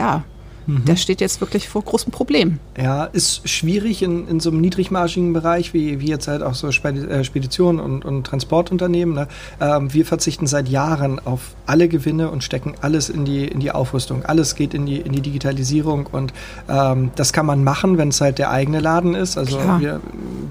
ja, 0.67 0.79
der 0.79 0.95
steht 0.95 1.21
jetzt 1.21 1.41
wirklich 1.41 1.69
vor 1.69 1.81
großen 1.81 2.11
Problemen. 2.11 2.59
Ja, 2.77 3.05
ist 3.05 3.47
schwierig 3.47 4.03
in, 4.03 4.27
in 4.27 4.39
so 4.39 4.49
einem 4.49 4.61
niedrigmargigen 4.61 5.33
Bereich, 5.33 5.73
wie, 5.73 5.99
wie 6.01 6.07
jetzt 6.07 6.27
halt 6.27 6.43
auch 6.43 6.55
so 6.55 6.67
äh, 6.67 7.23
Speditionen 7.23 7.79
und, 7.79 8.03
und 8.05 8.25
Transportunternehmen. 8.25 9.15
Ne? 9.15 9.27
Ähm, 9.61 9.93
wir 9.93 10.05
verzichten 10.05 10.47
seit 10.47 10.67
Jahren 10.67 11.19
auf 11.19 11.55
alle 11.65 11.87
Gewinne 11.87 12.29
und 12.29 12.43
stecken 12.43 12.75
alles 12.81 13.09
in 13.09 13.25
die, 13.25 13.45
in 13.45 13.59
die 13.59 13.71
Aufrüstung. 13.71 14.25
Alles 14.25 14.55
geht 14.55 14.73
in 14.73 14.85
die, 14.85 14.97
in 14.97 15.13
die 15.13 15.21
Digitalisierung 15.21 16.07
und 16.07 16.33
ähm, 16.69 17.11
das 17.15 17.33
kann 17.33 17.45
man 17.45 17.63
machen, 17.63 17.97
wenn 17.97 18.09
es 18.09 18.21
halt 18.21 18.37
der 18.37 18.51
eigene 18.51 18.79
Laden 18.79 19.15
ist. 19.15 19.37
Also 19.37 19.57
Klar. 19.57 19.79
wir, 19.79 20.01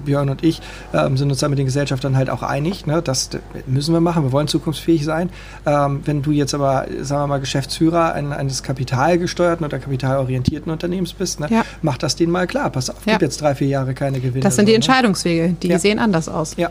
Björn 0.05 0.29
und 0.29 0.43
ich 0.43 0.61
ähm, 0.93 1.17
sind 1.17 1.29
uns 1.29 1.39
da 1.39 1.49
mit 1.49 1.59
den 1.59 1.65
Gesellschaftern 1.65 2.17
halt 2.17 2.29
auch 2.29 2.43
einig. 2.43 2.85
Ne? 2.87 3.01
Das 3.01 3.29
müssen 3.65 3.93
wir 3.93 4.01
machen. 4.01 4.23
Wir 4.23 4.31
wollen 4.31 4.47
zukunftsfähig 4.47 5.05
sein. 5.05 5.29
Ähm, 5.65 6.01
wenn 6.05 6.21
du 6.21 6.31
jetzt 6.31 6.53
aber, 6.53 6.87
sagen 7.01 7.23
wir 7.23 7.27
mal, 7.27 7.39
Geschäftsführer 7.39 8.13
ein, 8.13 8.33
eines 8.33 8.63
kapitalgesteuerten 8.63 9.65
oder 9.65 9.79
kapitalorientierten 10.07 10.71
Unternehmens 10.71 11.13
bist, 11.13 11.39
ne? 11.39 11.47
Ja. 11.49 11.63
mach 11.81 11.97
das 11.97 12.15
denen 12.15 12.31
mal 12.31 12.47
klar. 12.47 12.69
Pass 12.69 12.89
auf, 12.89 12.97
Ja. 13.05 13.13
gib 13.13 13.21
jetzt 13.23 13.41
drei, 13.41 13.55
vier 13.55 13.67
Jahre 13.67 13.93
keine 13.93 14.19
Gewinne. 14.19 14.41
Das 14.41 14.55
sind 14.55 14.65
die 14.67 14.71
so, 14.71 14.73
ne? 14.73 14.75
Entscheidungswege, 14.77 15.55
die 15.61 15.67
Ja. 15.67 15.79
sehen 15.79 15.99
anders 15.99 16.29
aus. 16.29 16.55
Ja. 16.57 16.69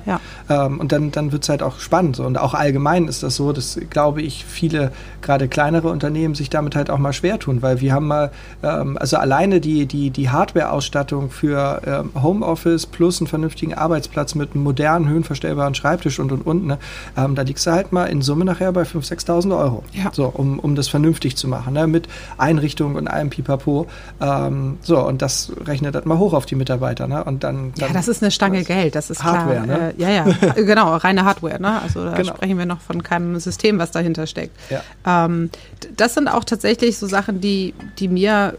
Ähm, 0.49 0.81
und 0.81 0.93
dann, 0.93 1.11
dann 1.11 1.33
wird 1.33 1.43
es 1.43 1.49
halt 1.49 1.63
auch 1.63 1.79
spannend. 1.81 2.17
So. 2.17 2.25
Und 2.25 2.39
auch 2.39 2.55
allgemein 2.55 3.09
ist 3.09 3.23
das 3.23 3.37
so, 3.37 3.53
dass, 3.53 3.79
glaube 3.91 4.23
ich, 4.23 4.45
viele, 4.45 4.93
gerade 5.23 5.49
kleinere 5.49 5.89
Unternehmen, 5.89 6.35
sich 6.35 6.51
damit 6.51 6.75
halt 6.77 6.91
auch 6.91 6.99
mal 6.99 7.13
schwer 7.13 7.39
tun, 7.39 7.63
weil 7.63 7.81
wir 7.81 7.93
haben 7.93 8.07
mal, 8.07 8.31
ähm, 8.63 8.97
also 8.99 9.17
alleine 9.17 9.61
die, 9.61 9.87
die, 9.87 10.11
die 10.11 10.31
Hardware-Ausstattung 10.31 11.31
für 11.31 11.83
ähm, 11.87 12.23
Homeoffice 12.23 12.87
plus 12.87 13.21
einen 13.21 13.27
vernünftigen 13.29 13.75
Arbeitsplatz 13.75 14.35
mit 14.35 14.55
einem 14.55 14.65
modernen, 14.65 15.09
höhenverstellbaren 15.09 15.75
Schreibtisch 15.75 16.19
und 16.19 16.33
und 16.33 16.47
und, 16.47 16.67
ne, 16.67 16.79
ähm, 17.17 17.35
da 17.35 17.43
liegst 17.43 17.67
du 17.67 17.71
halt 17.73 17.93
mal 17.93 18.05
in 18.07 18.23
Summe 18.23 18.45
nachher 18.45 18.73
bei 18.73 18.83
5.000, 18.83 19.27
6.000 19.27 19.59
Euro. 19.59 19.83
Ja. 19.93 20.11
So, 20.13 20.27
um, 20.27 20.59
um 20.59 20.75
das 20.75 20.89
vernünftig 20.89 21.37
zu 21.37 21.49
machen, 21.49 21.73
ne, 21.75 21.87
mit 21.87 22.09
Einrichtung 22.39 22.95
und 22.95 23.09
allem 23.09 23.26
Pipapo. 23.31 23.87
Ähm, 24.21 24.79
so, 24.83 24.99
und 25.01 25.23
das 25.23 25.53
rechnet 25.67 25.95
das 25.95 26.05
mal 26.05 26.19
hoch 26.19 26.33
auf 26.33 26.47
die 26.47 26.55
Mitarbeiter. 26.55 27.07
Ne? 27.09 27.23
Und 27.25 27.45
dann, 27.45 27.73
Ja, 27.77 27.87
dann 27.87 27.95
das 27.95 28.09
ist 28.09 28.23
eine 28.23 28.31
Stange 28.31 28.65
Geld, 28.65 28.95
das 28.95 29.11
ist 29.11 29.23
Hardware, 29.25 29.63
klar. 29.63 29.79
ne? 29.79 29.95
Äh, 29.97 30.03
ja, 30.03 30.11
ja, 30.11 30.25
genau, 30.55 30.97
reine 30.97 31.25
Hardware. 31.25 31.61
Ne? 31.61 31.81
Also 31.83 32.05
da 32.05 32.15
Genau. 32.17 32.35
sprechen 32.35 32.59
wir 32.59 32.67
noch 32.67 32.81
von 32.81 33.03
keinem 33.03 33.39
System, 33.41 33.79
was 33.79 33.91
dahinter 33.91 34.27
steckt. 34.27 34.57
Ja. 34.71 35.25
Ähm, 35.27 35.51
das 35.97 36.15
sind 36.15 36.29
auch 36.29 36.45
tatsächlich 36.45 36.99
so 36.99 37.07
Sachen, 37.07 37.41
die, 37.41 37.75
die 37.99 38.09
mir 38.09 38.57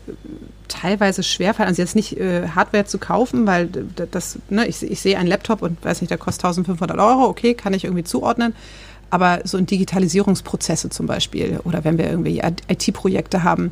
teilweise 0.67 1.23
schwerfallen. 1.23 1.69
Also 1.69 1.81
jetzt 1.81 1.95
nicht 1.95 2.17
äh, 2.19 2.49
Hardware 2.49 2.85
zu 2.85 2.97
kaufen, 2.97 3.47
weil 3.47 3.67
das, 4.11 4.37
ne, 4.49 4.67
ich, 4.67 4.83
ich 4.83 4.99
sehe 4.99 5.17
einen 5.17 5.29
Laptop 5.29 5.61
und 5.61 5.83
weiß 5.83 6.01
nicht, 6.01 6.11
der 6.11 6.17
kostet 6.17 6.43
1500 6.45 6.97
Euro, 6.99 7.25
okay, 7.25 7.53
kann 7.53 7.73
ich 7.73 7.85
irgendwie 7.85 8.03
zuordnen. 8.03 8.53
Aber 9.09 9.39
so 9.45 9.57
in 9.57 9.65
Digitalisierungsprozesse 9.65 10.89
zum 10.89 11.05
Beispiel 11.07 11.61
oder 11.63 11.85
wenn 11.85 11.97
wir 11.97 12.09
irgendwie 12.09 12.41
IT-Projekte 12.67 13.43
haben 13.43 13.71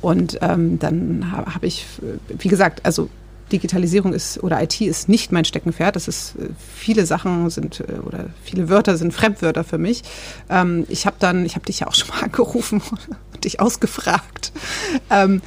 und 0.00 0.38
ähm, 0.42 0.78
dann 0.78 1.32
habe 1.32 1.54
hab 1.54 1.64
ich, 1.64 1.86
äh, 2.02 2.18
wie 2.38 2.48
gesagt, 2.48 2.84
also 2.84 3.08
Digitalisierung 3.52 4.12
ist 4.12 4.42
oder 4.42 4.62
IT 4.62 4.80
ist 4.80 5.08
nicht 5.08 5.32
mein 5.32 5.44
Steckenpferd. 5.44 5.96
Das 5.96 6.08
ist 6.08 6.36
äh, 6.36 6.48
viele 6.74 7.06
Sachen 7.06 7.50
sind 7.50 7.80
äh, 7.80 7.98
oder 8.04 8.26
viele 8.42 8.68
Wörter 8.68 8.96
sind 8.96 9.12
Fremdwörter 9.12 9.64
für 9.64 9.78
mich. 9.78 10.02
Ähm, 10.48 10.84
ich 10.88 11.06
habe 11.06 11.16
dann, 11.18 11.44
ich 11.44 11.54
habe 11.54 11.66
dich 11.66 11.80
ja 11.80 11.86
auch 11.86 11.94
schon 11.94 12.08
mal 12.08 12.22
angerufen 12.22 12.82
und 13.34 13.44
dich 13.44 13.60
ausgefragt. 13.60 14.52
Ähm, 15.10 15.42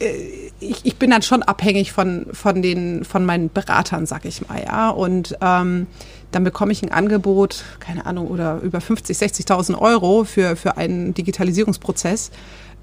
äh, 0.00 0.12
ich, 0.60 0.84
ich 0.84 0.96
bin 0.96 1.10
dann 1.10 1.22
schon 1.22 1.42
abhängig 1.42 1.92
von, 1.92 2.26
von, 2.32 2.62
den, 2.62 3.04
von 3.04 3.24
meinen 3.24 3.50
Beratern, 3.50 4.06
sag 4.06 4.24
ich 4.24 4.46
mal, 4.48 4.62
ja. 4.62 4.90
Und 4.90 5.36
ähm, 5.40 5.86
dann 6.32 6.44
bekomme 6.44 6.72
ich 6.72 6.82
ein 6.82 6.90
Angebot, 6.90 7.64
keine 7.78 8.06
Ahnung, 8.06 8.28
oder 8.28 8.60
über 8.60 8.80
50, 8.80 9.16
60.000 9.16 9.78
Euro 9.78 10.24
für, 10.24 10.56
für 10.56 10.76
einen 10.76 11.14
Digitalisierungsprozess. 11.14 12.30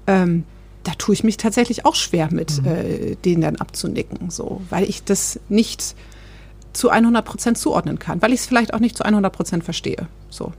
Ähm, 0.06 0.44
da 0.84 0.92
tue 0.98 1.14
ich 1.14 1.24
mich 1.24 1.36
tatsächlich 1.36 1.84
auch 1.84 1.94
schwer 1.94 2.28
mit, 2.32 2.62
mhm. 2.62 2.68
äh, 2.68 3.14
den 3.16 3.40
dann 3.40 3.56
abzunicken, 3.56 4.30
so, 4.30 4.60
weil 4.70 4.88
ich 4.88 5.04
das 5.04 5.38
nicht 5.48 5.94
zu 6.72 6.88
100 6.88 7.24
Prozent 7.24 7.58
zuordnen 7.58 7.98
kann, 7.98 8.22
weil 8.22 8.32
ich 8.32 8.40
es 8.40 8.46
vielleicht 8.46 8.74
auch 8.74 8.80
nicht 8.80 8.96
zu 8.96 9.04
100 9.04 9.32
Prozent 9.32 9.64
verstehe. 9.64 10.08
So. 10.30 10.52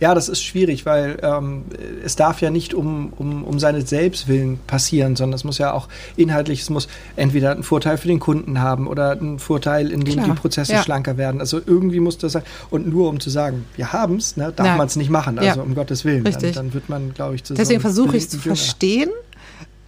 Ja. 0.00 0.14
Das 0.14 0.28
ist 0.28 0.42
schwierig, 0.42 0.86
weil 0.86 1.18
ähm, 1.22 1.64
es 2.04 2.16
darf 2.16 2.40
ja 2.40 2.50
nicht 2.50 2.74
um, 2.74 3.12
um, 3.16 3.44
um 3.44 3.58
seine 3.58 3.82
Selbstwillen 3.82 4.58
passieren, 4.66 5.16
sondern 5.16 5.34
es 5.34 5.44
muss 5.44 5.58
ja 5.58 5.72
auch 5.72 5.88
inhaltlich, 6.16 6.62
es 6.62 6.70
muss 6.70 6.88
entweder 7.16 7.52
einen 7.52 7.62
Vorteil 7.62 7.98
für 7.98 8.08
den 8.08 8.20
Kunden 8.20 8.60
haben 8.60 8.86
oder 8.86 9.12
einen 9.12 9.38
Vorteil, 9.38 9.90
in 9.90 10.04
dem 10.04 10.14
Klar. 10.14 10.26
die 10.26 10.32
Prozesse 10.32 10.72
ja. 10.72 10.82
schlanker 10.82 11.16
werden. 11.16 11.40
Also 11.40 11.60
irgendwie 11.64 12.00
muss 12.00 12.18
das 12.18 12.32
sein. 12.32 12.42
Und 12.70 12.86
nur 12.88 13.08
um 13.08 13.20
zu 13.20 13.30
sagen, 13.30 13.64
wir 13.76 13.92
haben 13.92 14.16
es, 14.16 14.36
ne, 14.36 14.52
darf 14.54 14.76
man 14.76 14.86
es 14.86 14.96
nicht 14.96 15.10
machen. 15.10 15.38
Also 15.38 15.60
ja. 15.60 15.62
um 15.62 15.74
Gottes 15.74 16.04
Willen. 16.04 16.26
Richtig. 16.26 16.54
Dann, 16.54 16.66
dann 16.66 16.74
wird 16.74 16.88
man, 16.88 17.14
glaube 17.14 17.34
ich, 17.34 17.44
zu 17.44 17.54
Deswegen 17.54 17.80
so 17.80 17.82
versuche 17.82 18.16
ich 18.16 18.24
es 18.24 18.28
zu 18.30 18.38
verstehen, 18.38 19.10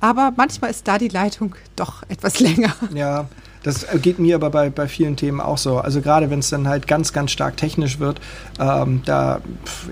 aber 0.01 0.33
manchmal 0.37 0.71
ist 0.71 0.87
da 0.87 0.99
die 0.99 1.09
Leitung 1.09 1.55
doch 1.77 2.03
etwas 2.09 2.41
länger. 2.41 2.75
Ja, 2.95 3.29
das 3.63 3.87
geht 4.03 4.19
mir 4.19 4.37
aber 4.37 4.51
bei, 4.51 4.71
bei 4.71 4.89
vielen 4.89 5.17
Themen 5.17 5.41
auch 5.41 5.59
so. 5.59 5.79
Also 5.79 6.01
gerade 6.01 6.31
wenn 6.31 6.39
es 6.39 6.51
dann 6.51 6.69
halt 6.69 6.87
ganz, 6.87 7.13
ganz 7.13 7.31
stark 7.31 7.57
technisch 7.57 7.99
wird, 7.99 8.21
ähm, 8.61 9.03
da, 9.05 9.41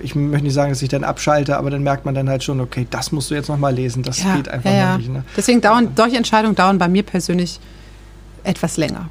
ich 0.01 0.15
möchte 0.15 0.45
nicht 0.45 0.53
sagen, 0.53 0.71
dass 0.71 0.81
ich 0.81 0.89
dann 0.89 1.03
abschalte, 1.03 1.57
aber 1.57 1.69
dann 1.69 1.83
merkt 1.83 2.05
man 2.05 2.15
dann 2.15 2.29
halt 2.29 2.43
schon, 2.43 2.61
okay, 2.61 2.87
das 2.89 3.11
musst 3.11 3.29
du 3.31 3.35
jetzt 3.35 3.49
nochmal 3.49 3.73
lesen, 3.73 4.03
das 4.03 4.23
ja, 4.23 4.35
geht 4.35 4.49
einfach 4.49 4.71
ja, 4.71 4.97
nicht. 4.97 5.09
Ne? 5.09 5.23
Deswegen 5.35 5.61
dauern, 5.61 5.89
solche 5.95 6.17
Entscheidungen 6.17 6.55
dauern 6.55 6.77
bei 6.77 6.87
mir 6.87 7.03
persönlich 7.03 7.59
etwas 8.43 8.77
länger. 8.77 9.09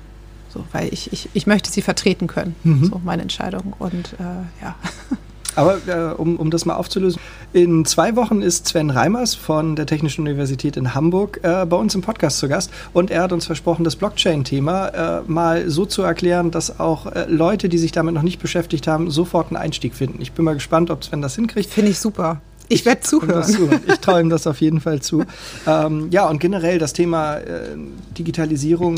So, 0.49 0.65
weil 0.73 0.93
ich, 0.93 1.13
ich, 1.13 1.29
ich 1.35 1.47
möchte 1.47 1.71
sie 1.71 1.83
vertreten 1.83 2.27
können, 2.29 2.57
mhm. 2.65 2.87
so 2.87 3.01
meine 3.05 3.23
Entscheidung. 3.23 3.75
Und 3.79 4.15
äh, 4.19 4.63
ja. 4.63 4.75
Aber 5.57 5.79
äh, 5.87 6.15
um, 6.15 6.37
um 6.37 6.51
das 6.51 6.65
mal 6.65 6.75
aufzulösen, 6.75 7.21
in 7.53 7.85
zwei 7.85 8.15
Wochen 8.15 8.43
ist 8.43 8.69
Sven 8.69 8.91
Reimers 8.91 9.35
von 9.35 9.75
der 9.75 9.87
Technischen 9.87 10.21
Universität 10.21 10.77
in 10.77 10.95
Hamburg 10.95 11.41
äh, 11.43 11.67
bei 11.67 11.77
uns 11.77 11.95
im 11.95 12.03
Podcast 12.03 12.39
zu 12.39 12.49
Gast 12.49 12.71
und 12.93 13.11
er 13.11 13.23
hat 13.23 13.33
uns 13.33 13.47
versprochen, 13.47 13.83
das 13.83 13.97
Blockchain-Thema 13.97 14.89
äh, 14.89 15.23
mal 15.27 15.69
so 15.69 15.87
zu 15.87 16.03
erklären, 16.03 16.51
dass 16.51 16.79
auch 16.79 17.07
äh, 17.07 17.25
Leute, 17.29 17.69
die 17.69 17.79
sich 17.79 17.93
damit 17.93 18.15
noch 18.15 18.23
nicht 18.23 18.39
beschäftigt 18.39 18.87
haben, 18.87 19.11
sofort 19.11 19.49
einen 19.49 19.57
Einstieg 19.57 19.95
finden. 19.95 20.21
Ich 20.21 20.33
bin 20.33 20.45
mal 20.45 20.55
gespannt, 20.55 20.91
ob 20.91 21.03
Sven 21.03 21.23
das 21.23 21.35
hinkriegt. 21.35 21.71
Finde 21.71 21.91
ich 21.91 21.99
super. 21.99 22.41
Ich 22.69 22.85
werde 22.85 23.01
zuhören. 23.01 23.81
Ich 23.87 23.99
traue 24.01 24.21
ihm 24.21 24.31
das 24.31 24.47
auf 24.47 24.61
jeden 24.61 24.81
Fall 24.81 25.01
zu. 25.01 25.25
Ähm, 25.67 26.09
ja, 26.11 26.29
und 26.29 26.41
generell 26.41 26.79
das 26.79 26.93
Thema 26.93 27.37
äh, 27.37 27.77
Digitalisierung, 28.19 28.97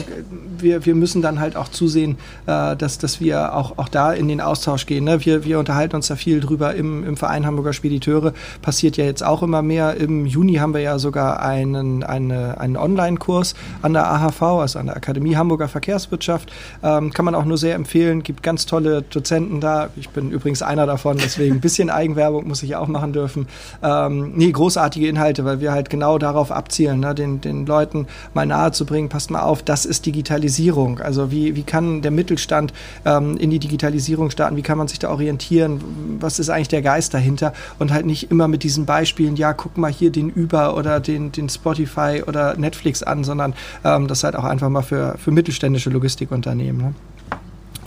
wir, 0.58 0.86
wir 0.86 0.94
müssen 0.94 1.20
dann 1.20 1.38
halt 1.38 1.56
auch 1.56 1.68
zusehen, 1.68 2.16
äh, 2.46 2.76
dass, 2.76 2.98
dass 2.98 3.20
wir 3.20 3.54
auch, 3.54 3.76
auch 3.76 3.88
da 3.88 4.12
in 4.12 4.28
den 4.28 4.40
Austausch 4.40 4.86
gehen. 4.86 5.04
Ne? 5.04 5.24
Wir, 5.24 5.44
wir 5.44 5.58
unterhalten 5.58 5.96
uns 5.96 6.08
da 6.08 6.16
viel 6.16 6.40
drüber 6.40 6.74
im, 6.74 7.04
im 7.04 7.16
Verein 7.16 7.44
Hamburger 7.44 7.72
Spediteure. 7.72 8.32
Passiert 8.62 8.96
ja 8.96 9.04
jetzt 9.04 9.22
auch 9.22 9.42
immer 9.42 9.60
mehr. 9.60 9.96
Im 9.96 10.24
Juni 10.24 10.54
haben 10.54 10.72
wir 10.72 10.80
ja 10.80 10.98
sogar 10.98 11.42
einen, 11.42 12.02
eine, 12.02 12.58
einen 12.60 12.76
Online-Kurs 12.76 13.54
an 13.82 13.92
der 13.92 14.10
AHV, 14.10 14.42
also 14.42 14.78
an 14.78 14.86
der 14.86 14.96
Akademie 14.96 15.36
Hamburger 15.36 15.68
Verkehrswirtschaft. 15.68 16.50
Ähm, 16.82 17.12
kann 17.12 17.24
man 17.24 17.34
auch 17.34 17.44
nur 17.44 17.58
sehr 17.58 17.74
empfehlen. 17.74 18.22
Gibt 18.22 18.42
ganz 18.42 18.64
tolle 18.64 19.02
Dozenten 19.02 19.60
da. 19.60 19.90
Ich 19.96 20.08
bin 20.08 20.30
übrigens 20.30 20.62
einer 20.62 20.86
davon, 20.86 21.18
deswegen 21.18 21.56
ein 21.56 21.60
bisschen 21.60 21.90
Eigenwerbung 21.90 22.48
muss 22.48 22.62
ich 22.62 22.76
auch 22.76 22.88
machen 22.88 23.12
dürfen. 23.12 23.46
Ähm, 23.82 24.32
nee, 24.34 24.50
großartige 24.50 25.08
Inhalte, 25.08 25.44
weil 25.44 25.60
wir 25.60 25.72
halt 25.72 25.90
genau 25.90 26.18
darauf 26.18 26.50
abzielen, 26.50 27.00
ne, 27.00 27.14
den, 27.14 27.40
den 27.40 27.66
Leuten 27.66 28.06
mal 28.34 28.46
nahe 28.46 28.72
zu 28.72 28.86
bringen, 28.86 29.08
passt 29.08 29.30
mal 29.30 29.40
auf, 29.40 29.62
das 29.62 29.84
ist 29.84 30.06
Digitalisierung. 30.06 31.00
Also 31.00 31.30
wie, 31.30 31.56
wie 31.56 31.62
kann 31.62 32.02
der 32.02 32.10
Mittelstand 32.10 32.72
ähm, 33.04 33.36
in 33.36 33.50
die 33.50 33.58
Digitalisierung 33.58 34.30
starten, 34.30 34.56
wie 34.56 34.62
kann 34.62 34.78
man 34.78 34.88
sich 34.88 34.98
da 34.98 35.10
orientieren, 35.10 35.80
was 36.20 36.38
ist 36.38 36.50
eigentlich 36.50 36.68
der 36.68 36.82
Geist 36.82 37.14
dahinter 37.14 37.52
und 37.78 37.92
halt 37.92 38.06
nicht 38.06 38.30
immer 38.30 38.48
mit 38.48 38.62
diesen 38.62 38.86
Beispielen, 38.86 39.36
ja, 39.36 39.52
guck 39.52 39.76
mal 39.76 39.90
hier 39.90 40.10
den 40.10 40.32
Uber 40.32 40.76
oder 40.76 41.00
den, 41.00 41.32
den 41.32 41.48
Spotify 41.48 42.22
oder 42.26 42.56
Netflix 42.56 43.02
an, 43.02 43.24
sondern 43.24 43.54
ähm, 43.84 44.08
das 44.08 44.24
halt 44.24 44.36
auch 44.36 44.44
einfach 44.44 44.68
mal 44.68 44.82
für, 44.82 45.16
für 45.18 45.30
mittelständische 45.30 45.90
Logistikunternehmen. 45.90 46.80
Ne? 46.80 46.94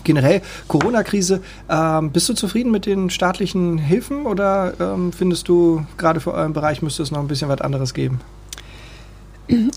Generell 0.03 0.41
Corona-Krise. 0.67 1.41
Ähm, 1.69 2.11
bist 2.11 2.29
du 2.29 2.33
zufrieden 2.33 2.71
mit 2.71 2.85
den 2.85 3.09
staatlichen 3.09 3.77
Hilfen 3.77 4.25
oder 4.25 4.73
ähm, 4.79 5.11
findest 5.11 5.47
du, 5.47 5.85
gerade 5.97 6.19
für 6.19 6.33
euren 6.33 6.53
Bereich 6.53 6.81
müsste 6.81 7.03
es 7.03 7.11
noch 7.11 7.19
ein 7.19 7.27
bisschen 7.27 7.49
was 7.49 7.61
anderes 7.61 7.93
geben? 7.93 8.19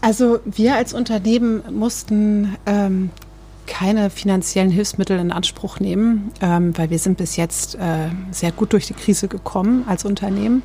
Also 0.01 0.41
wir 0.45 0.77
als 0.77 0.95
Unternehmen 0.95 1.63
mussten 1.73 2.57
ähm, 2.67 3.11
keine 3.67 4.11
finanziellen 4.11 4.71
Hilfsmittel 4.71 5.19
in 5.19 5.33
Anspruch 5.33 5.81
nehmen, 5.81 6.33
ähm, 6.41 6.77
weil 6.77 6.91
wir 6.91 6.99
sind 6.99 7.17
bis 7.19 7.37
jetzt 7.37 7.75
äh, 7.77 8.09
sehr 8.31 8.53
gut 8.53 8.73
durch 8.73 8.87
die 8.87 8.95
Krise 8.95 9.29
gekommen 9.29 9.85
als 9.87 10.05
Unternehmen. 10.05 10.63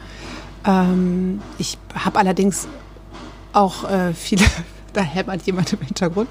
Ähm, 0.65 1.41
ich 1.57 1.77
habe 1.95 2.19
allerdings 2.19 2.67
auch 3.53 3.89
äh, 3.89 4.13
viele, 4.13 4.45
da 4.93 5.01
hämmert 5.01 5.43
jemand 5.43 5.71
im 5.73 5.79
Hintergrund. 5.79 6.29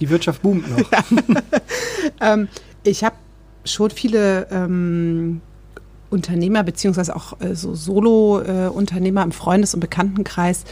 Die 0.00 0.10
Wirtschaft 0.10 0.42
boomt 0.42 0.68
noch. 0.70 0.84
ähm, 2.20 2.48
ich 2.82 3.04
habe 3.04 3.16
schon 3.64 3.90
viele 3.90 4.46
ähm, 4.50 5.40
Unternehmer 6.10 6.62
beziehungsweise 6.62 7.14
auch 7.14 7.40
äh, 7.40 7.54
so 7.54 7.74
Solo-Unternehmer 7.74 9.20
äh, 9.20 9.24
im 9.24 9.32
Freundes- 9.32 9.74
und 9.74 9.80
Bekanntenkreis, 9.80 10.64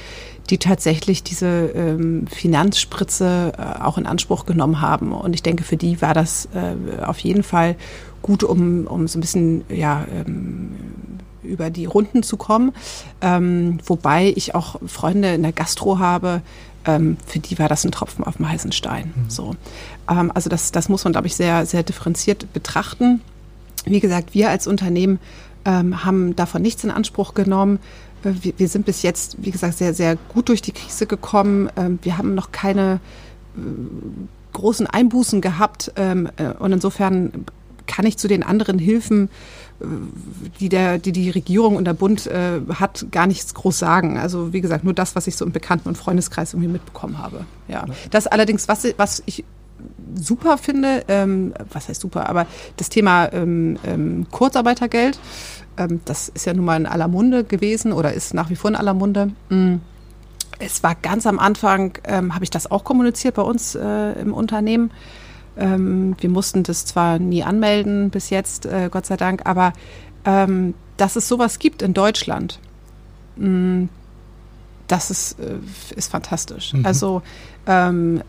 die 0.51 0.59
tatsächlich 0.59 1.23
diese 1.23 1.73
ähm, 1.75 2.27
Finanzspritze 2.29 3.53
äh, 3.59 3.83
auch 3.83 3.99
in 3.99 4.07
Anspruch 4.07 4.47
genommen 4.47 4.81
haben. 4.81 5.13
Und 5.13 5.35
ich 5.35 5.43
denke, 5.43 5.65
für 5.65 5.77
die 5.77 6.01
war 6.01 6.15
das 6.15 6.49
äh, 6.55 7.03
auf 7.03 7.19
jeden 7.19 7.43
Fall 7.43 7.77
gut, 8.23 8.45
um, 8.45 8.87
um 8.87 9.09
so 9.09 9.19
ein 9.19 9.21
bisschen 9.21 9.65
ja, 9.69 10.07
ähm, 10.15 10.77
über 11.43 11.71
die 11.71 11.87
Runden 11.87 12.23
zu 12.23 12.37
kommen. 12.37 12.73
Ähm, 13.21 13.79
wobei 13.85 14.33
ich 14.37 14.55
auch 14.55 14.77
Freunde 14.87 15.35
in 15.35 15.43
der 15.43 15.53
Gastro 15.53 15.99
habe, 15.99 16.43
ähm, 16.87 17.17
für 17.27 17.39
die 17.39 17.59
war 17.59 17.69
das 17.69 17.85
ein 17.85 17.93
Tropfen 17.93 18.25
auf 18.25 18.37
dem 18.37 18.49
heißen 18.49 18.73
Stein. 18.73 19.13
Mhm. 19.15 19.31
So. 19.31 19.57
Ähm, 20.11 20.31
also 20.35 20.51
das, 20.51 20.73
das 20.73 20.89
muss 20.89 21.05
man, 21.05 21.13
glaube 21.13 21.27
ich, 21.27 21.37
sehr, 21.37 21.67
sehr 21.67 21.83
differenziert 21.83 22.53
betrachten. 22.53 23.21
Wie 23.85 24.01
gesagt, 24.01 24.35
wir 24.35 24.51
als 24.51 24.67
Unternehmen 24.67 25.19
ähm, 25.65 26.05
haben 26.05 26.37
davon 26.37 26.63
nichts 26.63 26.85
in 26.85 26.91
Anspruch 26.91 27.35
genommen. 27.35 27.79
Äh, 28.25 28.33
wir, 28.41 28.53
wir, 28.57 28.69
sind 28.69 28.87
bis 28.87 29.03
jetzt, 29.03 29.37
wie 29.39 29.51
gesagt, 29.51 29.79
sehr, 29.79 29.95
sehr 29.95 30.17
gut 30.17 30.49
durch 30.49 30.63
die 30.63 30.73
Krise 30.73 31.07
gekommen. 31.07 31.71
Ähm, 31.77 31.99
wir 32.03 32.19
haben 32.19 32.35
noch 32.35 32.53
keine 32.53 33.01
äh, 33.57 33.61
großen 34.53 34.87
Einbußen 34.87 35.41
gehabt 35.41 35.93
ähm, 35.97 36.29
äh, 36.37 36.49
und 36.59 36.73
insofern 36.73 37.47
kann 37.93 38.07
ich 38.07 38.17
zu 38.17 38.27
den 38.27 38.43
anderen 38.43 38.79
Hilfen 38.79 39.29
die, 40.61 40.69
der, 40.69 40.99
die 40.99 41.13
die 41.13 41.31
Regierung 41.31 41.77
und 41.77 41.85
der 41.85 41.95
Bund 41.95 42.27
äh, 42.27 42.61
hat, 42.75 43.07
gar 43.11 43.27
nichts 43.27 43.55
groß 43.55 43.79
sagen. 43.79 44.19
Also 44.19 44.53
wie 44.53 44.61
gesagt, 44.61 44.85
nur 44.85 44.95
das, 44.95 45.17
was 45.17 45.27
ich 45.27 45.37
so 45.37 45.45
im 45.45 45.53
Bekannten- 45.53 45.89
und 45.89 45.99
Freundeskreis 45.99 46.55
irgendwie 46.55 46.71
mitbekommen 46.71 47.19
habe. 47.19 47.45
Ja. 47.69 47.87
Das 48.11 48.27
allerdings, 48.27 48.69
was, 48.69 48.87
was 48.97 49.23
ich 49.27 49.45
super 50.15 50.59
finde, 50.59 51.05
ähm, 51.09 51.53
was 51.73 51.89
heißt 51.89 52.01
super, 52.01 52.29
aber 52.29 52.47
das 52.77 52.89
Thema 52.89 53.33
ähm, 53.33 53.79
ähm, 53.85 54.27
Kurzarbeitergeld, 54.31 55.19
ähm, 55.77 56.01
das 56.05 56.29
ist 56.29 56.47
ja 56.47 56.55
nun 56.55 56.65
mal 56.65 56.77
in 56.77 56.87
aller 56.87 57.09
Munde 57.09 57.45
gewesen 57.45 57.93
oder 57.93 58.13
ist 58.13 58.35
nach 58.35 58.51
wie 58.51 58.57
vor 58.57 58.71
in 58.71 58.77
aller 58.77 58.95
Munde. 58.95 59.33
Mm. 59.49 59.77
Es 60.59 60.85
war 60.85 60.95
ganz 60.95 61.27
am 61.27 61.41
Anfang, 61.41 61.99
ähm, 62.05 62.37
habe 62.37 62.45
ich 62.45 62.51
das 62.51 62.71
auch 62.71 62.85
kommuniziert 62.85 63.35
bei 63.35 63.43
uns 63.43 63.75
äh, 63.75 64.13
im 64.21 64.33
Unternehmen 64.33 64.93
ähm, 65.57 66.17
wir 66.21 66.31
mussten 66.31 66.63
das 66.63 66.85
zwar 66.85 67.19
nie 67.19 67.43
anmelden 67.43 68.11
bis 68.11 68.31
jetzt, 68.31 68.67
äh, 68.67 68.89
Gott 68.91 69.07
sei 69.07 69.17
Dank, 69.17 69.43
aber 69.45 69.73
ähm, 70.25 70.75
dass 70.97 71.17
es 71.17 71.29
sowas 71.29 71.59
gibt 71.59 71.83
in 71.83 71.95
Deutschland, 71.95 72.59
mh, 73.37 73.49
mm, 73.49 73.89
das 74.89 75.11
ist, 75.11 75.41
äh, 75.41 75.55
ist 75.97 76.11
fantastisch. 76.11 76.75
Mhm. 76.75 76.85
Also 76.85 77.23
ähm, 77.67 78.23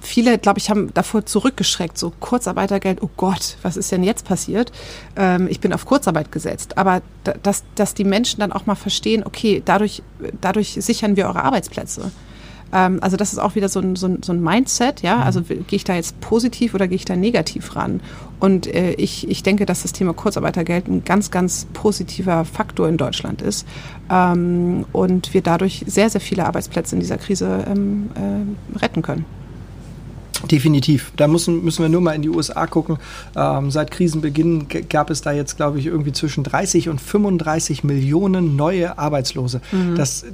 viele, 0.00 0.38
glaube 0.38 0.58
ich, 0.58 0.70
haben 0.70 0.92
davor 0.94 1.26
zurückgeschreckt, 1.26 1.98
so 1.98 2.12
Kurzarbeitergeld, 2.20 3.02
oh 3.02 3.10
Gott, 3.16 3.56
was 3.62 3.76
ist 3.76 3.90
denn 3.90 4.04
jetzt 4.04 4.24
passiert? 4.24 4.70
Ähm, 5.16 5.48
ich 5.48 5.58
bin 5.58 5.72
auf 5.72 5.86
Kurzarbeit 5.86 6.30
gesetzt. 6.30 6.78
Aber 6.78 7.02
dass, 7.42 7.64
dass 7.74 7.94
die 7.94 8.04
Menschen 8.04 8.40
dann 8.40 8.52
auch 8.52 8.66
mal 8.66 8.76
verstehen, 8.76 9.24
okay, 9.24 9.60
dadurch, 9.64 10.02
dadurch 10.40 10.74
sichern 10.74 11.16
wir 11.16 11.26
eure 11.26 11.42
Arbeitsplätze. 11.42 12.12
Ähm, 12.72 12.98
also 13.02 13.16
das 13.16 13.32
ist 13.32 13.38
auch 13.38 13.54
wieder 13.54 13.68
so 13.68 13.80
ein, 13.80 13.96
so 13.96 14.06
ein, 14.06 14.22
so 14.22 14.32
ein 14.32 14.42
Mindset, 14.42 15.02
ja. 15.02 15.16
Mhm. 15.16 15.22
Also 15.22 15.42
gehe 15.42 15.64
ich 15.70 15.84
da 15.84 15.94
jetzt 15.94 16.20
positiv 16.20 16.74
oder 16.74 16.88
gehe 16.88 16.96
ich 16.96 17.04
da 17.04 17.16
negativ 17.16 17.76
ran? 17.76 18.00
Und 18.40 18.66
äh, 18.66 18.92
ich, 18.92 19.28
ich 19.28 19.42
denke, 19.42 19.66
dass 19.66 19.82
das 19.82 19.92
Thema 19.92 20.12
Kurzarbeitergeld 20.12 20.88
ein 20.88 21.04
ganz, 21.04 21.30
ganz 21.30 21.66
positiver 21.72 22.44
Faktor 22.44 22.88
in 22.88 22.96
Deutschland 22.96 23.42
ist 23.42 23.66
ähm, 24.10 24.84
und 24.92 25.34
wir 25.34 25.42
dadurch 25.42 25.84
sehr, 25.86 26.08
sehr 26.10 26.20
viele 26.20 26.46
Arbeitsplätze 26.46 26.94
in 26.94 27.00
dieser 27.00 27.18
Krise 27.18 27.64
ähm, 27.68 28.10
äh, 28.14 28.78
retten 28.78 29.02
können. 29.02 29.24
Definitiv. 30.46 31.12
Da 31.16 31.26
müssen, 31.26 31.64
müssen 31.64 31.82
wir 31.82 31.88
nur 31.88 32.00
mal 32.00 32.12
in 32.12 32.22
die 32.22 32.28
USA 32.28 32.66
gucken. 32.66 32.98
Ähm, 33.34 33.70
seit 33.72 33.90
Krisenbeginn 33.90 34.66
gab 34.88 35.10
es 35.10 35.20
da 35.20 35.32
jetzt, 35.32 35.56
glaube 35.56 35.80
ich, 35.80 35.86
irgendwie 35.86 36.12
zwischen 36.12 36.44
30 36.44 36.88
und 36.88 37.00
35 37.00 37.82
Millionen 37.82 38.54
neue 38.54 38.98
Arbeitslose. 38.98 39.60
Mhm. 39.72 39.96
Das, 39.96 40.24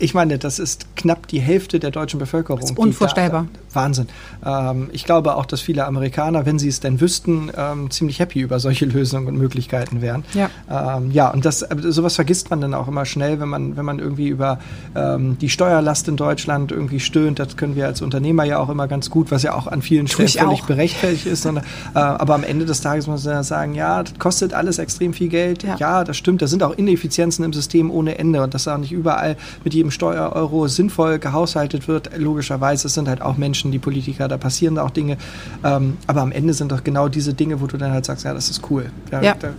ich 0.00 0.14
meine, 0.14 0.38
das 0.38 0.58
ist 0.58 0.96
knapp 0.96 1.28
die 1.28 1.40
Hälfte 1.40 1.78
der 1.78 1.90
deutschen 1.90 2.18
Bevölkerung. 2.18 2.60
Das 2.60 2.70
ist 2.70 2.78
unvorstellbar. 2.78 3.46
Da, 3.52 3.60
Wahnsinn. 3.72 4.08
Ähm, 4.44 4.88
ich 4.92 5.04
glaube 5.04 5.36
auch, 5.36 5.46
dass 5.46 5.60
viele 5.60 5.86
Amerikaner, 5.86 6.46
wenn 6.46 6.58
sie 6.58 6.68
es 6.68 6.80
denn 6.80 7.00
wüssten, 7.00 7.50
ähm, 7.56 7.90
ziemlich 7.90 8.18
happy 8.18 8.40
über 8.40 8.60
solche 8.60 8.84
Lösungen 8.86 9.26
und 9.26 9.36
Möglichkeiten 9.36 10.00
wären. 10.00 10.24
Ja, 10.34 10.50
ähm, 10.70 11.10
ja 11.10 11.30
und 11.30 11.44
das, 11.44 11.60
sowas 11.60 12.14
vergisst 12.14 12.50
man 12.50 12.60
dann 12.60 12.74
auch 12.74 12.88
immer 12.88 13.04
schnell, 13.04 13.40
wenn 13.40 13.48
man, 13.48 13.76
wenn 13.76 13.84
man 13.84 13.98
irgendwie 13.98 14.28
über 14.28 14.58
ähm, 14.94 15.38
die 15.38 15.48
Steuerlast 15.48 16.08
in 16.08 16.16
Deutschland 16.16 16.72
irgendwie 16.72 17.00
stöhnt. 17.00 17.38
Das 17.38 17.56
können 17.56 17.76
wir 17.76 17.86
als 17.86 18.02
Unternehmer 18.02 18.44
ja 18.44 18.58
auch 18.58 18.68
immer 18.68 18.88
ganz 18.88 19.10
gut, 19.10 19.30
was 19.30 19.42
ja 19.42 19.54
auch 19.54 19.66
an 19.66 19.82
vielen 19.82 20.08
Stellen 20.08 20.28
völlig 20.28 20.62
berechtfertigt 20.64 21.26
ist. 21.26 21.42
Sondern, 21.42 21.64
äh, 21.94 21.98
aber 21.98 22.34
am 22.34 22.44
Ende 22.44 22.64
des 22.64 22.80
Tages 22.80 23.06
muss 23.06 23.24
man 23.24 23.34
ja 23.34 23.42
sagen, 23.42 23.74
ja, 23.74 24.02
das 24.02 24.18
kostet 24.18 24.54
alles 24.54 24.78
extrem 24.78 25.12
viel 25.12 25.28
Geld. 25.28 25.62
Ja. 25.62 25.76
ja, 25.76 26.04
das 26.04 26.16
stimmt. 26.16 26.42
Da 26.42 26.46
sind 26.46 26.62
auch 26.62 26.76
Ineffizienzen 26.76 27.44
im 27.44 27.52
System 27.52 27.90
ohne 27.90 28.18
Ende 28.18 28.42
und 28.42 28.54
das 28.54 28.62
ist 28.62 28.68
auch 28.68 28.78
nicht 28.78 28.92
überall 28.92 29.36
mit 29.64 29.74
jedem 29.74 29.90
Steuereuro 29.90 30.68
sinnvoll 30.68 31.18
gehaushaltet 31.18 31.88
wird. 31.88 32.10
Logischerweise, 32.16 32.86
es 32.88 32.94
sind 32.94 33.08
halt 33.08 33.22
auch 33.22 33.36
Menschen, 33.36 33.59
die 33.68 33.78
Politiker, 33.78 34.28
da 34.28 34.36
passieren 34.38 34.78
auch 34.78 34.90
Dinge. 34.90 35.16
Ähm, 35.64 35.96
aber 36.06 36.22
am 36.22 36.32
Ende 36.32 36.54
sind 36.54 36.72
doch 36.72 36.84
genau 36.84 37.08
diese 37.08 37.34
Dinge, 37.34 37.60
wo 37.60 37.66
du 37.66 37.76
dann 37.76 37.92
halt 37.92 38.04
sagst, 38.04 38.24
ja, 38.24 38.34
das 38.34 38.50
ist 38.50 38.70
cool. 38.70 38.90
Ja, 39.12 39.22
ja. 39.22 39.34
Da, 39.38 39.50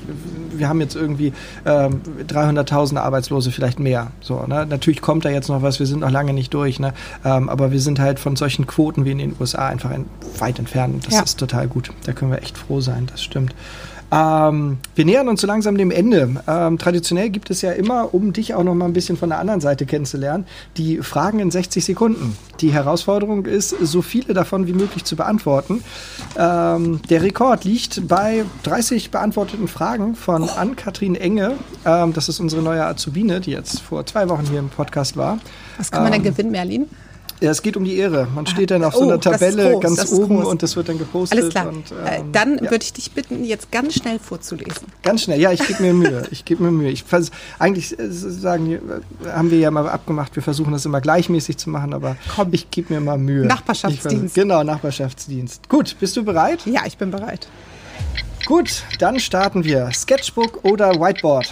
wir 0.53 0.67
haben 0.67 0.81
jetzt 0.81 0.95
irgendwie 0.95 1.33
ähm, 1.65 2.01
300.000 2.27 2.97
Arbeitslose, 2.97 3.51
vielleicht 3.51 3.79
mehr. 3.79 4.11
So, 4.21 4.45
ne? 4.47 4.65
Natürlich 4.65 5.01
kommt 5.01 5.25
da 5.25 5.29
jetzt 5.29 5.49
noch 5.49 5.61
was, 5.61 5.79
wir 5.79 5.85
sind 5.85 5.99
noch 5.99 6.11
lange 6.11 6.33
nicht 6.33 6.53
durch. 6.53 6.79
Ne? 6.79 6.93
Ähm, 7.23 7.49
aber 7.49 7.71
wir 7.71 7.79
sind 7.79 7.99
halt 7.99 8.19
von 8.19 8.35
solchen 8.35 8.67
Quoten 8.67 9.05
wie 9.05 9.11
in 9.11 9.17
den 9.17 9.35
USA 9.39 9.67
einfach 9.67 9.91
weit 10.39 10.59
entfernt. 10.59 11.05
Das 11.05 11.13
ja. 11.13 11.21
ist 11.21 11.37
total 11.37 11.67
gut. 11.67 11.91
Da 12.05 12.13
können 12.13 12.31
wir 12.31 12.41
echt 12.41 12.57
froh 12.57 12.81
sein, 12.81 13.07
das 13.11 13.23
stimmt. 13.23 13.53
Ähm, 14.11 14.77
wir 14.95 15.05
nähern 15.05 15.29
uns 15.29 15.41
so 15.41 15.47
langsam 15.47 15.77
dem 15.77 15.89
Ende. 15.89 16.35
Ähm, 16.47 16.77
traditionell 16.77 17.29
gibt 17.29 17.49
es 17.49 17.61
ja 17.61 17.71
immer, 17.71 18.13
um 18.13 18.33
dich 18.33 18.53
auch 18.53 18.63
noch 18.63 18.75
mal 18.75 18.85
ein 18.85 18.93
bisschen 18.93 19.15
von 19.17 19.29
der 19.29 19.39
anderen 19.39 19.61
Seite 19.61 19.85
kennenzulernen, 19.85 20.45
die 20.77 20.97
Fragen 20.97 21.39
in 21.39 21.49
60 21.49 21.83
Sekunden. 21.83 22.37
Die 22.59 22.73
Herausforderung 22.73 23.45
ist, 23.45 23.69
so 23.69 24.01
viele 24.01 24.33
davon 24.33 24.67
wie 24.67 24.73
möglich 24.73 25.05
zu 25.05 25.15
beantworten. 25.15 25.83
Ähm, 26.37 27.01
der 27.09 27.23
Rekord 27.23 27.63
liegt 27.63 28.07
bei 28.07 28.43
30 28.63 29.11
beantworteten 29.11 29.67
Fragen 29.67 30.15
von 30.15 30.49
Ann-Kathrin 30.49 31.15
Enge. 31.15 31.53
Ähm, 31.85 32.13
das 32.13 32.27
ist 32.27 32.39
unsere 32.39 32.61
neue 32.61 32.85
Azubine, 32.85 33.39
die 33.39 33.51
jetzt 33.51 33.79
vor 33.79 34.05
zwei 34.05 34.27
Wochen 34.27 34.45
hier 34.45 34.59
im 34.59 34.69
Podcast 34.69 35.15
war. 35.15 35.39
Was 35.77 35.89
kann 35.89 36.03
man 36.03 36.11
denn 36.11 36.25
ähm, 36.25 36.31
gewinnen, 36.31 36.51
Merlin? 36.51 36.87
Ja, 37.41 37.49
es 37.49 37.63
geht 37.63 37.75
um 37.75 37.83
die 37.83 37.97
Ehre. 37.97 38.27
Man 38.35 38.45
steht 38.45 38.69
dann 38.69 38.83
auf 38.83 38.93
oh, 38.95 38.99
so 38.99 39.03
einer 39.05 39.19
Tabelle 39.19 39.71
groß, 39.71 39.81
ganz 39.81 40.11
oben 40.11 40.45
und 40.45 40.61
das 40.61 40.75
wird 40.75 40.89
dann 40.89 40.99
gepostet. 40.99 41.39
Alles 41.39 41.49
klar. 41.49 41.69
Und, 41.69 41.91
äh, 41.91 42.19
ähm, 42.19 42.31
dann 42.31 42.55
ja. 42.57 42.69
würde 42.69 42.83
ich 42.83 42.93
dich 42.93 43.11
bitten, 43.13 43.43
jetzt 43.43 43.71
ganz 43.71 43.95
schnell 43.95 44.19
vorzulesen. 44.19 44.87
Ganz 45.01 45.23
schnell, 45.23 45.39
ja, 45.39 45.51
ich 45.51 45.65
gebe 45.65 45.81
mir 45.81 45.93
Mühe. 45.93 46.23
Ich 46.29 46.45
gebe 46.45 46.61
mir 46.61 46.69
Mühe. 46.69 46.91
Ich 46.91 47.03
eigentlich 47.57 47.97
äh, 47.97 48.11
sagen, 48.11 48.79
haben 49.25 49.49
wir 49.49 49.57
ja 49.57 49.71
mal 49.71 49.89
abgemacht, 49.89 50.35
wir 50.35 50.43
versuchen 50.43 50.71
das 50.71 50.85
immer 50.85 51.01
gleichmäßig 51.01 51.57
zu 51.57 51.71
machen, 51.71 51.95
aber 51.95 52.15
Komm. 52.35 52.49
ich 52.51 52.69
gebe 52.69 52.93
mir 52.93 53.01
mal 53.01 53.17
Mühe. 53.17 53.43
Nachbarschaftsdienst. 53.47 54.35
genau, 54.35 54.63
Nachbarschaftsdienst. 54.63 55.67
Gut, 55.67 55.95
bist 55.99 56.15
du 56.15 56.23
bereit? 56.23 56.59
Ja, 56.67 56.81
ich 56.85 56.99
bin 56.99 57.09
bereit. 57.09 57.47
Gut, 58.45 58.83
dann 58.99 59.19
starten 59.19 59.63
wir. 59.63 59.89
Sketchbook 59.91 60.63
oder 60.63 60.91
Whiteboard? 60.91 61.51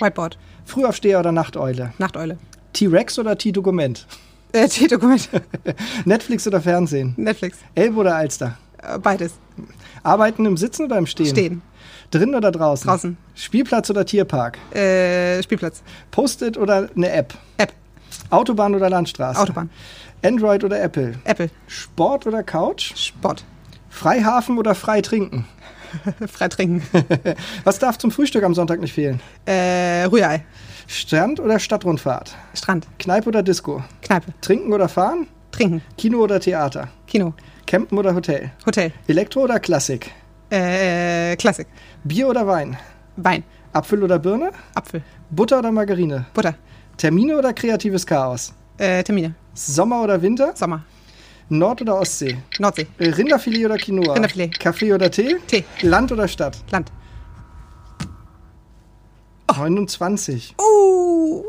Whiteboard. 0.00 0.36
Frühaufsteher 0.64 1.20
oder 1.20 1.30
Nachteule? 1.30 1.92
Nachteule. 1.98 2.38
T-Rex 2.72 3.20
oder 3.20 3.38
T-Dokument? 3.38 4.06
Äh, 4.54 4.68
T-Dokument. 4.68 5.30
Netflix 6.04 6.46
oder 6.46 6.60
Fernsehen? 6.60 7.14
Netflix. 7.16 7.58
Elbe 7.74 8.00
oder 8.00 8.16
Alster? 8.16 8.58
Äh, 8.82 8.98
beides. 8.98 9.32
Arbeiten 10.02 10.44
im 10.44 10.56
Sitzen 10.56 10.84
oder 10.86 10.98
im 10.98 11.06
Stehen? 11.06 11.26
Stehen. 11.26 11.62
Drin 12.10 12.34
oder 12.34 12.50
draußen? 12.50 12.86
Draußen. 12.86 13.16
Spielplatz 13.34 13.88
oder 13.88 14.04
Tierpark? 14.04 14.58
Äh, 14.74 15.42
Spielplatz. 15.42 15.82
Post-it 16.10 16.58
oder 16.58 16.90
eine 16.94 17.10
App? 17.10 17.34
App. 17.56 17.72
Autobahn 18.28 18.74
oder 18.74 18.90
Landstraße? 18.90 19.40
Autobahn. 19.40 19.70
Android 20.22 20.62
oder 20.64 20.82
Apple? 20.82 21.14
Apple. 21.24 21.50
Sport 21.66 22.26
oder 22.26 22.42
Couch? 22.42 22.94
Sport. 22.96 23.44
Freihafen 23.88 24.58
oder 24.58 24.74
frei 24.74 25.00
trinken? 25.00 25.46
frei 26.28 26.48
trinken. 26.48 26.82
Was 27.64 27.78
darf 27.78 27.98
zum 27.98 28.10
Frühstück 28.10 28.44
am 28.44 28.54
Sonntag 28.54 28.80
nicht 28.80 28.92
fehlen? 28.92 29.20
Äh, 29.46 30.04
Rührei. 30.04 30.44
Strand 30.86 31.40
oder 31.40 31.58
Stadtrundfahrt? 31.58 32.34
Strand. 32.54 32.86
Kneipe 32.98 33.28
oder 33.28 33.42
Disco? 33.42 33.82
Kneipe. 34.02 34.32
Trinken 34.40 34.72
oder 34.72 34.88
fahren? 34.88 35.26
Trinken. 35.52 35.82
Kino 35.96 36.18
oder 36.18 36.40
Theater? 36.40 36.88
Kino. 37.06 37.34
Campen 37.66 37.98
oder 37.98 38.14
Hotel? 38.14 38.50
Hotel. 38.66 38.92
Elektro 39.06 39.42
oder 39.42 39.60
Klassik? 39.60 40.10
Äh, 40.50 41.36
Klassik. 41.36 41.68
Bier 42.04 42.28
oder 42.28 42.46
Wein? 42.46 42.76
Wein. 43.16 43.44
Apfel 43.72 44.02
oder 44.02 44.18
Birne? 44.18 44.50
Apfel. 44.74 45.02
Butter 45.30 45.60
oder 45.60 45.72
Margarine? 45.72 46.26
Butter. 46.34 46.54
Termine 46.96 47.38
oder 47.38 47.52
kreatives 47.52 48.06
Chaos? 48.06 48.52
Äh, 48.76 49.02
Termine. 49.02 49.34
Sommer 49.54 50.02
oder 50.02 50.20
Winter? 50.20 50.52
Sommer. 50.54 50.84
Nord- 51.52 51.82
oder 51.82 52.00
Ostsee? 52.00 52.38
Nordsee. 52.58 52.86
Rinderfilet 52.98 53.66
oder 53.66 53.76
Quinoa? 53.76 54.14
Rinderfilet. 54.14 54.58
Kaffee 54.58 54.92
oder 54.92 55.10
Tee? 55.10 55.36
Tee. 55.46 55.64
Land 55.82 56.10
oder 56.10 56.26
Stadt? 56.26 56.56
Land. 56.70 56.90
29. 59.54 60.54
Uh. 60.58 61.44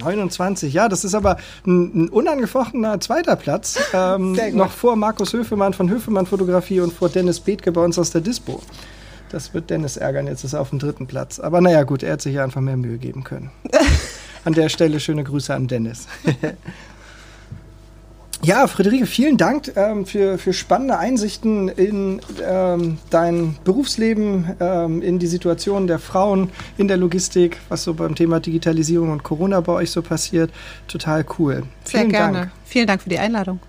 29, 0.00 0.72
ja, 0.72 0.88
das 0.88 1.04
ist 1.04 1.14
aber 1.14 1.36
ein, 1.66 2.04
ein 2.04 2.08
unangefochtener 2.08 3.00
zweiter 3.00 3.36
Platz. 3.36 3.78
Ähm, 3.92 4.36
noch 4.52 4.70
vor 4.70 4.96
Markus 4.96 5.32
Höfemann 5.32 5.74
von 5.74 5.90
Höfemann 5.90 6.26
Fotografie 6.26 6.80
und 6.80 6.92
vor 6.92 7.08
Dennis 7.08 7.40
Bethke 7.40 7.72
bei 7.72 7.82
uns 7.82 7.98
aus 7.98 8.10
der 8.10 8.20
Dispo. 8.20 8.62
Das 9.30 9.54
wird 9.54 9.70
Dennis 9.70 9.96
ärgern, 9.96 10.26
jetzt 10.26 10.44
ist 10.44 10.54
er 10.54 10.60
auf 10.60 10.70
dem 10.70 10.78
dritten 10.78 11.06
Platz. 11.06 11.38
Aber 11.38 11.60
naja, 11.60 11.84
gut, 11.84 12.02
er 12.02 12.14
hat 12.14 12.22
sich 12.22 12.34
ja 12.34 12.44
einfach 12.44 12.60
mehr 12.60 12.76
Mühe 12.76 12.98
geben 12.98 13.24
können. 13.24 13.50
An 14.44 14.54
der 14.54 14.70
Stelle 14.70 15.00
schöne 15.00 15.22
Grüße 15.22 15.54
an 15.54 15.68
Dennis. 15.68 16.06
Ja, 18.42 18.66
Friederike, 18.66 19.04
vielen 19.04 19.36
Dank 19.36 19.72
ähm, 19.76 20.06
für, 20.06 20.38
für 20.38 20.54
spannende 20.54 20.98
Einsichten 20.98 21.68
in 21.68 22.22
ähm, 22.42 22.96
dein 23.10 23.56
Berufsleben, 23.64 24.56
ähm, 24.60 25.02
in 25.02 25.18
die 25.18 25.26
Situation 25.26 25.86
der 25.86 25.98
Frauen 25.98 26.50
in 26.78 26.88
der 26.88 26.96
Logistik, 26.96 27.58
was 27.68 27.84
so 27.84 27.92
beim 27.92 28.14
Thema 28.14 28.40
Digitalisierung 28.40 29.10
und 29.10 29.24
Corona 29.24 29.60
bei 29.60 29.72
euch 29.72 29.90
so 29.90 30.00
passiert. 30.00 30.50
Total 30.88 31.24
cool. 31.38 31.64
Sehr 31.84 32.00
vielen 32.00 32.12
gerne. 32.12 32.38
Dank. 32.38 32.52
Vielen 32.64 32.86
Dank 32.86 33.02
für 33.02 33.10
die 33.10 33.18
Einladung. 33.18 33.60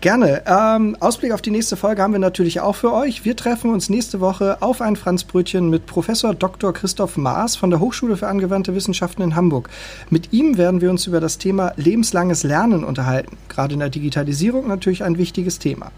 Gerne. 0.00 0.42
Ähm, 0.46 0.96
Ausblick 0.98 1.32
auf 1.32 1.42
die 1.42 1.50
nächste 1.50 1.76
Folge 1.76 2.00
haben 2.00 2.12
wir 2.12 2.18
natürlich 2.18 2.60
auch 2.60 2.74
für 2.74 2.90
euch. 2.90 3.26
Wir 3.26 3.36
treffen 3.36 3.70
uns 3.70 3.90
nächste 3.90 4.20
Woche 4.20 4.62
auf 4.62 4.80
ein 4.80 4.96
Franzbrötchen 4.96 5.68
mit 5.68 5.84
Professor 5.84 6.34
Dr. 6.34 6.72
Christoph 6.72 7.18
Maas 7.18 7.56
von 7.56 7.68
der 7.68 7.80
Hochschule 7.80 8.16
für 8.16 8.26
angewandte 8.26 8.74
Wissenschaften 8.74 9.20
in 9.20 9.36
Hamburg. 9.36 9.68
Mit 10.08 10.32
ihm 10.32 10.56
werden 10.56 10.80
wir 10.80 10.88
uns 10.88 11.06
über 11.06 11.20
das 11.20 11.36
Thema 11.36 11.74
lebenslanges 11.76 12.44
Lernen 12.44 12.82
unterhalten. 12.82 13.36
Gerade 13.50 13.74
in 13.74 13.80
der 13.80 13.90
Digitalisierung 13.90 14.68
natürlich 14.68 15.04
ein 15.04 15.18
wichtiges 15.18 15.58
Thema. 15.58 15.92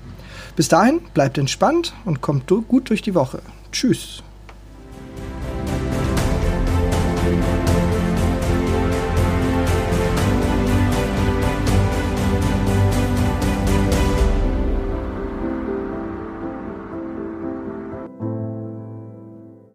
Bis 0.57 0.67
dahin, 0.67 1.01
bleibt 1.15 1.39
entspannt 1.39 1.95
und 2.05 2.21
kommt 2.21 2.49
gut 2.49 2.91
durch 2.91 3.03
die 3.03 3.15
Woche. 3.15 3.41
Tschüss. 3.71 4.25